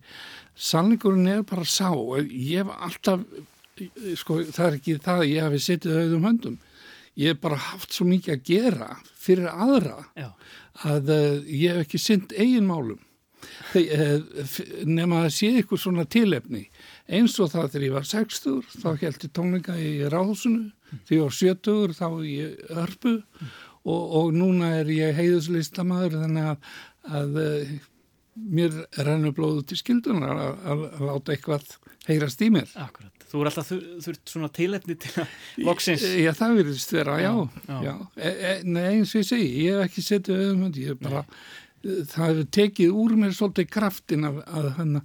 Sannleikurinn 0.55 1.31
er 1.31 1.43
bara 1.47 1.65
sá. 1.65 1.89
Ég 2.23 2.61
hef 2.61 2.73
alltaf, 2.73 3.23
sko 4.19 4.41
það 4.45 4.67
er 4.67 4.77
ekki 4.77 4.99
það 5.03 5.23
að 5.23 5.31
ég 5.31 5.47
hafi 5.47 5.63
sittið 5.65 6.01
auðum 6.03 6.27
höndum. 6.29 6.59
Ég 7.19 7.33
hef 7.33 7.41
bara 7.43 7.61
haft 7.69 7.93
svo 7.93 8.07
mikið 8.09 8.35
að 8.35 8.45
gera 8.47 8.91
fyrir 9.23 9.49
aðra 9.51 9.99
Já. 10.17 10.29
að 10.89 11.11
uh, 11.13 11.41
ég 11.45 11.73
hef 11.73 11.83
ekki 11.85 12.01
synd 12.01 12.33
eigin 12.37 12.69
málum. 12.69 13.01
Uh, 13.73 14.21
nema 14.87 15.25
að 15.25 15.33
sé 15.35 15.49
ykkur 15.59 15.81
svona 15.81 16.05
tilefni 16.07 16.63
eins 17.11 17.35
og 17.43 17.51
það 17.51 17.73
þegar 17.73 17.85
ég 17.85 17.95
var 17.97 18.05
60 18.07 18.77
þá 18.79 18.87
heldur 19.01 19.31
tónleika 19.35 19.75
í 19.77 19.91
ráðsunu 20.09 20.69
því 21.09 21.21
á 21.23 21.27
70 21.39 21.95
þá 21.99 22.07
í 22.27 22.35
örpu 22.83 23.15
og, 23.83 24.03
og 24.19 24.35
núna 24.35 24.75
er 24.81 24.91
ég 24.93 25.17
heiðuslistamæður 25.17 26.19
þannig 26.21 26.51
að, 26.53 26.69
að 27.21 27.41
uh, 27.43 27.73
mér 28.33 28.77
rennu 29.05 29.33
blóðu 29.35 29.65
til 29.69 29.79
skildunar 29.79 30.33
að, 30.33 30.53
að, 30.63 30.85
að 30.89 31.09
láta 31.09 31.35
eitthvað 31.35 31.75
heyrast 32.07 32.41
í 32.43 32.49
mér. 32.53 32.71
Akkurat. 32.79 33.27
Þú 33.33 33.41
er 33.41 33.49
alltaf 33.49 33.69
þurft 34.05 34.29
svona 34.29 34.49
tilefni 34.53 34.95
til 35.01 35.11
að 35.23 35.35
loksins. 35.65 36.05
Já, 36.21 36.31
það 36.37 36.57
verðist 36.59 36.93
vera, 36.93 37.17
já. 37.21 37.31
já. 37.67 37.77
já. 37.87 37.93
E, 38.15 38.31
e, 38.31 38.55
nei, 38.67 38.87
eins 38.91 39.13
og 39.13 39.23
ég 39.23 39.29
segi, 39.29 39.51
ég 39.63 39.77
hef 39.77 39.87
ekki 39.87 40.05
setið 40.05 40.43
auðvitað, 40.43 40.81
ég 40.83 40.93
hef 40.93 40.99
bara, 41.01 41.23
nei. 41.23 41.95
það 42.11 42.27
hefur 42.27 42.51
tekið 42.59 42.99
úr 43.03 43.15
mér 43.23 43.33
svolítið 43.37 43.71
kraftin 43.73 44.29
að, 44.29 44.43
að 44.59 44.69
hann 44.77 44.99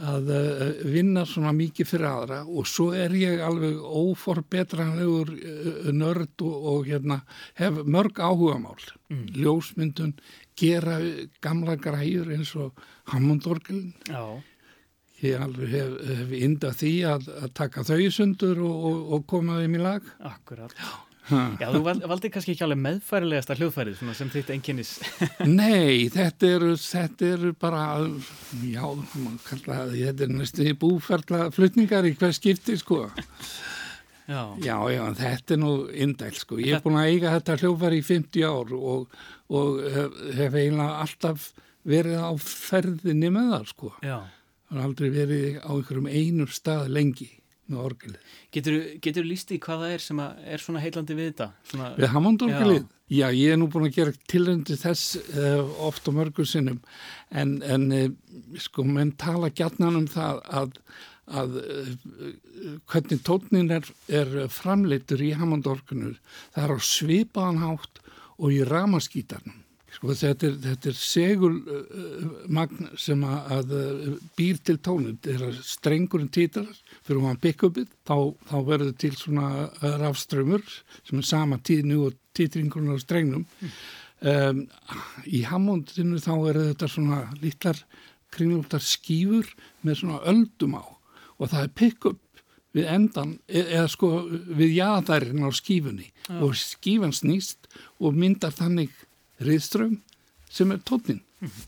að 0.00 0.30
eh, 0.34 0.82
vinna 0.88 1.24
svona 1.28 1.52
mikið 1.56 1.88
fyrir 1.88 2.08
aðra 2.08 2.40
og 2.48 2.68
svo 2.68 2.90
er 2.96 3.12
ég 3.18 3.42
alveg 3.44 3.80
óforbetranlegur 3.80 5.32
eh, 5.36 5.90
nörd 5.96 6.44
og, 6.46 6.68
og 6.72 6.88
hérna, 6.88 7.20
hef 7.60 7.82
mörg 7.84 8.20
áhugamál, 8.20 8.80
mm. 9.12 9.26
ljósmyndun, 9.40 10.14
gera 10.60 10.98
gamla 11.44 11.76
græur 11.80 12.32
eins 12.34 12.54
og 12.58 12.80
Hammondorgelin. 13.12 13.92
Ég 15.20 15.36
alveg 15.36 15.74
hef, 15.74 15.94
hef 16.08 16.34
indað 16.38 16.80
því 16.80 16.96
að, 17.10 17.30
að 17.42 17.54
taka 17.60 17.84
þau 17.84 18.02
sundur 18.14 18.64
og, 18.64 18.90
og, 18.90 19.06
og 19.16 19.30
koma 19.30 19.60
þeim 19.60 19.76
í 19.76 19.84
lag. 19.84 20.12
Akkurát. 20.32 20.76
Já. 20.80 21.09
Já, 21.30 21.66
þú 21.70 21.80
valdi 22.10 22.30
kannski 22.32 22.54
ekki 22.54 22.64
alveg 22.66 22.80
meðfærilegasta 22.84 23.56
hljóðfærið 23.58 24.02
sem 24.18 24.30
þitt 24.32 24.52
enginnis. 24.54 24.92
Nei, 25.60 26.08
þetta 26.12 26.50
eru, 26.56 26.70
þetta 26.80 27.28
eru 27.36 27.52
bara, 27.60 27.84
já, 28.66 28.84
kalla, 29.46 29.80
þetta 29.92 30.26
er 30.26 30.34
næstu 30.34 30.68
búferðla 30.80 31.50
flutningar 31.54 32.08
í 32.08 32.14
hver 32.18 32.34
skipti, 32.36 32.78
sko. 32.80 33.04
Já. 34.30 34.42
já, 34.62 34.76
já, 34.94 35.02
þetta 35.18 35.56
er 35.56 35.62
nú 35.62 35.72
indæl, 35.90 36.34
sko. 36.38 36.60
Ég 36.62 36.78
er 36.78 36.84
búin 36.84 37.00
að 37.00 37.14
eiga 37.14 37.34
þetta 37.38 37.58
hljóðfæri 37.64 37.98
í 37.98 38.06
50 38.06 38.46
ár 38.46 38.76
og, 38.78 39.18
og 39.50 39.80
hef, 39.96 40.20
hef 40.38 40.60
eiginlega 40.60 41.00
alltaf 41.06 41.50
verið 41.90 42.22
á 42.22 42.30
ferðinni 42.44 43.32
með 43.34 43.52
það, 43.56 43.66
sko. 43.74 43.92
Já. 44.06 44.18
Það 44.70 44.78
har 44.78 44.86
aldrei 44.86 45.10
verið 45.10 45.60
á 45.66 45.70
einhverjum 45.74 46.10
einur 46.14 46.54
stað 46.54 46.90
lengi 46.94 47.30
með 47.70 47.84
orgelið. 47.88 48.30
Getur 48.52 49.26
líst 49.26 49.52
í 49.54 49.60
hvað 49.62 49.84
það 49.84 49.94
er 49.96 50.04
sem 50.04 50.24
er 50.24 50.62
svona 50.62 50.82
heilandi 50.82 51.16
við 51.18 51.30
þetta? 51.32 51.52
Svona... 51.72 51.92
Við 51.98 52.12
Hammond-orgelið? 52.16 52.82
Já. 52.82 52.96
Já, 53.10 53.26
ég 53.34 53.50
er 53.50 53.56
nú 53.58 53.66
búin 53.66 53.88
að 53.88 53.96
gera 53.96 54.12
tilröndi 54.30 54.76
þess 54.78 55.16
uh, 55.34 55.66
oft 55.82 56.06
á 56.06 56.14
mörgur 56.14 56.46
sinnum 56.46 56.76
en, 57.34 57.56
en 57.66 57.88
uh, 57.90 58.04
sko, 58.62 58.84
menn 58.86 59.10
tala 59.18 59.50
gætnan 59.50 59.98
um 59.98 60.06
það 60.06 60.38
að, 60.60 60.76
að 61.26 61.56
uh, 61.58 61.88
hvernig 62.92 63.24
tónin 63.26 63.74
er, 63.74 63.88
er 64.06 64.30
framleitur 64.54 65.24
í 65.26 65.32
Hammond-orgelinu, 65.40 66.14
það 66.54 66.68
er 66.68 66.76
á 66.78 66.78
svipaðan 66.86 67.60
hátt 67.64 67.98
og 68.38 68.54
í 68.54 68.62
ramaskítarnum. 68.70 69.58
Sko 69.90 70.14
þetta 70.14 70.46
er, 70.46 70.56
þetta 70.68 70.92
er 70.92 71.02
segulmagn 71.02 72.92
uh, 72.92 72.96
sem 73.08 73.26
að, 73.26 73.54
að 73.58 73.76
býr 74.38 74.62
til 74.62 74.78
tónum, 74.78 75.18
þetta 75.18 75.50
er 75.50 75.62
strengurinn 75.66 76.30
títrar 77.10 77.18
fyrir 77.18 77.26
hann 77.26 77.40
pick-upið, 77.42 77.88
þá, 78.06 78.34
þá 78.46 78.56
verður 78.66 78.94
til 78.98 79.16
svona 79.16 79.48
uh, 79.66 79.98
rafströmmur 79.98 80.62
sem 81.04 81.18
er 81.18 81.26
sama 81.26 81.58
tíðnu 81.58 82.06
og 82.06 82.16
títringurinn 82.34 82.94
á 82.94 82.98
strengnum. 83.02 83.46
Um, 84.20 84.68
í 85.26 85.42
Hammondinu 85.48 86.20
þá 86.20 86.34
er 86.50 86.58
þetta 86.70 86.88
svona 86.88 87.20
litlar 87.40 87.78
kringlúptar 88.30 88.82
skýfur 88.84 89.48
með 89.82 90.02
svona 90.02 90.20
öldum 90.28 90.76
á 90.76 90.84
og 91.40 91.48
það 91.48 91.62
er 91.62 91.72
pick-up 91.74 92.20
við 92.76 92.86
endan, 92.86 93.38
e, 93.48 93.64
eða 93.64 93.88
sko 93.90 94.10
við 94.28 94.76
jáðarinn 94.76 95.42
á 95.42 95.50
skífunni 95.50 96.12
ja. 96.28 96.36
og 96.44 96.54
skífan 96.54 97.16
snýst 97.16 97.66
og 97.98 98.14
myndar 98.14 98.52
þannig 98.54 98.92
riðström 99.40 99.96
sem 100.52 100.70
er 100.70 100.84
tónin 100.84 101.24
mm 101.40 101.48
-hmm. 101.48 101.66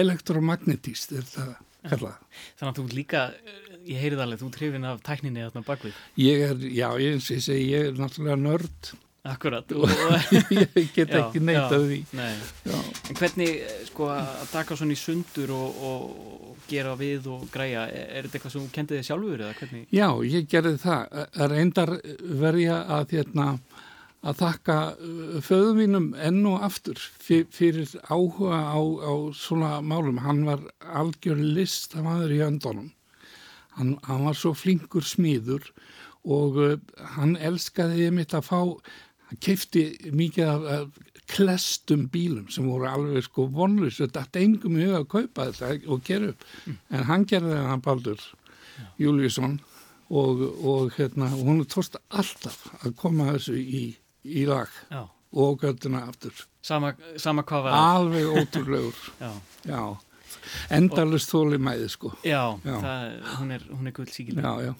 elektromagnetíst 0.00 1.12
er 1.12 1.28
það 1.28 1.54
kallað 1.86 2.18
Þannig 2.58 2.70
að 2.70 2.78
þú 2.78 2.96
líka, 2.96 3.22
ég 3.88 4.02
heyri 4.02 4.18
það 4.18 4.26
alveg 4.26 4.42
þú 4.42 4.50
trefin 4.56 4.88
af 4.88 5.00
tækninni 5.06 5.46
þarna 5.46 5.64
bakvið 5.66 6.02
Ég 6.22 6.44
er, 6.48 6.66
já, 6.68 6.88
ég, 7.02 7.16
ég, 7.18 7.42
segi, 7.44 7.70
ég 7.72 7.88
er 7.90 7.98
náttúrulega 8.00 8.38
nörd 8.40 8.92
Akkurat 9.32 9.70
Ég 10.50 10.88
get 10.96 11.12
já, 11.12 11.20
ekki 11.20 11.42
neitt 11.44 11.70
af 11.70 11.84
því 11.86 12.00
nei. 12.18 12.32
En 13.12 13.18
hvernig, 13.20 13.52
sko, 13.92 14.08
að 14.10 14.48
taka 14.50 14.78
svona 14.78 14.96
í 14.96 14.98
sundur 14.98 15.52
og, 15.54 15.84
og 15.86 16.66
gera 16.70 16.96
við 16.98 17.28
og 17.30 17.46
græja, 17.52 17.84
er 17.92 18.26
þetta 18.26 18.38
eitthvað 18.38 18.54
sem 18.56 18.64
þú 18.64 18.74
kendið 18.74 18.98
þig 18.98 19.08
sjálfur 19.08 19.44
eða 19.44 19.54
hvernig? 19.60 19.86
Já, 19.94 20.08
ég 20.26 20.50
gerði 20.50 20.74
það, 20.82 21.16
reyndar 21.52 21.94
verja 22.42 22.82
að 22.98 23.16
hérna 23.16 23.46
að 24.22 24.38
þakka 24.38 24.78
uh, 24.94 25.36
föðum 25.42 25.78
mínum 25.82 26.08
enn 26.22 26.42
og 26.46 26.62
aftur 26.66 27.00
fyrir 27.22 27.90
áhuga 28.06 28.58
á, 28.70 28.78
á 28.78 29.12
svona 29.34 29.80
málum. 29.82 30.20
Hann 30.22 30.44
var 30.46 30.62
algjör 30.82 31.40
list 31.42 31.96
af 31.98 32.06
aður 32.06 32.36
í 32.36 32.42
öndunum. 32.46 32.90
Hann, 33.78 33.96
hann 34.06 34.26
var 34.26 34.36
svo 34.38 34.52
flinkur 34.56 35.06
smíður 35.06 35.70
og 36.22 36.58
uh, 36.60 36.74
hann 37.16 37.36
elskaði 37.40 38.10
mitt 38.14 38.34
að 38.36 38.46
fá, 38.50 38.60
hann 39.28 39.40
keipti 39.42 39.86
mikið 40.12 40.50
af, 40.50 40.68
af 40.76 41.24
klestum 41.32 42.06
bílum 42.12 42.50
sem 42.52 42.68
voru 42.68 42.88
alveg 42.90 43.24
sko 43.24 43.46
vonlust, 43.54 44.02
þetta 44.02 44.26
er 44.26 44.44
engum 44.44 44.76
í 44.76 44.84
huga 44.84 45.00
að 45.00 45.10
kaupa 45.14 45.48
þetta 45.48 45.92
og 45.94 46.04
gera 46.04 46.32
upp. 46.34 46.46
Mm. 46.66 46.78
En 46.92 47.08
hann 47.08 47.26
gerði 47.30 47.56
það 47.56 47.68
hann 47.70 47.84
Baldur 47.86 48.28
Júliusson 49.00 49.58
og, 50.12 50.42
og 50.60 50.92
hérna, 50.98 51.30
hún 51.32 51.64
tósta 51.70 52.02
alltaf 52.12 52.66
að 52.82 52.96
koma 53.00 53.30
þessu 53.32 53.56
í 53.56 53.84
í 54.22 54.46
lag 54.46 54.70
já. 54.90 55.08
og 55.32 55.62
göttuna 55.62 56.04
aftur 56.06 56.34
sama, 56.62 56.94
sama 57.18 57.42
hvað 57.42 57.66
var 57.66 57.78
alveg 57.96 58.26
ótrúlegur 58.38 58.98
já. 59.18 59.32
já. 59.66 59.82
Endalust 60.72 61.32
þóli 61.32 61.60
mæði 61.62 61.88
sko. 61.92 62.12
Já, 62.26 62.42
það, 62.64 63.16
hún 63.38 63.56
er, 63.56 63.64
er 63.78 63.96
gull 63.96 64.12
síkilega 64.12 64.74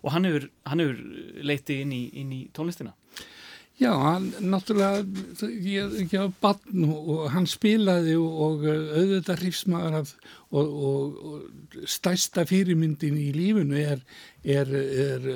og 0.00 0.14
hann 0.14 0.24
hefur, 0.24 0.46
hann 0.64 0.80
hefur 0.80 1.44
leitið 1.44 1.84
inn 1.84 1.92
í, 1.92 2.00
inn 2.22 2.32
í 2.32 2.40
tónlistina? 2.56 2.94
Já, 3.80 3.94
hann 3.96 4.26
náttúrulega, 4.44 5.04
ég, 5.64 5.94
ég 6.04 6.12
var 6.12 6.32
barn 6.42 6.84
og 6.84 7.22
hann 7.32 7.46
spilaði 7.48 8.16
og, 8.20 8.40
og 8.44 8.66
auðvitað 8.68 9.40
hrifsmaður 9.40 9.96
og, 10.02 10.10
og, 10.58 11.22
og 11.30 11.78
stæsta 11.88 12.44
fyrirmyndin 12.48 13.16
í 13.16 13.30
lífunu 13.36 13.80
er, 13.80 14.02
er, 14.44 14.74
er 15.06 15.30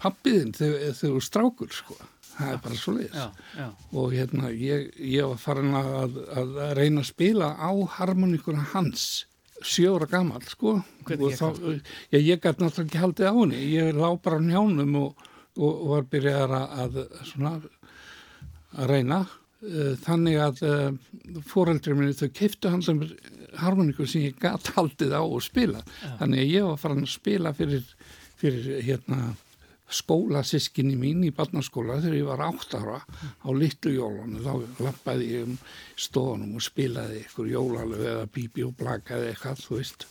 pappiðin 0.00 0.56
þegar 0.56 0.96
þú 0.96 1.12
strákur 1.24 1.76
sko 1.76 1.98
það 2.40 2.52
er 2.52 2.60
bara 2.66 2.78
svo 2.80 2.94
leiðis 2.96 3.24
og 3.92 4.14
hérna 4.14 4.52
ég, 4.52 4.86
ég 4.98 5.32
var 5.32 5.40
farin 5.40 5.74
að, 5.78 6.20
að 6.34 6.62
reyna 6.78 7.04
að 7.04 7.10
spila 7.10 7.50
á 7.54 7.70
harmoníkuna 7.98 8.70
hans 8.74 9.08
sjóra 9.66 10.06
gammal 10.08 10.42
sko. 10.48 10.78
Og 10.80 11.34
þá, 11.36 11.48
ég, 12.14 12.22
ég 12.24 12.40
gæti 12.40 12.62
náttúrulega 12.62 12.86
ekki 12.86 13.02
haldið 13.02 13.28
á 13.28 13.34
henni. 13.36 13.60
Ég 13.74 13.98
lág 13.98 14.16
bara 14.24 14.40
á 14.40 14.42
njánum 14.44 14.96
og, 15.00 15.26
og, 15.58 15.82
var 15.90 16.08
byrjað 16.10 16.56
að, 16.56 16.64
að 16.84 17.28
svona 17.28 17.52
að 18.78 18.90
reyna. 18.94 19.20
Uh, 19.60 19.92
þannig 20.00 20.38
að 20.40 20.60
eh, 20.64 21.40
fóreldri 21.44 21.92
minni 21.92 22.14
þau 22.16 22.30
keiftu 22.32 22.70
hans 22.72 22.86
um 22.88 23.02
harmoníku 23.60 24.06
sem 24.08 24.22
ég 24.30 24.38
gæti 24.40 24.72
haldið 24.72 25.12
á 25.12 25.20
og 25.20 25.42
spila 25.44 25.82
Já. 25.84 26.14
þannig 26.22 26.40
að 26.40 26.52
ég 26.54 26.64
var 26.64 26.78
farin 26.80 27.04
að 27.04 27.10
spila 27.12 27.52
fyrir, 27.58 27.82
fyrir 28.40 28.78
hérna 28.86 29.18
skólasískinni 29.94 30.96
mín 30.98 31.24
í 31.26 31.32
barnaskóla 31.34 31.98
þegar 32.00 32.18
ég 32.18 32.28
var 32.28 32.42
átt 32.46 32.76
ára 32.78 33.00
á 33.02 33.48
litlu 33.56 33.94
jólunum 33.94 34.44
þá 34.44 34.84
lappaði 34.86 35.30
ég 35.32 35.48
um 35.48 35.56
stofunum 35.98 36.58
og 36.58 36.64
spilaði 36.64 37.24
ykkur 37.24 37.50
jólalög 37.50 38.04
eða 38.04 38.28
bíbi 38.34 38.66
og 38.66 38.76
blakaði 38.78 39.32
eitthvað 39.32 39.64
þú 39.64 39.80
veist. 39.80 40.06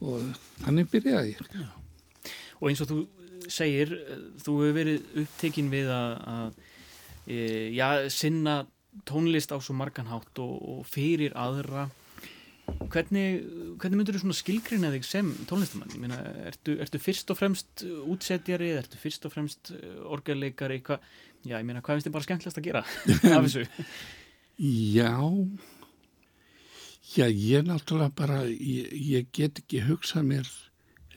Og 0.00 0.26
þannig 0.64 0.90
byrjaði 0.92 1.34
ég. 1.34 1.54
Já. 1.54 1.68
Og 2.60 2.68
eins 2.68 2.84
og 2.84 2.90
þú 2.90 2.98
segir 3.50 3.94
þú 4.40 4.58
hefur 4.60 4.76
verið 4.76 5.16
upptekinn 5.24 5.72
við 5.72 5.88
að 5.94 6.58
e, 7.26 7.38
já, 7.74 7.88
sinna 8.12 8.62
tónlist 9.08 9.52
á 9.54 9.58
svo 9.62 9.74
marganhátt 9.78 10.40
og, 10.42 10.54
og 10.60 10.86
fyrir 10.88 11.34
aðra 11.38 11.88
hvernig, 12.90 13.24
hvernig 13.80 13.98
myndur 13.98 14.16
þú 14.16 14.22
svona 14.24 14.36
skilgrina 14.36 14.90
þig 14.94 15.06
sem 15.06 15.30
tónlistamann? 15.48 15.92
Ég 15.94 16.02
meina, 16.02 16.20
ertu, 16.50 16.76
ertu 16.82 17.00
fyrst 17.02 17.30
og 17.32 17.38
fremst 17.38 17.84
útsetjari, 17.86 18.70
ertu 18.78 19.00
fyrst 19.00 19.26
og 19.28 19.34
fremst 19.34 19.72
uh, 19.74 20.00
orgelleikari, 20.14 20.80
hvað, 20.86 21.04
já, 21.44 21.56
ég 21.56 21.66
meina, 21.68 21.82
hvað 21.84 21.98
finnst 21.98 22.08
þið 22.08 22.16
bara 22.16 22.28
skemmtilegast 22.28 22.60
að 22.60 22.68
gera 22.68 22.84
af 23.36 23.46
þessu? 23.46 23.66
Já, 24.60 25.14
já, 27.14 27.26
ég 27.26 27.68
náttúrulega 27.68 28.16
bara, 28.18 28.42
ég, 28.50 28.90
ég 29.14 29.30
get 29.36 29.62
ekki 29.62 29.84
hugsað 29.86 30.28
mér 30.32 30.50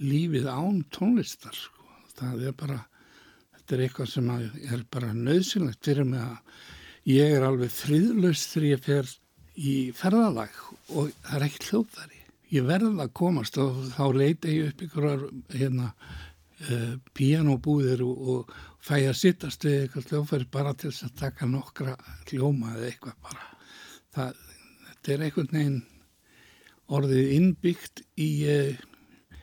lífið 0.03 0.49
án 0.51 0.83
tónlistar, 0.93 1.55
sko. 1.57 1.89
Það 2.13 2.47
er 2.49 2.55
bara, 2.57 2.79
þetta 3.57 3.75
er 3.75 3.83
eitthvað 3.87 4.13
sem 4.13 4.31
er 4.37 4.87
bara 4.93 5.11
nöðsynlegt 5.17 5.85
fyrir 5.85 6.07
mig 6.07 6.21
að 6.21 6.63
ég 7.09 7.35
er 7.35 7.43
alveg 7.43 7.73
friðlaust 7.73 8.53
þegar 8.53 8.69
ég 8.69 8.83
fer 8.85 9.13
í 9.59 9.93
ferðalag 9.95 10.53
og 10.93 11.09
það 11.23 11.37
er 11.37 11.47
ekki 11.47 11.69
hljóðari. 11.69 12.19
Ég 12.53 12.67
verði 12.67 12.91
að 13.01 13.15
komast 13.17 13.57
og 13.61 13.79
þá 13.95 14.03
leita 14.13 14.51
ég 14.51 14.69
upp 14.71 14.83
ykkur 14.85 15.07
hérna, 15.53 15.89
uh, 16.67 16.93
pianobúðir 17.17 18.03
og, 18.05 18.29
og 18.33 18.53
fæ 18.83 18.95
að 18.99 19.17
sittast 19.17 19.65
við 19.65 19.79
eitthvað 19.81 20.11
hljóðfæri 20.11 20.49
bara 20.53 20.75
til 20.77 20.93
að 20.93 21.17
taka 21.19 21.49
nokkra 21.49 21.97
hljóma 22.29 22.75
eða 22.75 22.89
eitthvað 22.91 23.19
bara. 23.25 23.49
Það, 24.13 24.41
þetta 24.87 25.13
er 25.13 25.25
einhvern 25.27 25.53
veginn 25.57 25.81
orðið 26.93 27.35
innbyggt 27.39 28.03
í, 28.21 28.31
uh, 28.53 29.37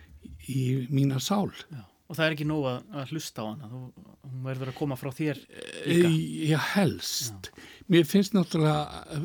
í 0.47 0.65
mína 0.91 1.19
sál. 1.23 1.51
Já. 1.71 1.89
Og 2.11 2.17
það 2.19 2.25
er 2.27 2.35
ekki 2.35 2.47
nóg 2.51 2.65
að, 2.67 2.79
að 2.99 3.11
hlusta 3.15 3.43
á 3.43 3.47
hana, 3.47 3.69
hún 3.71 4.41
verður 4.43 4.73
að 4.73 4.79
koma 4.81 4.97
frá 4.99 5.13
þér 5.15 5.41
líka. 5.87 6.09
Já, 6.51 6.57
helst. 6.73 7.51
Já. 7.55 7.69
Mér 7.95 8.09
finnst 8.11 8.35
náttúrulega 8.35 9.21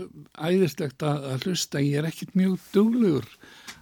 æðislegt 0.46 1.06
að, 1.06 1.26
að 1.32 1.48
hlusta, 1.48 1.82
ég 1.82 1.98
er 1.98 2.10
ekkit 2.12 2.38
mjög 2.38 2.60
duglugur 2.76 3.26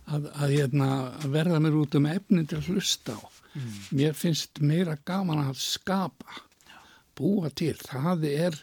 að, 0.07 0.29
að, 0.31 0.55
hérna, 0.55 0.89
að 1.19 1.35
verða 1.35 1.59
mér 1.65 1.77
út 1.81 1.99
um 1.99 2.07
efni 2.13 2.45
til 2.47 2.61
að 2.61 2.71
hlusta 2.71 3.17
á. 3.19 3.23
Mm. 3.53 3.75
Mér 3.99 4.17
finnst 4.17 4.63
meira 4.63 4.95
gaman 5.05 5.43
að 5.49 5.59
skapa, 5.65 6.39
Já. 6.71 6.79
búa 7.19 7.51
til, 7.51 7.75
það 7.83 8.23
er, 8.31 8.59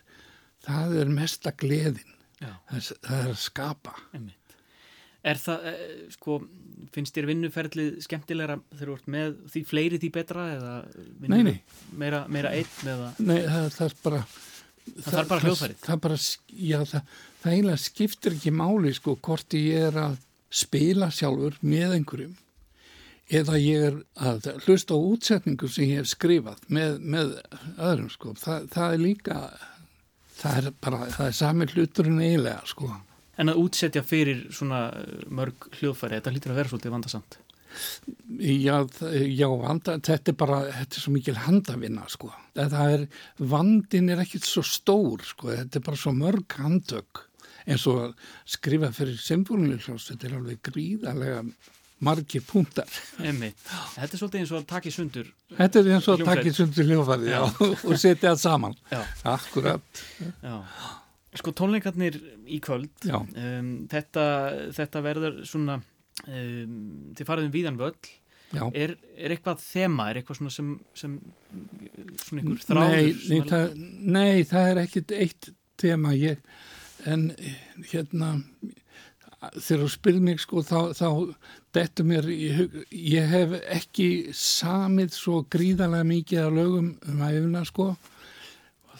það 0.64 0.98
er 1.04 1.14
mesta 1.20 1.52
gleðin, 1.52 2.16
það, 2.40 2.92
það 2.96 3.16
er 3.20 3.32
að 3.36 3.40
skapa. 3.44 3.96
Einmitt. 4.16 4.39
Er 5.20 5.36
það, 5.36 5.64
sko, 6.14 6.38
finnst 6.94 7.16
þér 7.16 7.26
vinnuferðlið 7.28 7.98
skemmtilegra 8.06 8.56
þegar 8.72 8.88
þú 8.88 8.94
ert 8.96 9.10
með 9.12 9.34
því 9.52 9.64
fleiri 9.68 9.98
því 10.00 10.12
betra 10.14 10.46
eða 10.54 10.76
nei, 11.28 11.42
nei. 11.44 11.56
meira, 11.92 12.22
meira 12.32 12.54
einn 12.56 12.92
eða? 12.94 13.10
Nei, 13.20 13.40
það, 13.44 13.66
það 13.76 13.84
er 13.86 13.96
bara 14.04 14.20
það, 14.24 15.04
það 15.04 15.18
er 15.20 15.30
bara 15.32 15.44
hljóðfærið 15.44 15.82
það, 15.84 16.00
bara, 16.06 16.18
já, 16.70 16.78
það 16.90 17.52
eiginlega 17.52 17.82
skiptir 17.84 18.36
ekki 18.38 18.54
máli 18.56 18.94
sko 18.96 19.16
hvort 19.20 19.58
ég 19.58 19.90
er 19.90 19.98
að 20.06 20.16
spila 20.50 21.10
sjálfur 21.14 21.58
með 21.62 21.98
einhverjum 21.98 22.38
eða 23.30 23.58
ég 23.62 23.84
er 23.90 23.98
að 24.26 24.48
hlusta 24.64 24.96
á 24.96 24.98
útsetningu 24.98 25.68
sem 25.70 25.86
ég 25.92 26.00
hef 26.00 26.10
skrifað 26.10 26.64
með, 26.72 26.96
með 26.98 27.36
öðrum 27.76 28.10
sko 28.10 28.34
það 28.40 28.80
er 28.88 28.98
líka 29.04 29.38
það 30.40 30.58
er 30.58 30.72
bara, 30.82 31.04
það 31.12 31.28
er 31.28 31.38
sami 31.38 31.68
hluturinn 31.70 32.24
eiginlega 32.24 32.64
sko 32.72 32.90
En 33.40 33.52
að 33.52 33.62
útsetja 33.62 34.02
fyrir 34.04 34.48
svona 34.54 34.88
eh, 34.96 35.22
mörg 35.32 35.70
hljóðfæri, 35.78 36.18
þetta 36.18 36.34
hlýtur 36.34 36.52
að 36.54 36.60
vera 36.60 36.72
svolítið 36.72 36.96
vandasamt. 36.96 37.38
Já, 38.40 38.76
já 39.30 39.46
vanda, 39.46 39.96
þetta 40.02 40.32
er 40.32 40.36
bara, 40.38 40.60
þetta 40.74 40.98
er 40.98 41.04
svo 41.04 41.12
mikil 41.14 41.36
handavinna, 41.38 42.06
sko. 42.10 42.30
Það 42.58 42.94
er, 42.96 43.04
vandin 43.52 44.10
er 44.10 44.22
ekkit 44.24 44.46
svo 44.48 44.64
stór, 44.66 45.22
sko, 45.26 45.52
þetta 45.54 45.78
er 45.78 45.84
bara 45.86 46.00
svo 46.00 46.14
mörg 46.16 46.56
handtök. 46.58 47.26
En 47.70 47.78
svo 47.78 48.10
skrifa 48.48 48.90
fyrir 48.96 49.20
symfóniljóðs, 49.22 50.08
þetta 50.10 50.26
er 50.26 50.38
alveg 50.40 50.62
gríðarlega 50.66 51.44
margir 52.00 52.42
punktar. 52.48 52.88
Emmi, 53.20 53.52
þetta 53.60 54.08
er 54.08 54.18
svolítið 54.18 54.40
eins 54.40 54.54
og 54.54 54.62
að 54.62 54.68
taka 54.70 54.88
í 54.88 54.94
sundur 54.94 55.26
Þetta 55.52 55.82
er 55.82 55.90
eins 55.94 56.08
og 56.08 56.16
að 56.16 56.30
taka 56.30 56.46
í 56.48 56.54
sundur 56.56 56.88
hljóðfæri, 56.88 57.28
já, 57.30 57.42
og 57.60 58.00
setja 58.00 58.32
það 58.32 58.40
saman. 58.42 58.80
Já. 58.90 59.02
Akkurat. 59.36 60.02
Já. 60.40 60.56
Sko 61.38 61.52
tónleikarnir 61.54 62.16
í 62.50 62.58
kvöld 62.64 63.06
um, 63.06 63.68
þetta, 63.90 64.24
þetta 64.74 65.02
verður 65.04 65.36
svona 65.46 65.76
um, 66.26 67.12
til 67.14 67.26
faraðum 67.28 67.54
víðan 67.54 67.78
völl. 67.80 67.94
Er, 68.50 68.96
er 69.14 69.30
eitthvað 69.30 69.60
þema, 69.62 70.08
er 70.10 70.18
eitthvað 70.18 70.40
svona 70.40 70.50
sem, 70.50 70.70
sem 70.98 71.12
svona 72.18 72.40
einhver 72.42 72.64
þráður 72.64 72.96
Nei, 72.96 73.12
nei, 73.30 73.44
það, 73.46 73.76
nei 74.16 74.48
það 74.50 74.70
er 74.72 74.80
ekkit 74.82 75.14
eitt 75.14 75.50
þema. 75.78 76.14
Ég, 76.18 76.40
en 77.06 77.28
hérna 77.92 78.32
þegar 79.40 79.84
þú 79.84 79.90
spyrir 79.94 80.24
mig 80.24 80.40
sko 80.42 80.62
þá, 80.66 80.92
þá 80.98 81.08
þetta 81.76 82.06
mér, 82.10 82.28
ég, 82.34 82.74
ég 82.90 83.30
hef 83.30 83.54
ekki 83.72 84.08
samið 84.36 85.14
svo 85.16 85.44
gríðarlega 85.52 86.08
mikið 86.10 86.42
af 86.44 86.56
lögum 86.58 86.90
um 87.08 87.22
æfina 87.24 87.62
sko 87.68 87.92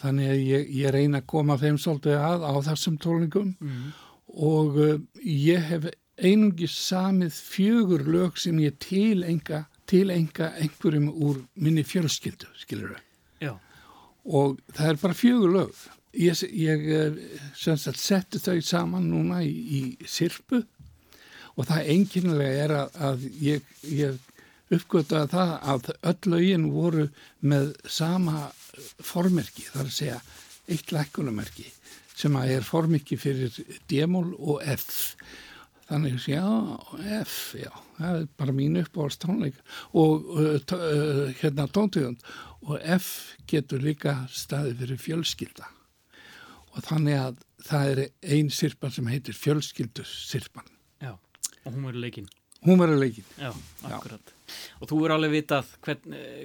þannig 0.01 0.31
að 0.33 0.43
ég, 0.47 0.71
ég 0.81 0.95
reyna 0.95 1.21
að 1.21 1.29
koma 1.33 1.57
þeim 1.61 1.79
svolítið 1.81 2.17
að 2.19 2.47
á 2.47 2.53
þessum 2.69 2.97
tólningum 3.01 3.53
mm. 3.59 3.91
og 4.51 4.79
uh, 4.81 4.95
ég 5.23 5.69
hef 5.69 5.89
einungi 6.21 6.67
samið 6.69 7.33
fjögur 7.33 8.03
lög 8.09 8.41
sem 8.41 8.59
ég 8.61 8.77
tilenga 8.81 9.65
tilenga 9.91 10.53
einhverjum 10.61 11.09
úr 11.11 11.41
minni 11.59 11.83
fjölskyldu, 11.83 12.47
skilur 12.59 12.95
þau 12.95 13.07
og 14.25 14.59
það 14.75 14.89
er 14.91 14.99
bara 15.01 15.17
fjögur 15.17 15.53
lög. 15.55 15.77
Ég, 16.13 16.41
ég 16.53 16.83
uh, 16.93 17.85
setti 17.95 18.41
þau 18.41 18.59
saman 18.61 19.07
núna 19.09 19.39
í, 19.47 19.49
í 19.49 19.81
sirpu 20.05 20.59
og 21.55 21.67
það 21.69 21.87
enginlega 21.93 22.65
er 22.65 22.73
að, 22.75 22.97
að 23.07 23.23
ég, 23.41 23.71
ég 23.87 24.19
uppgötaði 24.71 25.31
það 25.31 25.53
að 25.73 25.89
öll 26.11 26.33
lögin 26.33 26.67
voru 26.71 27.07
með 27.39 27.71
sama 27.91 28.49
formerki, 29.03 29.65
það 29.69 29.83
er 29.83 29.89
að 29.89 29.95
segja 29.97 30.19
eitt 30.71 30.91
lækunumerki 30.95 31.67
sem 32.21 32.35
að 32.37 32.57
er 32.57 32.67
formerki 32.67 33.17
fyrir 33.19 33.55
D-mól 33.89 34.33
og 34.37 34.61
F. 34.75 35.15
Þannig 35.89 36.19
að 36.19 36.27
já, 36.31 36.43
F, 37.21 37.37
já 37.59 37.71
það 37.97 38.17
er 38.19 38.27
bara 38.39 38.55
mín 38.55 38.79
uppáhast 38.79 39.21
tónleika 39.23 39.63
og 39.97 40.27
uh, 40.37 40.55
uh, 40.55 41.23
hérna 41.41 41.67
tóntegund. 41.67 42.21
Og 42.69 42.77
F 42.95 43.37
getur 43.49 43.81
líka 43.81 44.21
staði 44.29 44.75
fyrir 44.79 45.01
fjölskylda. 45.01 45.65
Og 46.71 46.85
þannig 46.85 47.17
að 47.19 47.41
það 47.65 47.93
er 47.93 48.03
einn 48.35 48.51
sirpan 48.53 48.93
sem 48.93 49.09
heitir 49.11 49.37
fjölskyldusirpan 49.37 50.69
Já, 51.01 51.15
og 51.65 51.73
hún 51.73 51.89
verður 51.89 52.05
leikinn 52.05 52.29
Hún 52.67 52.77
verður 52.81 53.01
leikinn 53.01 53.25
Já, 53.41 53.51
akkurat 53.89 54.21
Já. 54.21 54.37
Og 54.81 54.89
þú 54.89 54.97
er 55.05 55.13
alveg 55.15 55.31
vitað 55.35 55.69
hver, 55.85 55.99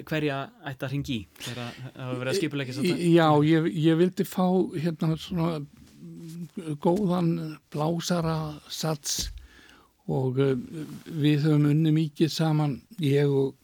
hverja 0.07 0.37
ætti 0.69 0.87
að 0.87 0.93
ringi 0.93 1.17
þegar 1.41 1.57
það 1.57 1.97
hefur 2.01 2.21
verið 2.21 2.31
að 2.31 2.39
skipulegja 2.39 2.75
þetta? 2.77 2.97
Já, 3.11 3.27
ég, 3.49 3.67
ég 3.83 3.99
vildi 3.99 4.27
fá 4.27 4.45
hérna 4.77 5.17
svona 5.21 5.49
góðan 6.83 7.31
blásara 7.73 8.37
sats 8.71 9.27
og 10.07 10.39
uh, 10.39 10.53
við 11.05 11.45
höfum 11.45 11.69
unni 11.71 11.93
mikið 11.95 12.33
saman 12.33 12.79
ég 13.03 13.27
og 13.29 13.55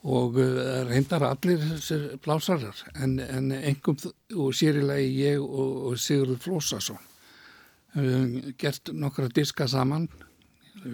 og 0.00 0.38
uh, 0.40 0.86
reyndar 0.88 1.26
allir 1.28 1.60
þessir 1.60 2.06
blásarar 2.24 2.78
en, 2.94 3.18
en 3.20 3.50
engum 3.58 3.98
og 4.36 4.54
sérilegi 4.56 5.26
ég 5.26 5.42
og, 5.42 5.90
og 5.90 6.00
Sigurður 6.00 6.40
Flósasson 6.44 7.00
við 7.96 8.12
höfum 8.14 8.58
gert 8.60 8.92
nokkra 8.96 9.28
diska 9.34 9.68
saman 9.68 10.08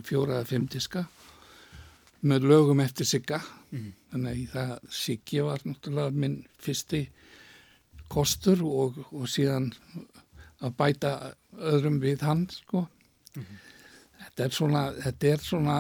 fjóra 0.07 0.41
eða 0.41 0.49
fimm 0.51 0.67
diska 0.71 1.07
með 2.27 2.49
lögum 2.51 2.81
eftir 2.81 3.07
Sigga. 3.07 3.41
Mm. 3.71 3.93
þannig 4.13 4.43
að 4.43 4.53
það 4.53 4.93
Siggi 4.95 5.41
var 5.45 5.63
náttúrulega 5.67 6.21
minn 6.23 6.37
fyrsti 6.63 7.01
kostur 8.09 8.63
og, 8.65 9.01
og 9.11 9.27
síðan 9.29 9.73
að 10.63 10.77
bæta 10.79 11.13
öðrum 11.57 11.99
við 12.01 12.23
hann 12.23 12.47
sko. 12.51 12.87
Mm 13.35 13.43
-hmm. 13.43 13.59
þetta, 14.25 14.45
er 14.45 14.51
svona, 14.51 14.83
þetta 14.93 15.33
er 15.33 15.41
svona 15.43 15.79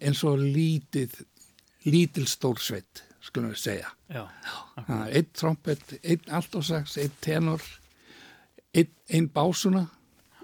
eins 0.00 0.24
og 0.24 0.38
lítið 0.38 1.22
lítil 1.84 2.26
stórsveit 2.26 3.04
skulum 3.20 3.50
við 3.50 3.56
segja. 3.56 3.88
Já, 4.08 4.26
einn 4.88 5.30
trompet, 5.32 6.00
einn 6.02 6.30
altosax 6.30 6.96
einn 6.98 7.12
tenor 7.20 7.62
einn 8.74 8.90
ein 9.08 9.28
básuna 9.28 9.86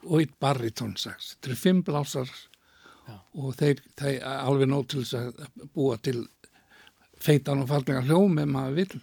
og 0.04 0.20
einn 0.20 0.34
baritónsax 0.40 1.34
þetta 1.34 1.48
eru 1.48 1.56
fimm 1.56 1.82
blásar 1.82 2.30
Já. 3.06 3.18
og 3.38 3.52
þeir, 3.54 3.82
þeir 3.98 4.24
alveg 4.26 4.70
nóg 4.70 4.86
til 4.90 5.02
þess 5.04 5.14
að 5.20 5.66
búa 5.76 5.98
til 6.02 6.24
feitan 7.22 7.62
og 7.62 7.68
fallega 7.70 8.02
hljóm 8.06 8.40
ef 8.42 8.48
maður 8.50 8.78
vil 8.80 9.02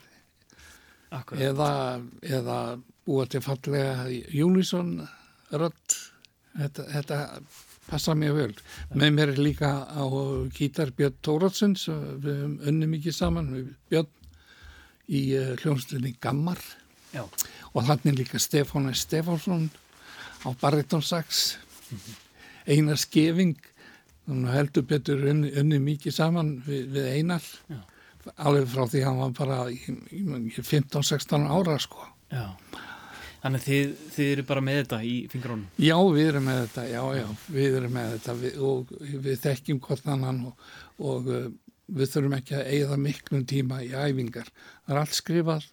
eða, 1.40 1.70
eða 2.22 2.58
búa 3.08 3.28
til 3.30 3.44
fallega 3.46 4.08
Júnisson 4.34 4.98
rödd. 5.54 6.00
Þetta, 6.54 6.86
þetta 6.90 7.20
passa 7.88 8.16
mjög 8.18 8.36
vel. 8.38 8.52
Ja. 8.90 8.98
með 9.02 9.16
mér 9.16 9.32
er 9.34 9.42
líka 9.42 9.72
á 9.90 10.04
gítar 10.54 10.92
Björn 10.98 11.16
Tóratsons 11.26 11.88
við 11.90 12.28
höfum 12.30 12.58
unni 12.70 12.90
mikið 12.92 13.18
saman 13.18 13.50
Björn 13.90 14.12
í 15.10 15.24
uh, 15.38 15.54
hljómsdunni 15.62 16.16
Gammar. 16.22 16.60
Já. 17.14 17.24
og 17.74 17.86
þannig 17.86 18.24
líka 18.24 18.40
Stefán 18.42 18.90
Stefánsson 18.98 19.70
á 20.46 20.50
Barretonsax 20.60 21.58
mm 21.90 21.98
-hmm 21.98 22.22
eina 22.68 22.96
skefing 24.24 24.48
heldur 24.54 24.88
betur 24.88 25.26
unni, 25.30 25.52
unni 25.60 25.80
mikið 25.84 26.16
saman 26.16 26.56
við, 26.66 26.88
við 26.96 27.10
einar 27.18 27.44
Já. 27.70 27.82
alveg 28.36 28.68
frá 28.72 28.88
því 28.88 29.04
hann 29.04 29.20
var 29.20 29.36
bara 29.38 29.60
15-16 29.70 31.48
ára 31.52 31.78
sko 31.80 32.08
Já 32.32 32.56
Þannig 33.44 33.64
þið, 33.66 33.90
þið 34.16 34.30
eru 34.32 34.44
bara 34.48 34.62
með 34.64 34.78
þetta 34.78 34.98
í 35.04 35.16
fingrónum? 35.28 35.64
Já, 35.84 35.98
við 36.16 36.28
erum 36.30 36.46
með 36.48 36.60
þetta, 36.62 36.84
já, 36.88 37.02
já, 37.18 37.26
við 37.52 37.74
erum 37.76 37.98
með 37.98 38.14
þetta 38.14 38.36
við, 38.40 38.54
og 38.64 38.94
við 39.26 39.42
þekkjum 39.42 39.82
hvort 39.84 40.06
annan 40.14 40.38
og, 40.48 40.70
og 41.04 41.28
uh, 41.28 41.50
við 41.92 42.14
þurfum 42.14 42.36
ekki 42.38 42.56
að 42.56 42.70
eigða 42.72 43.00
miklum 43.04 43.44
tíma 43.52 43.82
í 43.84 43.90
æfingar. 43.92 44.48
Það 44.86 44.96
er 44.96 45.02
allt 45.02 45.18
skrifað 45.18 45.68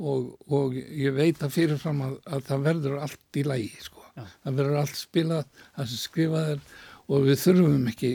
og, 0.00 0.26
og 0.58 0.74
ég 0.74 1.14
veit 1.14 1.46
að 1.46 1.54
fyrirfram 1.54 2.02
að, 2.08 2.18
að 2.26 2.42
það 2.50 2.66
verður 2.66 2.98
allt 3.06 3.38
í 3.38 3.46
lægi, 3.46 3.86
sko. 3.86 4.02
Já. 4.18 4.24
Það 4.42 4.58
verður 4.58 4.80
allt 4.82 4.98
spilað, 4.98 5.62
það 5.78 5.90
sem 5.92 6.02
skrifað 6.08 6.50
er 6.56 6.66
og 7.10 7.26
við 7.28 7.40
þurfum 7.42 7.88
ekki 7.92 8.12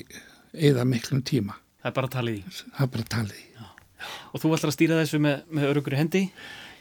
eigða 0.55 0.85
miklum 0.89 1.21
tíma. 1.25 1.57
Það 1.79 1.91
er 1.91 1.95
bara 1.99 2.11
talið 2.15 2.39
í? 2.39 2.57
Það 2.59 2.85
er 2.85 2.91
bara 2.95 3.09
talið 3.15 3.37
í. 3.39 3.45
Og 4.33 4.41
þú 4.41 4.53
ætlar 4.55 4.71
að 4.71 4.75
stýra 4.77 4.99
þessu 5.01 5.19
með, 5.23 5.39
með 5.51 5.69
örugur 5.73 5.95
í 5.95 5.99
hendi? 5.99 6.23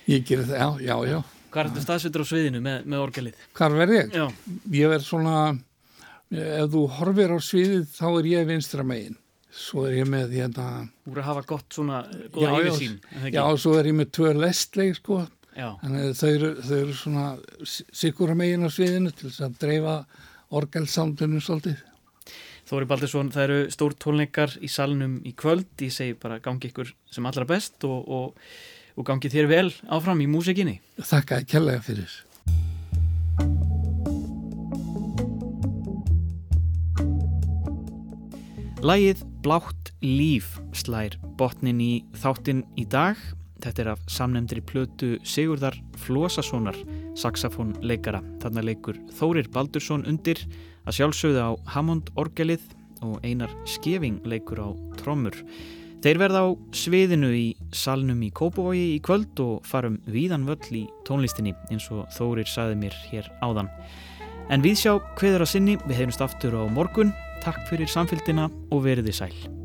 Ég 0.08 0.26
ger 0.26 0.44
það, 0.46 0.58
já, 0.58 0.66
já, 0.88 0.96
já. 1.10 1.18
Hvað 1.48 1.62
er 1.62 1.70
þetta 1.70 1.84
staðsveitur 1.84 2.24
á 2.24 2.26
sviðinu 2.28 2.60
með, 2.64 2.84
með 2.88 3.02
orgelið? 3.04 3.46
Hvað 3.56 3.78
verð 3.80 3.96
ég? 3.96 4.12
Já. 4.14 4.52
Ég 4.78 4.92
verð 4.92 5.06
svona, 5.06 5.38
ef 6.32 6.68
þú 6.74 6.82
horfir 6.98 7.34
á 7.34 7.38
sviðið 7.44 7.88
þá 7.96 8.06
er 8.10 8.28
ég 8.30 8.46
vinstra 8.52 8.86
megin. 8.86 9.18
Svo 9.58 9.86
er 9.88 9.96
ég 9.98 10.08
með 10.12 10.36
hérna... 10.38 10.66
Þú 11.02 11.12
verður 11.12 11.22
að 11.24 11.28
hafa 11.32 11.44
gott 11.48 11.78
svona, 11.78 12.02
goða 12.34 12.60
yfirsýn. 12.62 12.98
Já, 13.34 13.42
svo 13.58 13.74
er 13.78 13.88
ég 13.90 13.96
með 13.98 14.10
tvö 14.18 14.32
lestleg, 14.38 14.94
sko. 15.00 15.22
Já. 15.58 15.68
Þannig 15.80 16.04
að 16.04 16.12
þau 16.20 16.28
eru, 16.30 16.50
þau 16.62 16.76
eru 16.78 16.96
svona 17.00 17.26
sikura 17.66 18.36
megin 18.38 18.68
á 18.68 18.70
sviðinu 18.70 19.10
til 19.16 19.30
þess 19.30 19.46
að 19.48 19.56
dreifa 19.64 19.96
orgelsándunum 20.60 21.42
svolítið. 21.42 21.80
Þóri 22.68 22.84
Baldursson, 22.88 23.30
það 23.32 23.46
eru 23.46 23.60
stór 23.72 23.94
tólningar 23.96 24.58
í 24.60 24.68
salnum 24.68 25.22
í 25.24 25.32
kvöld. 25.32 25.70
Ég 25.80 25.94
segi 25.94 26.18
bara 26.20 26.36
gangi 26.44 26.68
ykkur 26.68 26.90
sem 27.08 27.24
allra 27.24 27.48
best 27.48 27.86
og, 27.88 28.02
og 28.04 28.50
og 28.98 29.06
gangi 29.06 29.30
þér 29.30 29.46
vel 29.50 29.68
áfram 29.94 30.18
í 30.24 30.26
músikinni. 30.30 30.80
Þakka 30.98 31.44
kærlega 31.46 31.82
fyrir. 31.86 32.10
Lægið 38.82 39.24
Blátt 39.42 39.92
líf 40.02 40.56
slær 40.76 41.16
botnin 41.38 41.82
í 41.82 41.92
þáttin 42.18 42.64
í 42.78 42.84
dag. 42.90 43.18
Þetta 43.58 43.82
er 43.82 43.90
af 43.94 44.02
samnemndri 44.10 44.62
plötu 44.62 45.16
Sigurðar 45.26 45.74
Flósassonar, 45.98 46.76
saxofónleikara. 47.18 48.20
Þarna 48.42 48.62
leikur 48.66 48.98
Þórir 49.18 49.50
Baldursson 49.54 50.06
undir 50.06 50.44
að 50.88 50.96
sjálfsögða 50.96 51.44
á 51.44 51.52
Hammond 51.74 52.08
orgelið 52.16 52.64
og 53.04 53.20
einar 53.22 53.52
skefing 53.68 54.22
leikur 54.26 54.62
á 54.64 54.68
trommur. 54.98 55.36
Þeir 55.98 56.20
verða 56.22 56.42
á 56.46 56.48
sviðinu 56.78 57.30
í 57.34 57.46
salnum 57.74 58.20
í 58.22 58.30
Kópavogi 58.30 58.94
í 58.94 59.00
kvöld 59.02 59.40
og 59.42 59.66
farum 59.66 59.98
víðan 60.06 60.46
völl 60.46 60.70
í 60.78 60.84
tónlistinni 61.08 61.56
eins 61.72 61.90
og 61.90 62.06
Þórir 62.14 62.48
saði 62.48 62.78
mér 62.78 62.96
hér 63.10 63.30
áðan. 63.42 63.70
En 64.48 64.64
við 64.64 64.78
sjá 64.80 64.92
hveður 65.18 65.44
að 65.44 65.52
sinni, 65.52 65.78
við 65.84 66.04
heimst 66.04 66.24
aftur 66.24 66.56
á 66.56 66.64
morgun. 66.70 67.12
Takk 67.44 67.60
fyrir 67.68 67.90
samfélgina 67.90 68.48
og 68.70 68.86
veriði 68.86 69.18
sæl. 69.20 69.57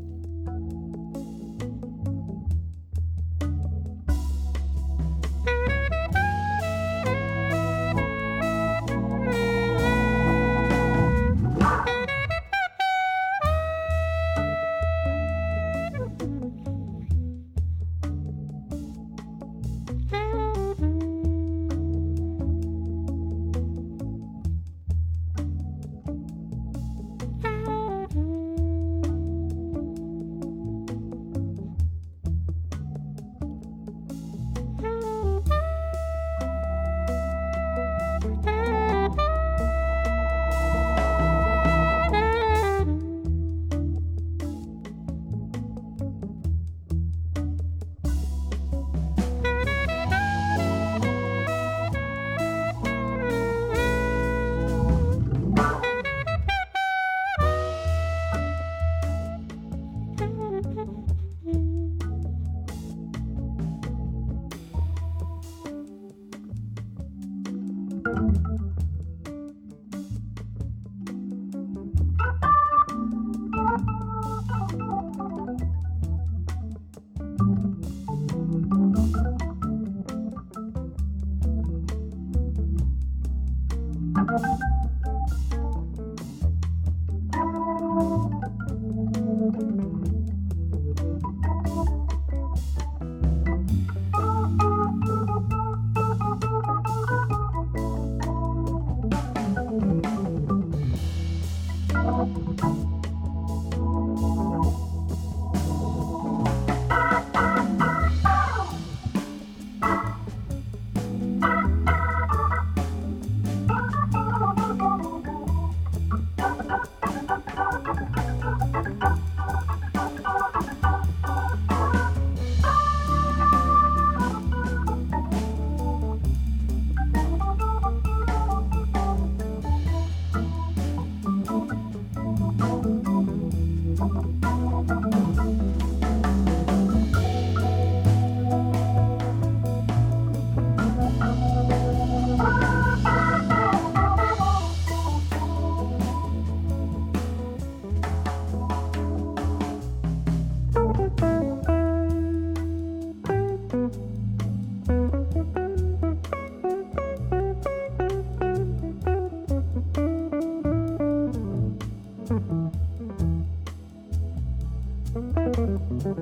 Thank 166.02 166.16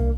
you. 0.00 0.13